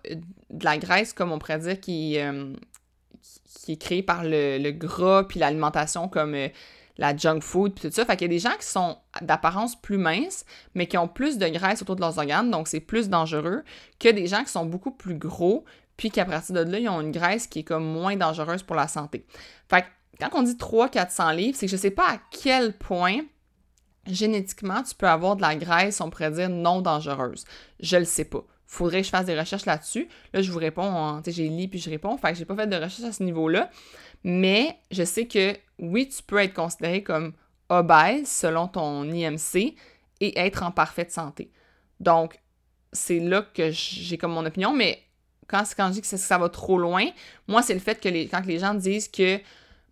de 0.50 0.64
la 0.64 0.78
graisse, 0.78 1.12
comme 1.12 1.32
on 1.32 1.38
pourrait 1.38 1.58
dire, 1.58 1.80
qui, 1.80 2.18
euh, 2.18 2.54
qui 3.64 3.72
est 3.72 3.76
créée 3.76 4.02
par 4.02 4.22
le, 4.24 4.70
gras 4.70 5.24
puis 5.24 5.40
l'alimentation 5.40 6.08
comme 6.08 6.34
euh, 6.34 6.48
la 6.96 7.16
junk 7.16 7.40
food 7.40 7.74
puis 7.74 7.88
tout 7.88 7.94
ça. 7.94 8.04
Fait 8.04 8.16
qu'il 8.16 8.26
y 8.26 8.30
a 8.30 8.34
des 8.34 8.38
gens 8.38 8.56
qui 8.58 8.66
sont 8.66 8.98
d'apparence 9.20 9.80
plus 9.80 9.98
minces, 9.98 10.44
mais 10.74 10.86
qui 10.86 10.96
ont 10.96 11.08
plus 11.08 11.38
de 11.38 11.48
graisse 11.48 11.82
autour 11.82 11.96
de 11.96 12.00
leurs 12.00 12.18
organes, 12.18 12.50
donc 12.50 12.68
c'est 12.68 12.80
plus 12.80 13.08
dangereux 13.08 13.62
que 13.98 14.08
des 14.08 14.26
gens 14.26 14.44
qui 14.44 14.50
sont 14.50 14.66
beaucoup 14.66 14.92
plus 14.92 15.16
gros, 15.16 15.64
puis 15.96 16.10
qu'à 16.10 16.24
partir 16.24 16.54
de 16.54 16.70
là, 16.70 16.78
ils 16.78 16.88
ont 16.88 17.00
une 17.00 17.12
graisse 17.12 17.46
qui 17.46 17.60
est 17.60 17.64
comme 17.64 17.84
moins 17.84 18.16
dangereuse 18.16 18.62
pour 18.62 18.76
la 18.76 18.88
santé. 18.88 19.26
Fait 19.68 19.82
que 19.82 19.86
quand 20.20 20.30
on 20.32 20.42
dit 20.42 20.54
300-400 20.54 21.34
livres, 21.34 21.56
c'est 21.58 21.66
que 21.66 21.72
je 21.72 21.76
sais 21.76 21.90
pas 21.90 22.08
à 22.08 22.18
quel 22.30 22.72
point 22.76 23.20
génétiquement 24.06 24.82
tu 24.82 24.94
peux 24.94 25.08
avoir 25.08 25.36
de 25.36 25.42
la 25.42 25.56
graisse, 25.56 26.00
on 26.00 26.10
pourrait 26.10 26.30
dire, 26.30 26.48
non 26.48 26.80
dangereuse. 26.80 27.44
Je 27.80 27.96
le 27.96 28.04
sais 28.04 28.24
pas 28.24 28.44
faudrait 28.74 29.00
que 29.00 29.06
je 29.06 29.10
fasse 29.10 29.26
des 29.26 29.38
recherches 29.38 29.66
là-dessus. 29.66 30.08
Là, 30.32 30.42
je 30.42 30.50
vous 30.50 30.58
réponds, 30.58 31.22
j'ai 31.26 31.48
lu 31.48 31.68
puis 31.68 31.78
je 31.78 31.90
réponds, 31.90 32.16
fait 32.16 32.32
que 32.32 32.38
j'ai 32.38 32.44
pas 32.44 32.56
fait 32.56 32.66
de 32.66 32.76
recherche 32.76 33.04
à 33.04 33.12
ce 33.12 33.22
niveau-là. 33.22 33.70
Mais 34.24 34.78
je 34.90 35.04
sais 35.04 35.26
que 35.26 35.56
oui, 35.78 36.08
tu 36.08 36.22
peux 36.22 36.38
être 36.38 36.54
considéré 36.54 37.02
comme 37.02 37.32
obèse 37.68 38.28
selon 38.28 38.68
ton 38.68 39.04
IMC 39.04 39.74
et 40.20 40.38
être 40.38 40.62
en 40.62 40.70
parfaite 40.70 41.12
santé. 41.12 41.50
Donc, 42.00 42.38
c'est 42.92 43.20
là 43.20 43.42
que 43.42 43.70
j'ai 43.70 44.18
comme 44.18 44.32
mon 44.32 44.46
opinion, 44.46 44.72
mais 44.72 45.02
quand, 45.46 45.62
quand 45.76 45.88
je 45.88 45.92
dis 45.94 46.00
que 46.00 46.06
ça, 46.06 46.38
va 46.38 46.48
trop 46.48 46.78
loin, 46.78 47.06
moi, 47.48 47.62
c'est 47.62 47.74
le 47.74 47.80
fait 47.80 48.00
que 48.00 48.08
quand 48.30 48.44
les 48.46 48.58
gens 48.58 48.74
disent 48.74 49.08
que 49.08 49.38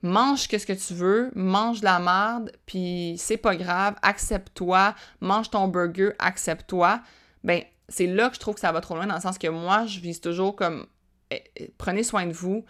mange 0.03 0.41
ce 0.41 0.67
que 0.67 0.73
tu 0.73 0.95
veux, 0.95 1.31
mange 1.35 1.81
de 1.81 1.85
la 1.85 1.99
merde, 1.99 2.53
puis 2.67 3.15
c'est 3.19 3.37
pas 3.37 3.57
grave, 3.57 3.95
accepte-toi, 4.03 4.95
mange 5.21 5.51
ton 5.51 5.69
burger, 5.69 6.11
accepte-toi, 6.19 7.01
ben 7.45 7.63
c'est 7.89 8.07
là 8.07 8.29
que 8.29 8.37
je 8.37 8.41
trouve 8.41 8.55
que 8.55 8.61
ça 8.61 8.73
va 8.73 8.81
trop 8.81 8.97
loin, 8.97 9.07
dans 9.07 9.15
le 9.15 9.21
sens 9.21 9.39
que 9.39 9.49
moi, 9.49 9.87
je 9.87 10.01
vise 10.01 10.21
toujours 10.21 10.57
comme 10.57 10.87
eh, 11.31 11.43
eh, 11.57 11.71
prenez 11.79 12.03
soin 12.03 12.27
de 12.27 12.33
vous, 12.33 12.65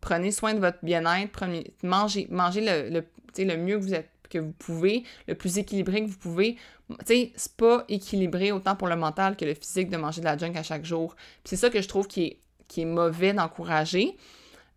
prenez 0.00 0.32
soin 0.32 0.54
de 0.54 0.60
votre 0.60 0.78
bien-être, 0.82 1.44
mangez, 1.82 2.26
mangez 2.30 2.60
le, 2.60 3.02
le, 3.38 3.56
mieux 3.56 3.78
que 3.78 3.82
vous 3.82 3.94
êtes 3.94 4.10
que 4.30 4.38
vous 4.38 4.52
pouvez, 4.52 5.02
le 5.26 5.34
plus 5.34 5.58
équilibré 5.58 6.04
que 6.04 6.08
vous 6.08 6.16
pouvez. 6.16 6.56
Tu 6.90 6.96
sais, 7.04 7.32
c'est 7.34 7.56
pas 7.56 7.84
équilibré 7.88 8.52
autant 8.52 8.76
pour 8.76 8.86
le 8.86 8.94
mental 8.94 9.36
que 9.36 9.44
le 9.44 9.54
physique 9.54 9.90
de 9.90 9.96
manger 9.96 10.20
de 10.20 10.26
la 10.26 10.38
junk 10.38 10.54
à 10.54 10.62
chaque 10.62 10.84
jour. 10.84 11.16
c'est 11.44 11.56
ça 11.56 11.68
que 11.68 11.82
je 11.82 11.88
trouve 11.88 12.06
qui 12.06 12.22
est, 12.24 12.40
qui 12.68 12.82
est 12.82 12.86
mauvais 12.86 13.32
d'encourager. 13.32 14.16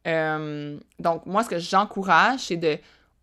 Euh, 0.08 0.80
donc, 1.00 1.26
moi, 1.26 1.44
ce 1.44 1.50
que 1.50 1.60
j'encourage, 1.60 2.42
c'est 2.42 2.58
de, 2.58 2.78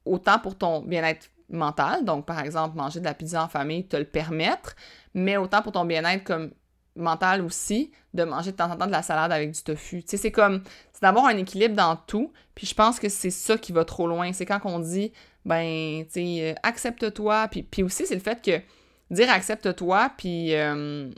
autant 0.04 0.38
pour 0.38 0.56
ton 0.56 0.80
bien-être 0.80 1.30
mental, 1.50 2.04
donc 2.04 2.26
par 2.26 2.40
exemple, 2.40 2.76
manger 2.76 3.00
de 3.00 3.04
la 3.04 3.14
pizza 3.14 3.42
en 3.42 3.48
famille, 3.48 3.86
te 3.86 3.96
le 3.96 4.04
permettre, 4.04 4.76
mais 5.14 5.36
autant 5.36 5.62
pour 5.62 5.72
ton 5.72 5.84
bien-être 5.84 6.24
comme 6.24 6.52
mental 6.96 7.42
aussi 7.42 7.90
de 8.14 8.24
manger 8.24 8.52
de 8.52 8.56
temps 8.56 8.70
en 8.70 8.76
temps 8.76 8.86
de 8.86 8.92
la 8.92 9.02
salade 9.02 9.32
avec 9.32 9.52
du 9.52 9.62
tofu. 9.62 10.02
Tu 10.02 10.10
sais, 10.10 10.16
c'est 10.16 10.32
comme, 10.32 10.62
c'est 10.92 11.02
d'avoir 11.02 11.26
un 11.26 11.36
équilibre 11.36 11.74
dans 11.74 11.96
tout. 11.96 12.32
Puis 12.54 12.66
je 12.66 12.74
pense 12.74 12.98
que 12.98 13.08
c'est 13.08 13.30
ça 13.30 13.56
qui 13.56 13.72
va 13.72 13.84
trop 13.84 14.06
loin. 14.06 14.32
C'est 14.32 14.46
quand 14.46 14.60
on 14.64 14.80
dit, 14.80 15.12
ben, 15.44 16.04
tu 16.04 16.12
sais, 16.12 16.50
euh, 16.50 16.54
accepte-toi. 16.62 17.48
Puis, 17.48 17.62
puis 17.62 17.82
aussi, 17.82 18.06
c'est 18.06 18.14
le 18.14 18.20
fait 18.20 18.42
que 18.42 18.60
dire 19.12 19.30
accepte-toi, 19.30 20.10
puis, 20.16 20.54
euh, 20.54 21.08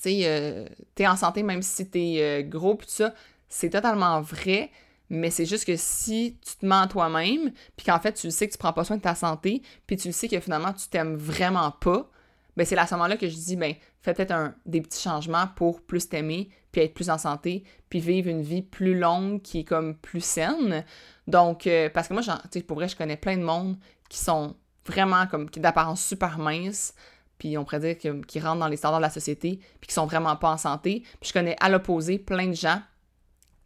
tu 0.00 0.10
sais, 0.10 0.66
t'es 0.94 1.06
en 1.06 1.16
santé 1.16 1.42
même 1.42 1.62
si 1.62 1.88
t'es 1.88 2.44
gros, 2.48 2.74
puis 2.74 2.86
tout 2.86 2.94
ça, 2.94 3.14
c'est 3.48 3.70
totalement 3.70 4.20
vrai. 4.20 4.70
Mais 5.10 5.30
c'est 5.30 5.44
juste 5.44 5.66
que 5.66 5.76
si 5.76 6.38
tu 6.44 6.56
te 6.56 6.66
mens 6.66 6.86
toi-même, 6.86 7.52
puis 7.76 7.86
qu'en 7.86 8.00
fait, 8.00 8.14
tu 8.14 8.30
sais 8.30 8.46
que 8.46 8.52
tu 8.52 8.58
prends 8.58 8.72
pas 8.72 8.84
soin 8.84 8.96
de 8.96 9.02
ta 9.02 9.14
santé, 9.14 9.62
puis 9.86 9.96
tu 9.96 10.12
sais 10.12 10.28
que 10.28 10.40
finalement, 10.40 10.72
tu 10.72 10.88
t'aimes 10.88 11.16
vraiment 11.16 11.70
pas, 11.70 12.10
ben 12.56 12.64
c'est 12.64 12.76
à 12.78 12.86
ce 12.86 12.94
moment-là 12.94 13.16
que 13.16 13.28
je 13.28 13.34
dis, 13.34 13.56
ben, 13.56 13.74
fais 14.00 14.14
peut-être 14.14 14.30
un, 14.30 14.54
des 14.64 14.80
petits 14.80 15.02
changements 15.02 15.48
pour 15.56 15.82
plus 15.82 16.08
t'aimer, 16.08 16.48
puis 16.72 16.82
être 16.82 16.94
plus 16.94 17.10
en 17.10 17.18
santé, 17.18 17.64
puis 17.90 18.00
vivre 18.00 18.28
une 18.28 18.42
vie 18.42 18.62
plus 18.62 18.98
longue 18.98 19.42
qui 19.42 19.60
est 19.60 19.64
comme 19.64 19.96
plus 19.96 20.24
saine. 20.24 20.84
Donc, 21.26 21.66
euh, 21.66 21.90
parce 21.92 22.08
que 22.08 22.14
moi, 22.14 22.22
tu 22.50 22.62
pour 22.62 22.76
vrai, 22.76 22.88
je 22.88 22.96
connais 22.96 23.16
plein 23.16 23.36
de 23.36 23.42
monde 23.42 23.76
qui 24.08 24.18
sont 24.18 24.56
vraiment 24.86 25.26
comme, 25.26 25.48
d'apparence 25.50 26.04
super 26.04 26.38
mince, 26.38 26.94
puis 27.38 27.58
on 27.58 27.64
pourrait 27.64 27.80
dire 27.80 27.98
qu'ils 27.98 28.24
qui 28.24 28.40
rentrent 28.40 28.60
dans 28.60 28.68
les 28.68 28.76
standards 28.76 29.00
de 29.00 29.04
la 29.04 29.10
société, 29.10 29.58
puis 29.80 29.88
qui 29.88 29.94
sont 29.94 30.06
vraiment 30.06 30.36
pas 30.36 30.50
en 30.50 30.56
santé. 30.56 31.02
Puis 31.20 31.28
je 31.28 31.32
connais 31.32 31.56
à 31.60 31.68
l'opposé 31.68 32.18
plein 32.18 32.48
de 32.48 32.54
gens 32.54 32.80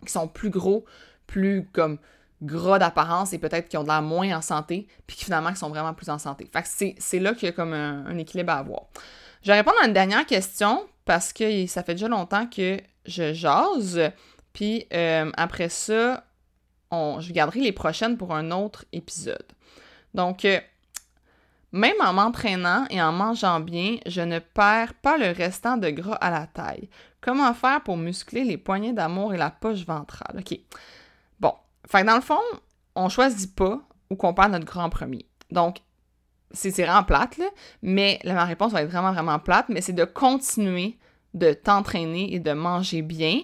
qui 0.04 0.12
sont 0.12 0.28
plus 0.28 0.50
gros, 0.50 0.84
plus 1.26 1.68
comme 1.72 1.98
gras 2.42 2.78
d'apparence 2.78 3.32
et 3.32 3.38
peut-être 3.38 3.68
qui 3.68 3.76
ont 3.76 3.82
de 3.82 3.88
l'air 3.88 4.02
moins 4.02 4.36
en 4.36 4.42
santé, 4.42 4.86
puis 5.06 5.16
qui 5.16 5.24
finalement 5.24 5.50
qui 5.50 5.56
sont 5.56 5.70
vraiment 5.70 5.94
plus 5.94 6.08
en 6.08 6.18
santé. 6.18 6.48
Fait 6.52 6.62
que 6.62 6.96
c'est 6.98 7.18
là 7.18 7.34
qu'il 7.34 7.46
y 7.46 7.48
a 7.48 7.52
comme 7.52 7.72
un, 7.72 8.16
équilibre 8.18 8.52
à 8.52 8.58
avoir. 8.58 8.82
Je 9.42 9.50
vais 9.50 9.58
répondre 9.58 9.76
à 9.82 9.86
une 9.86 9.92
dernière 9.92 10.26
question 10.26 10.86
parce 11.04 11.32
que 11.32 11.66
ça 11.66 11.82
fait 11.82 11.94
déjà 11.94 12.08
longtemps 12.08 12.46
que 12.46 12.78
je 13.06 13.32
jase. 13.32 14.00
Puis 14.52 14.86
euh, 14.92 15.30
après 15.36 15.68
ça, 15.68 16.24
je 16.92 17.32
garderai 17.32 17.60
les 17.60 17.72
prochaines 17.72 18.16
pour 18.16 18.34
un 18.34 18.50
autre 18.50 18.84
épisode. 18.92 19.46
Donc, 20.14 20.44
euh, 20.44 20.60
même 21.72 21.96
en 22.00 22.12
m'entraînant 22.12 22.86
et 22.90 23.00
en 23.02 23.12
mangeant 23.12 23.60
bien, 23.60 23.96
je 24.06 24.20
ne 24.20 24.38
perds 24.38 24.94
pas 24.94 25.18
le 25.18 25.30
restant 25.30 25.76
de 25.76 25.90
gras 25.90 26.14
à 26.14 26.30
la 26.30 26.46
taille. 26.46 26.88
Comment 27.20 27.52
faire 27.54 27.82
pour 27.82 27.96
muscler 27.96 28.44
les 28.44 28.56
poignets 28.56 28.92
d'amour 28.92 29.34
et 29.34 29.38
la 29.38 29.50
poche 29.50 29.84
ventrale? 29.84 30.38
OK. 30.38 30.58
Fait 31.88 32.02
que 32.02 32.06
dans 32.06 32.16
le 32.16 32.20
fond, 32.20 32.38
on 32.94 33.08
choisit 33.08 33.54
pas 33.54 33.80
où 34.10 34.16
qu'on 34.16 34.34
perd 34.34 34.52
notre 34.52 34.66
grand 34.66 34.90
premier. 34.90 35.26
Donc, 35.50 35.78
c'est 36.50 36.70
vraiment 36.70 37.02
plate, 37.02 37.38
là, 37.38 37.46
mais 37.82 38.20
ma 38.24 38.44
réponse 38.44 38.72
va 38.72 38.82
être 38.82 38.90
vraiment, 38.90 39.12
vraiment 39.12 39.38
plate, 39.38 39.68
mais 39.68 39.80
c'est 39.80 39.92
de 39.92 40.04
continuer 40.04 40.98
de 41.34 41.52
t'entraîner 41.52 42.34
et 42.34 42.40
de 42.40 42.52
manger 42.52 43.02
bien 43.02 43.42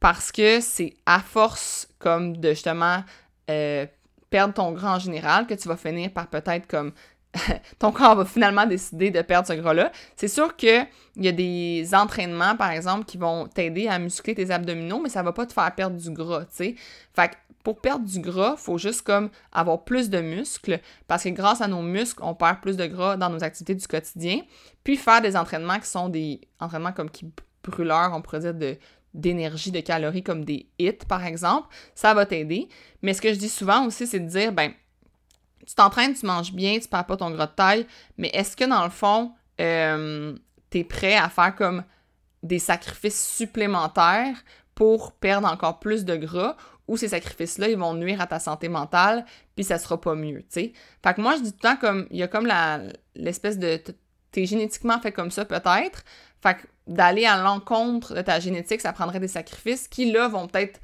parce 0.00 0.32
que 0.32 0.60
c'est 0.60 0.94
à 1.06 1.20
force 1.20 1.88
comme 1.98 2.36
de 2.36 2.50
justement 2.50 3.04
euh, 3.50 3.86
perdre 4.30 4.54
ton 4.54 4.72
gras 4.72 4.96
en 4.96 4.98
général 4.98 5.46
que 5.46 5.54
tu 5.54 5.68
vas 5.68 5.76
finir 5.76 6.12
par 6.12 6.28
peut-être 6.28 6.66
comme 6.66 6.92
ton 7.78 7.92
corps 7.92 8.16
va 8.16 8.24
finalement 8.24 8.66
décider 8.66 9.10
de 9.10 9.22
perdre 9.22 9.46
ce 9.46 9.52
gras-là. 9.52 9.92
C'est 10.16 10.28
sûr 10.28 10.56
qu'il 10.56 10.86
y 11.16 11.28
a 11.28 11.32
des 11.32 11.88
entraînements, 11.94 12.56
par 12.56 12.70
exemple, 12.70 13.04
qui 13.04 13.18
vont 13.18 13.46
t'aider 13.46 13.88
à 13.88 13.98
muscler 13.98 14.34
tes 14.34 14.50
abdominaux, 14.50 15.00
mais 15.00 15.08
ça 15.08 15.22
va 15.22 15.32
pas 15.32 15.46
te 15.46 15.52
faire 15.52 15.72
perdre 15.74 15.96
du 15.96 16.10
gras, 16.10 16.44
tu 16.44 16.48
sais. 16.50 16.74
Fait 17.14 17.28
que 17.28 17.34
pour 17.62 17.80
perdre 17.80 18.06
du 18.06 18.20
gras, 18.20 18.56
faut 18.56 18.78
juste 18.78 19.02
comme 19.02 19.28
avoir 19.52 19.84
plus 19.84 20.08
de 20.08 20.20
muscles 20.20 20.80
parce 21.06 21.24
que 21.24 21.28
grâce 21.28 21.60
à 21.60 21.68
nos 21.68 21.82
muscles, 21.82 22.22
on 22.22 22.34
perd 22.34 22.60
plus 22.60 22.76
de 22.76 22.86
gras 22.86 23.16
dans 23.16 23.28
nos 23.28 23.44
activités 23.44 23.74
du 23.74 23.86
quotidien. 23.86 24.40
Puis 24.82 24.96
faire 24.96 25.20
des 25.20 25.36
entraînements 25.36 25.78
qui 25.78 25.88
sont 25.88 26.08
des 26.08 26.40
entraînements 26.58 26.92
comme 26.92 27.10
qui 27.10 27.30
brûleurs, 27.62 28.12
on 28.14 28.22
pourrait 28.22 28.40
dire 28.40 28.54
de 28.54 28.76
d'énergie, 29.12 29.72
de 29.72 29.80
calories 29.80 30.22
comme 30.22 30.44
des 30.44 30.68
hits 30.78 30.92
par 31.08 31.24
exemple, 31.24 31.68
ça 31.94 32.14
va 32.14 32.26
t'aider. 32.26 32.68
Mais 33.02 33.12
ce 33.12 33.20
que 33.20 33.32
je 33.34 33.38
dis 33.38 33.48
souvent 33.48 33.84
aussi, 33.86 34.06
c'est 34.06 34.20
de 34.20 34.28
dire 34.28 34.52
ben 34.52 34.72
tu 35.70 35.76
t'entraînes, 35.76 36.14
tu 36.14 36.26
manges 36.26 36.52
bien, 36.52 36.80
tu 36.80 36.88
perds 36.88 37.06
pas 37.06 37.16
ton 37.16 37.30
gras 37.30 37.46
de 37.46 37.52
taille, 37.52 37.86
mais 38.18 38.28
est-ce 38.34 38.56
que 38.56 38.64
dans 38.64 38.82
le 38.82 38.90
fond, 38.90 39.32
euh, 39.60 40.34
tu 40.68 40.82
prêt 40.84 41.14
à 41.14 41.28
faire 41.28 41.54
comme 41.54 41.84
des 42.42 42.58
sacrifices 42.58 43.36
supplémentaires 43.36 44.42
pour 44.74 45.12
perdre 45.12 45.46
encore 45.46 45.78
plus 45.78 46.04
de 46.04 46.16
gras 46.16 46.56
ou 46.88 46.96
ces 46.96 47.08
sacrifices-là, 47.08 47.68
ils 47.68 47.76
vont 47.76 47.94
nuire 47.94 48.20
à 48.20 48.26
ta 48.26 48.40
santé 48.40 48.68
mentale, 48.68 49.24
puis 49.54 49.62
ça 49.62 49.78
sera 49.78 50.00
pas 50.00 50.16
mieux, 50.16 50.40
tu 50.40 50.46
sais? 50.48 50.72
Fait 51.04 51.14
que 51.14 51.20
moi, 51.20 51.36
je 51.36 51.42
dis 51.42 51.52
tout 51.52 51.58
le 51.62 51.68
temps 51.68 51.76
comme, 51.76 52.08
il 52.10 52.16
y 52.16 52.22
a 52.24 52.26
comme 52.26 52.48
l'espèce 53.14 53.60
de, 53.60 53.80
t'es 54.32 54.44
génétiquement 54.44 54.98
fait 54.98 55.12
comme 55.12 55.30
ça 55.30 55.44
peut-être, 55.44 56.02
fait 56.42 56.54
que 56.54 56.66
d'aller 56.88 57.26
à 57.26 57.40
l'encontre 57.40 58.12
de 58.14 58.22
ta 58.22 58.40
génétique, 58.40 58.80
ça 58.80 58.92
prendrait 58.92 59.20
des 59.20 59.28
sacrifices 59.28 59.86
qui, 59.86 60.10
là, 60.10 60.26
vont 60.26 60.48
peut-être 60.48 60.80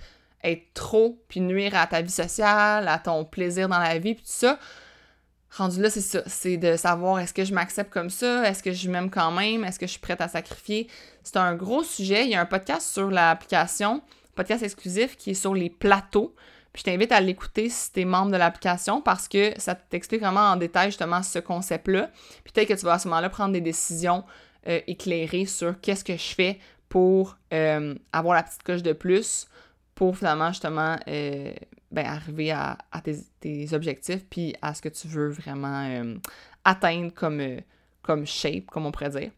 être 0.47 0.73
trop, 0.75 1.23
puis 1.29 1.41
nuire 1.41 1.75
à 1.75 1.87
ta 1.87 2.03
vie 2.03 2.11
sociale, 2.11 2.89
à 2.89 2.99
ton 2.99 3.25
plaisir 3.25 3.69
dans 3.69 3.79
la 3.79 3.99
vie, 3.99 4.15
puis 4.15 4.25
tout 4.25 4.31
ça. 4.31 4.59
Rendu 5.57 5.81
là, 5.81 5.91
c'est 5.91 6.01
ça. 6.01 6.23
C'est 6.27 6.57
de 6.57 6.77
savoir 6.77 7.19
est-ce 7.19 7.33
que 7.33 7.45
je 7.45 7.55
m'accepte 7.55 7.91
comme 7.91 8.11
ça, 8.11 8.49
est-ce 8.49 8.63
que 8.63 8.73
je 8.73 8.91
m'aime 8.91 9.11
quand 9.11 9.31
même, 9.31 9.65
est-ce 9.65 9.79
que 9.79 9.87
je 9.87 9.93
suis 9.93 10.01
prête 10.01 10.21
à 10.21 10.29
sacrifier? 10.29 10.89
C'est 11.23 11.37
un 11.37 11.55
gros 11.55 11.83
sujet. 11.83 12.25
Il 12.25 12.31
y 12.31 12.35
a 12.35 12.41
un 12.41 12.47
podcast 12.47 12.93
sur 12.93 13.11
l'application 13.11 14.03
podcast 14.37 14.63
exclusif 14.63 15.17
qui 15.17 15.31
est 15.31 15.35
sur 15.35 15.55
les 15.55 15.71
plateaux. 15.71 16.35
Puis 16.73 16.83
je 16.87 16.91
t'invite 16.91 17.11
à 17.11 17.21
l'écouter 17.21 17.71
si 17.71 17.91
tu 17.91 18.01
es 18.03 18.05
membre 18.05 18.31
de 18.31 18.37
l'application 18.37 19.01
parce 19.01 19.27
que 19.27 19.53
ça 19.57 19.75
t'explique 19.75 20.21
vraiment 20.21 20.53
en 20.53 20.57
détail 20.57 20.91
justement 20.91 21.23
ce 21.23 21.39
concept-là. 21.39 22.11
Puis 22.45 22.53
peut-être 22.53 22.69
que 22.69 22.75
tu 22.75 22.85
vas 22.85 22.95
à 22.95 22.99
ce 22.99 23.09
moment-là 23.09 23.31
prendre 23.31 23.53
des 23.53 23.63
décisions 23.63 24.25
euh, 24.69 24.81
éclairées 24.87 25.47
sur 25.47 25.81
qu'est-ce 25.81 26.05
que 26.05 26.17
je 26.17 26.35
fais 26.35 26.59
pour 26.89 27.39
euh, 27.53 27.95
avoir 28.13 28.37
la 28.37 28.43
petite 28.43 28.63
coche 28.63 28.83
de 28.83 28.93
plus 28.93 29.49
pour 29.97 30.17
finalement 30.17 30.51
justement 30.51 30.97
euh, 31.09 31.53
ben, 31.91 32.07
arriver 32.07 32.53
à, 32.53 32.79
tes, 33.41 33.75
objectifs 33.75 34.25
puis 34.31 34.55
à 34.63 34.75
ce 34.75 34.83
que 34.83 34.89
tu 34.89 35.09
veux 35.09 35.31
vraiment 35.31 36.15
atteindre 36.65 37.13
comme, 37.13 37.43
comme 38.03 38.25
shape, 38.25 38.67
comme 38.67 38.87
on 38.87 38.93
pourrait 38.93 39.11
dire. 39.11 39.31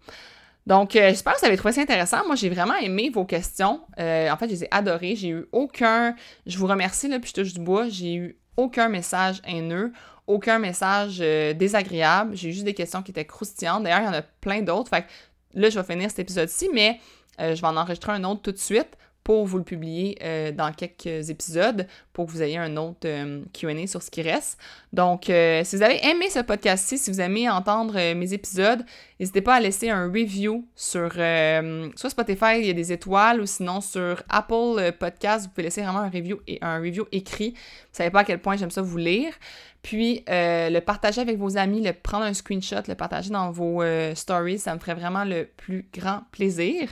Donc, 0.68 0.96
euh, 0.96 1.08
j'espère 1.08 1.32
que 1.32 1.40
vous 1.40 1.46
avez 1.46 1.56
trouvé 1.56 1.72
ça 1.72 1.80
intéressant. 1.80 2.26
Moi, 2.26 2.36
j'ai 2.36 2.50
vraiment 2.50 2.76
aimé 2.76 3.08
vos 3.08 3.24
questions. 3.24 3.80
Euh, 3.98 4.28
en 4.30 4.36
fait, 4.36 4.48
je 4.48 4.52
les 4.52 4.64
ai 4.64 4.68
adorées. 4.70 5.16
J'ai 5.16 5.28
eu 5.28 5.46
aucun. 5.50 6.14
Je 6.44 6.58
vous 6.58 6.66
remercie, 6.66 7.08
là, 7.08 7.18
puis 7.18 7.30
je 7.34 7.40
touche 7.40 7.54
du 7.54 7.60
bois. 7.60 7.88
J'ai 7.88 8.14
eu 8.14 8.38
aucun 8.54 8.90
message 8.90 9.40
haineux, 9.46 9.94
aucun 10.26 10.58
message 10.58 11.20
euh, 11.22 11.54
désagréable. 11.54 12.36
J'ai 12.36 12.50
eu 12.50 12.52
juste 12.52 12.66
des 12.66 12.74
questions 12.74 13.02
qui 13.02 13.12
étaient 13.12 13.24
croustillantes. 13.24 13.82
D'ailleurs, 13.84 14.00
il 14.00 14.06
y 14.06 14.08
en 14.08 14.12
a 14.12 14.20
plein 14.20 14.60
d'autres. 14.60 14.90
Fait 14.90 15.04
que 15.04 15.06
là, 15.54 15.70
je 15.70 15.80
vais 15.80 15.90
finir 15.90 16.10
cet 16.10 16.18
épisode-ci, 16.18 16.68
mais 16.74 17.00
je 17.38 17.58
vais 17.58 17.66
en 17.66 17.76
enregistrer 17.76 18.12
un 18.12 18.24
autre 18.24 18.42
tout 18.42 18.52
de 18.52 18.58
suite 18.58 18.98
pour 19.28 19.44
vous 19.44 19.58
le 19.58 19.62
publier 19.62 20.16
euh, 20.22 20.52
dans 20.52 20.72
quelques 20.72 21.28
épisodes 21.28 21.86
pour 22.14 22.24
que 22.24 22.30
vous 22.30 22.42
ayez 22.42 22.56
un 22.56 22.78
autre 22.78 23.00
euh, 23.04 23.42
QA 23.52 23.86
sur 23.86 24.00
ce 24.00 24.10
qui 24.10 24.22
reste. 24.22 24.58
Donc, 24.94 25.28
euh, 25.28 25.62
si 25.64 25.76
vous 25.76 25.82
avez 25.82 26.02
aimé 26.02 26.30
ce 26.30 26.38
podcast-ci, 26.38 26.96
si 26.96 27.10
vous 27.10 27.20
aimez 27.20 27.46
entendre 27.46 28.14
mes 28.14 28.32
épisodes, 28.32 28.82
n'hésitez 29.20 29.42
pas 29.42 29.56
à 29.56 29.60
laisser 29.60 29.90
un 29.90 30.06
review 30.06 30.66
sur 30.74 31.12
soit 31.12 32.08
Spotify, 32.08 32.60
il 32.60 32.66
y 32.68 32.70
a 32.70 32.72
des 32.72 32.90
étoiles, 32.90 33.42
ou 33.42 33.46
sinon 33.46 33.82
sur 33.82 34.22
Apple 34.30 34.92
Podcast, 34.98 35.44
vous 35.44 35.50
pouvez 35.50 35.64
laisser 35.64 35.82
vraiment 35.82 35.98
un 35.98 36.08
review, 36.08 36.40
et 36.46 36.58
un 36.62 36.78
review 36.78 37.04
écrit. 37.12 37.50
Vous 37.50 37.58
savez 37.98 38.10
pas 38.10 38.20
à 38.20 38.24
quel 38.24 38.40
point 38.40 38.56
j'aime 38.56 38.70
ça 38.70 38.80
vous 38.80 38.96
lire. 38.96 39.34
Puis 39.82 40.24
le 40.26 40.80
partager 40.80 41.20
avec 41.20 41.36
vos 41.36 41.58
amis, 41.58 41.82
le 41.82 41.92
prendre 41.92 42.24
un 42.24 42.32
screenshot, 42.32 42.82
le 42.88 42.94
partager 42.94 43.28
dans 43.28 43.50
vos 43.50 43.82
stories, 44.14 44.58
ça 44.58 44.74
me 44.74 44.80
ferait 44.80 44.94
vraiment 44.94 45.24
le 45.24 45.44
plus 45.44 45.86
grand 45.92 46.22
plaisir. 46.32 46.88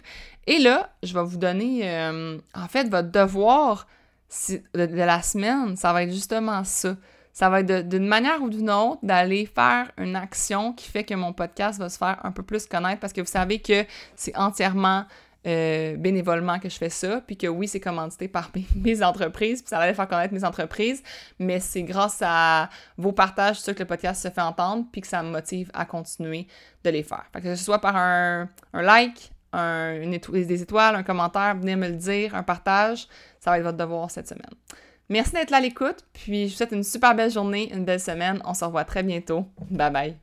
Et 0.47 0.59
là, 0.59 0.91
je 1.03 1.13
vais 1.13 1.25
vous 1.25 1.39
donner, 1.39 1.89
euh, 1.91 2.39
en 2.55 2.69
fait, 2.69 2.89
votre 2.89 3.11
devoir 3.11 3.87
de, 4.75 4.85
la 4.95 5.23
semaine, 5.23 5.77
ça 5.77 5.93
va 5.93 6.05
être 6.05 6.13
justement 6.13 6.63
ça. 6.65 6.97
Ça 7.33 7.51
va 7.51 7.61
être 7.61 7.89
d'une 7.89 8.07
manière 8.07 8.43
ou 8.43 8.49
d'une 8.49 8.71
autre 8.71 9.01
d'aller 9.03 9.45
faire 9.45 9.91
une 9.99 10.17
action 10.17 10.73
qui 10.73 10.89
fait 10.89 11.05
que 11.05 11.15
mon 11.15 11.33
podcast 11.33 11.79
va 11.79 11.91
se 11.91 11.99
faire 11.99 12.19
un 12.25 12.33
peu 12.33 12.43
plus 12.43 12.67
connaître 12.67 13.01
parce 13.01 13.13
que 13.13 13.21
vous 13.21 13.27
savez 13.27 13.59
que 13.59 13.85
c'est 14.15 14.35
entièrement 14.39 15.05
euh, 15.47 15.97
bénévolement 15.97 16.59
que 16.59 16.69
je 16.69 16.77
fais 16.77 16.89
ça, 16.89 17.21
puis 17.21 17.37
que 17.37 17.47
oui, 17.47 17.69
c'est 17.69 17.79
commandité 17.79 18.27
par 18.27 18.51
mes, 18.75 19.03
entreprises, 19.03 19.63
puis 19.63 19.69
ça 19.69 19.77
va 19.77 19.85
aller 19.85 19.95
faire 19.95 20.09
connaître 20.09 20.33
mes 20.33 20.45
entreprises, 20.45 21.03
mais 21.39 21.61
c'est 21.61 21.83
grâce 21.83 22.21
à 22.21 22.69
vos 22.97 23.13
partages 23.13 23.61
ça 23.61 23.75
que 23.75 23.81
le 23.81 23.85
podcast 23.85 24.23
se 24.23 24.31
fait 24.31 24.41
entendre, 24.41 24.87
puis 24.91 25.03
que 25.03 25.07
ça 25.07 25.23
me 25.23 25.31
motive 25.31 25.71
à 25.75 25.85
continuer 25.85 26.49
de 26.83 26.91
les 26.91 27.05
faire. 27.05 27.27
que 27.33 27.55
ce 27.55 27.63
soit 27.63 27.81
par 27.81 27.97
un 27.97 28.49
like, 28.73 29.31
un, 29.53 30.01
une 30.01 30.17
des 30.19 30.63
étoiles, 30.63 30.95
un 30.95 31.03
commentaire, 31.03 31.57
venez 31.57 31.77
me 31.77 31.89
le 31.89 31.97
dire, 31.97 32.35
un 32.35 32.43
partage. 32.43 33.09
Ça 33.41 33.51
va 33.51 33.59
être 33.59 33.65
votre 33.65 33.79
devoir 33.79 34.11
cette 34.11 34.29
semaine. 34.29 34.51
Merci 35.09 35.33
d'être 35.33 35.51
là 35.51 35.59
à 35.59 35.61
l'écoute, 35.61 36.05
puis 36.13 36.49
je 36.49 36.53
vous 36.53 36.57
souhaite 36.57 36.73
une 36.73 36.83
super 36.83 37.15
belle 37.15 37.31
journée, 37.31 37.73
une 37.73 37.85
belle 37.85 38.01
semaine. 38.01 38.41
On 38.45 38.55
se 38.55 38.65
revoit 38.65 38.85
très 38.85 39.03
bientôt. 39.03 39.47
Bye 39.71 39.91
bye. 39.91 40.17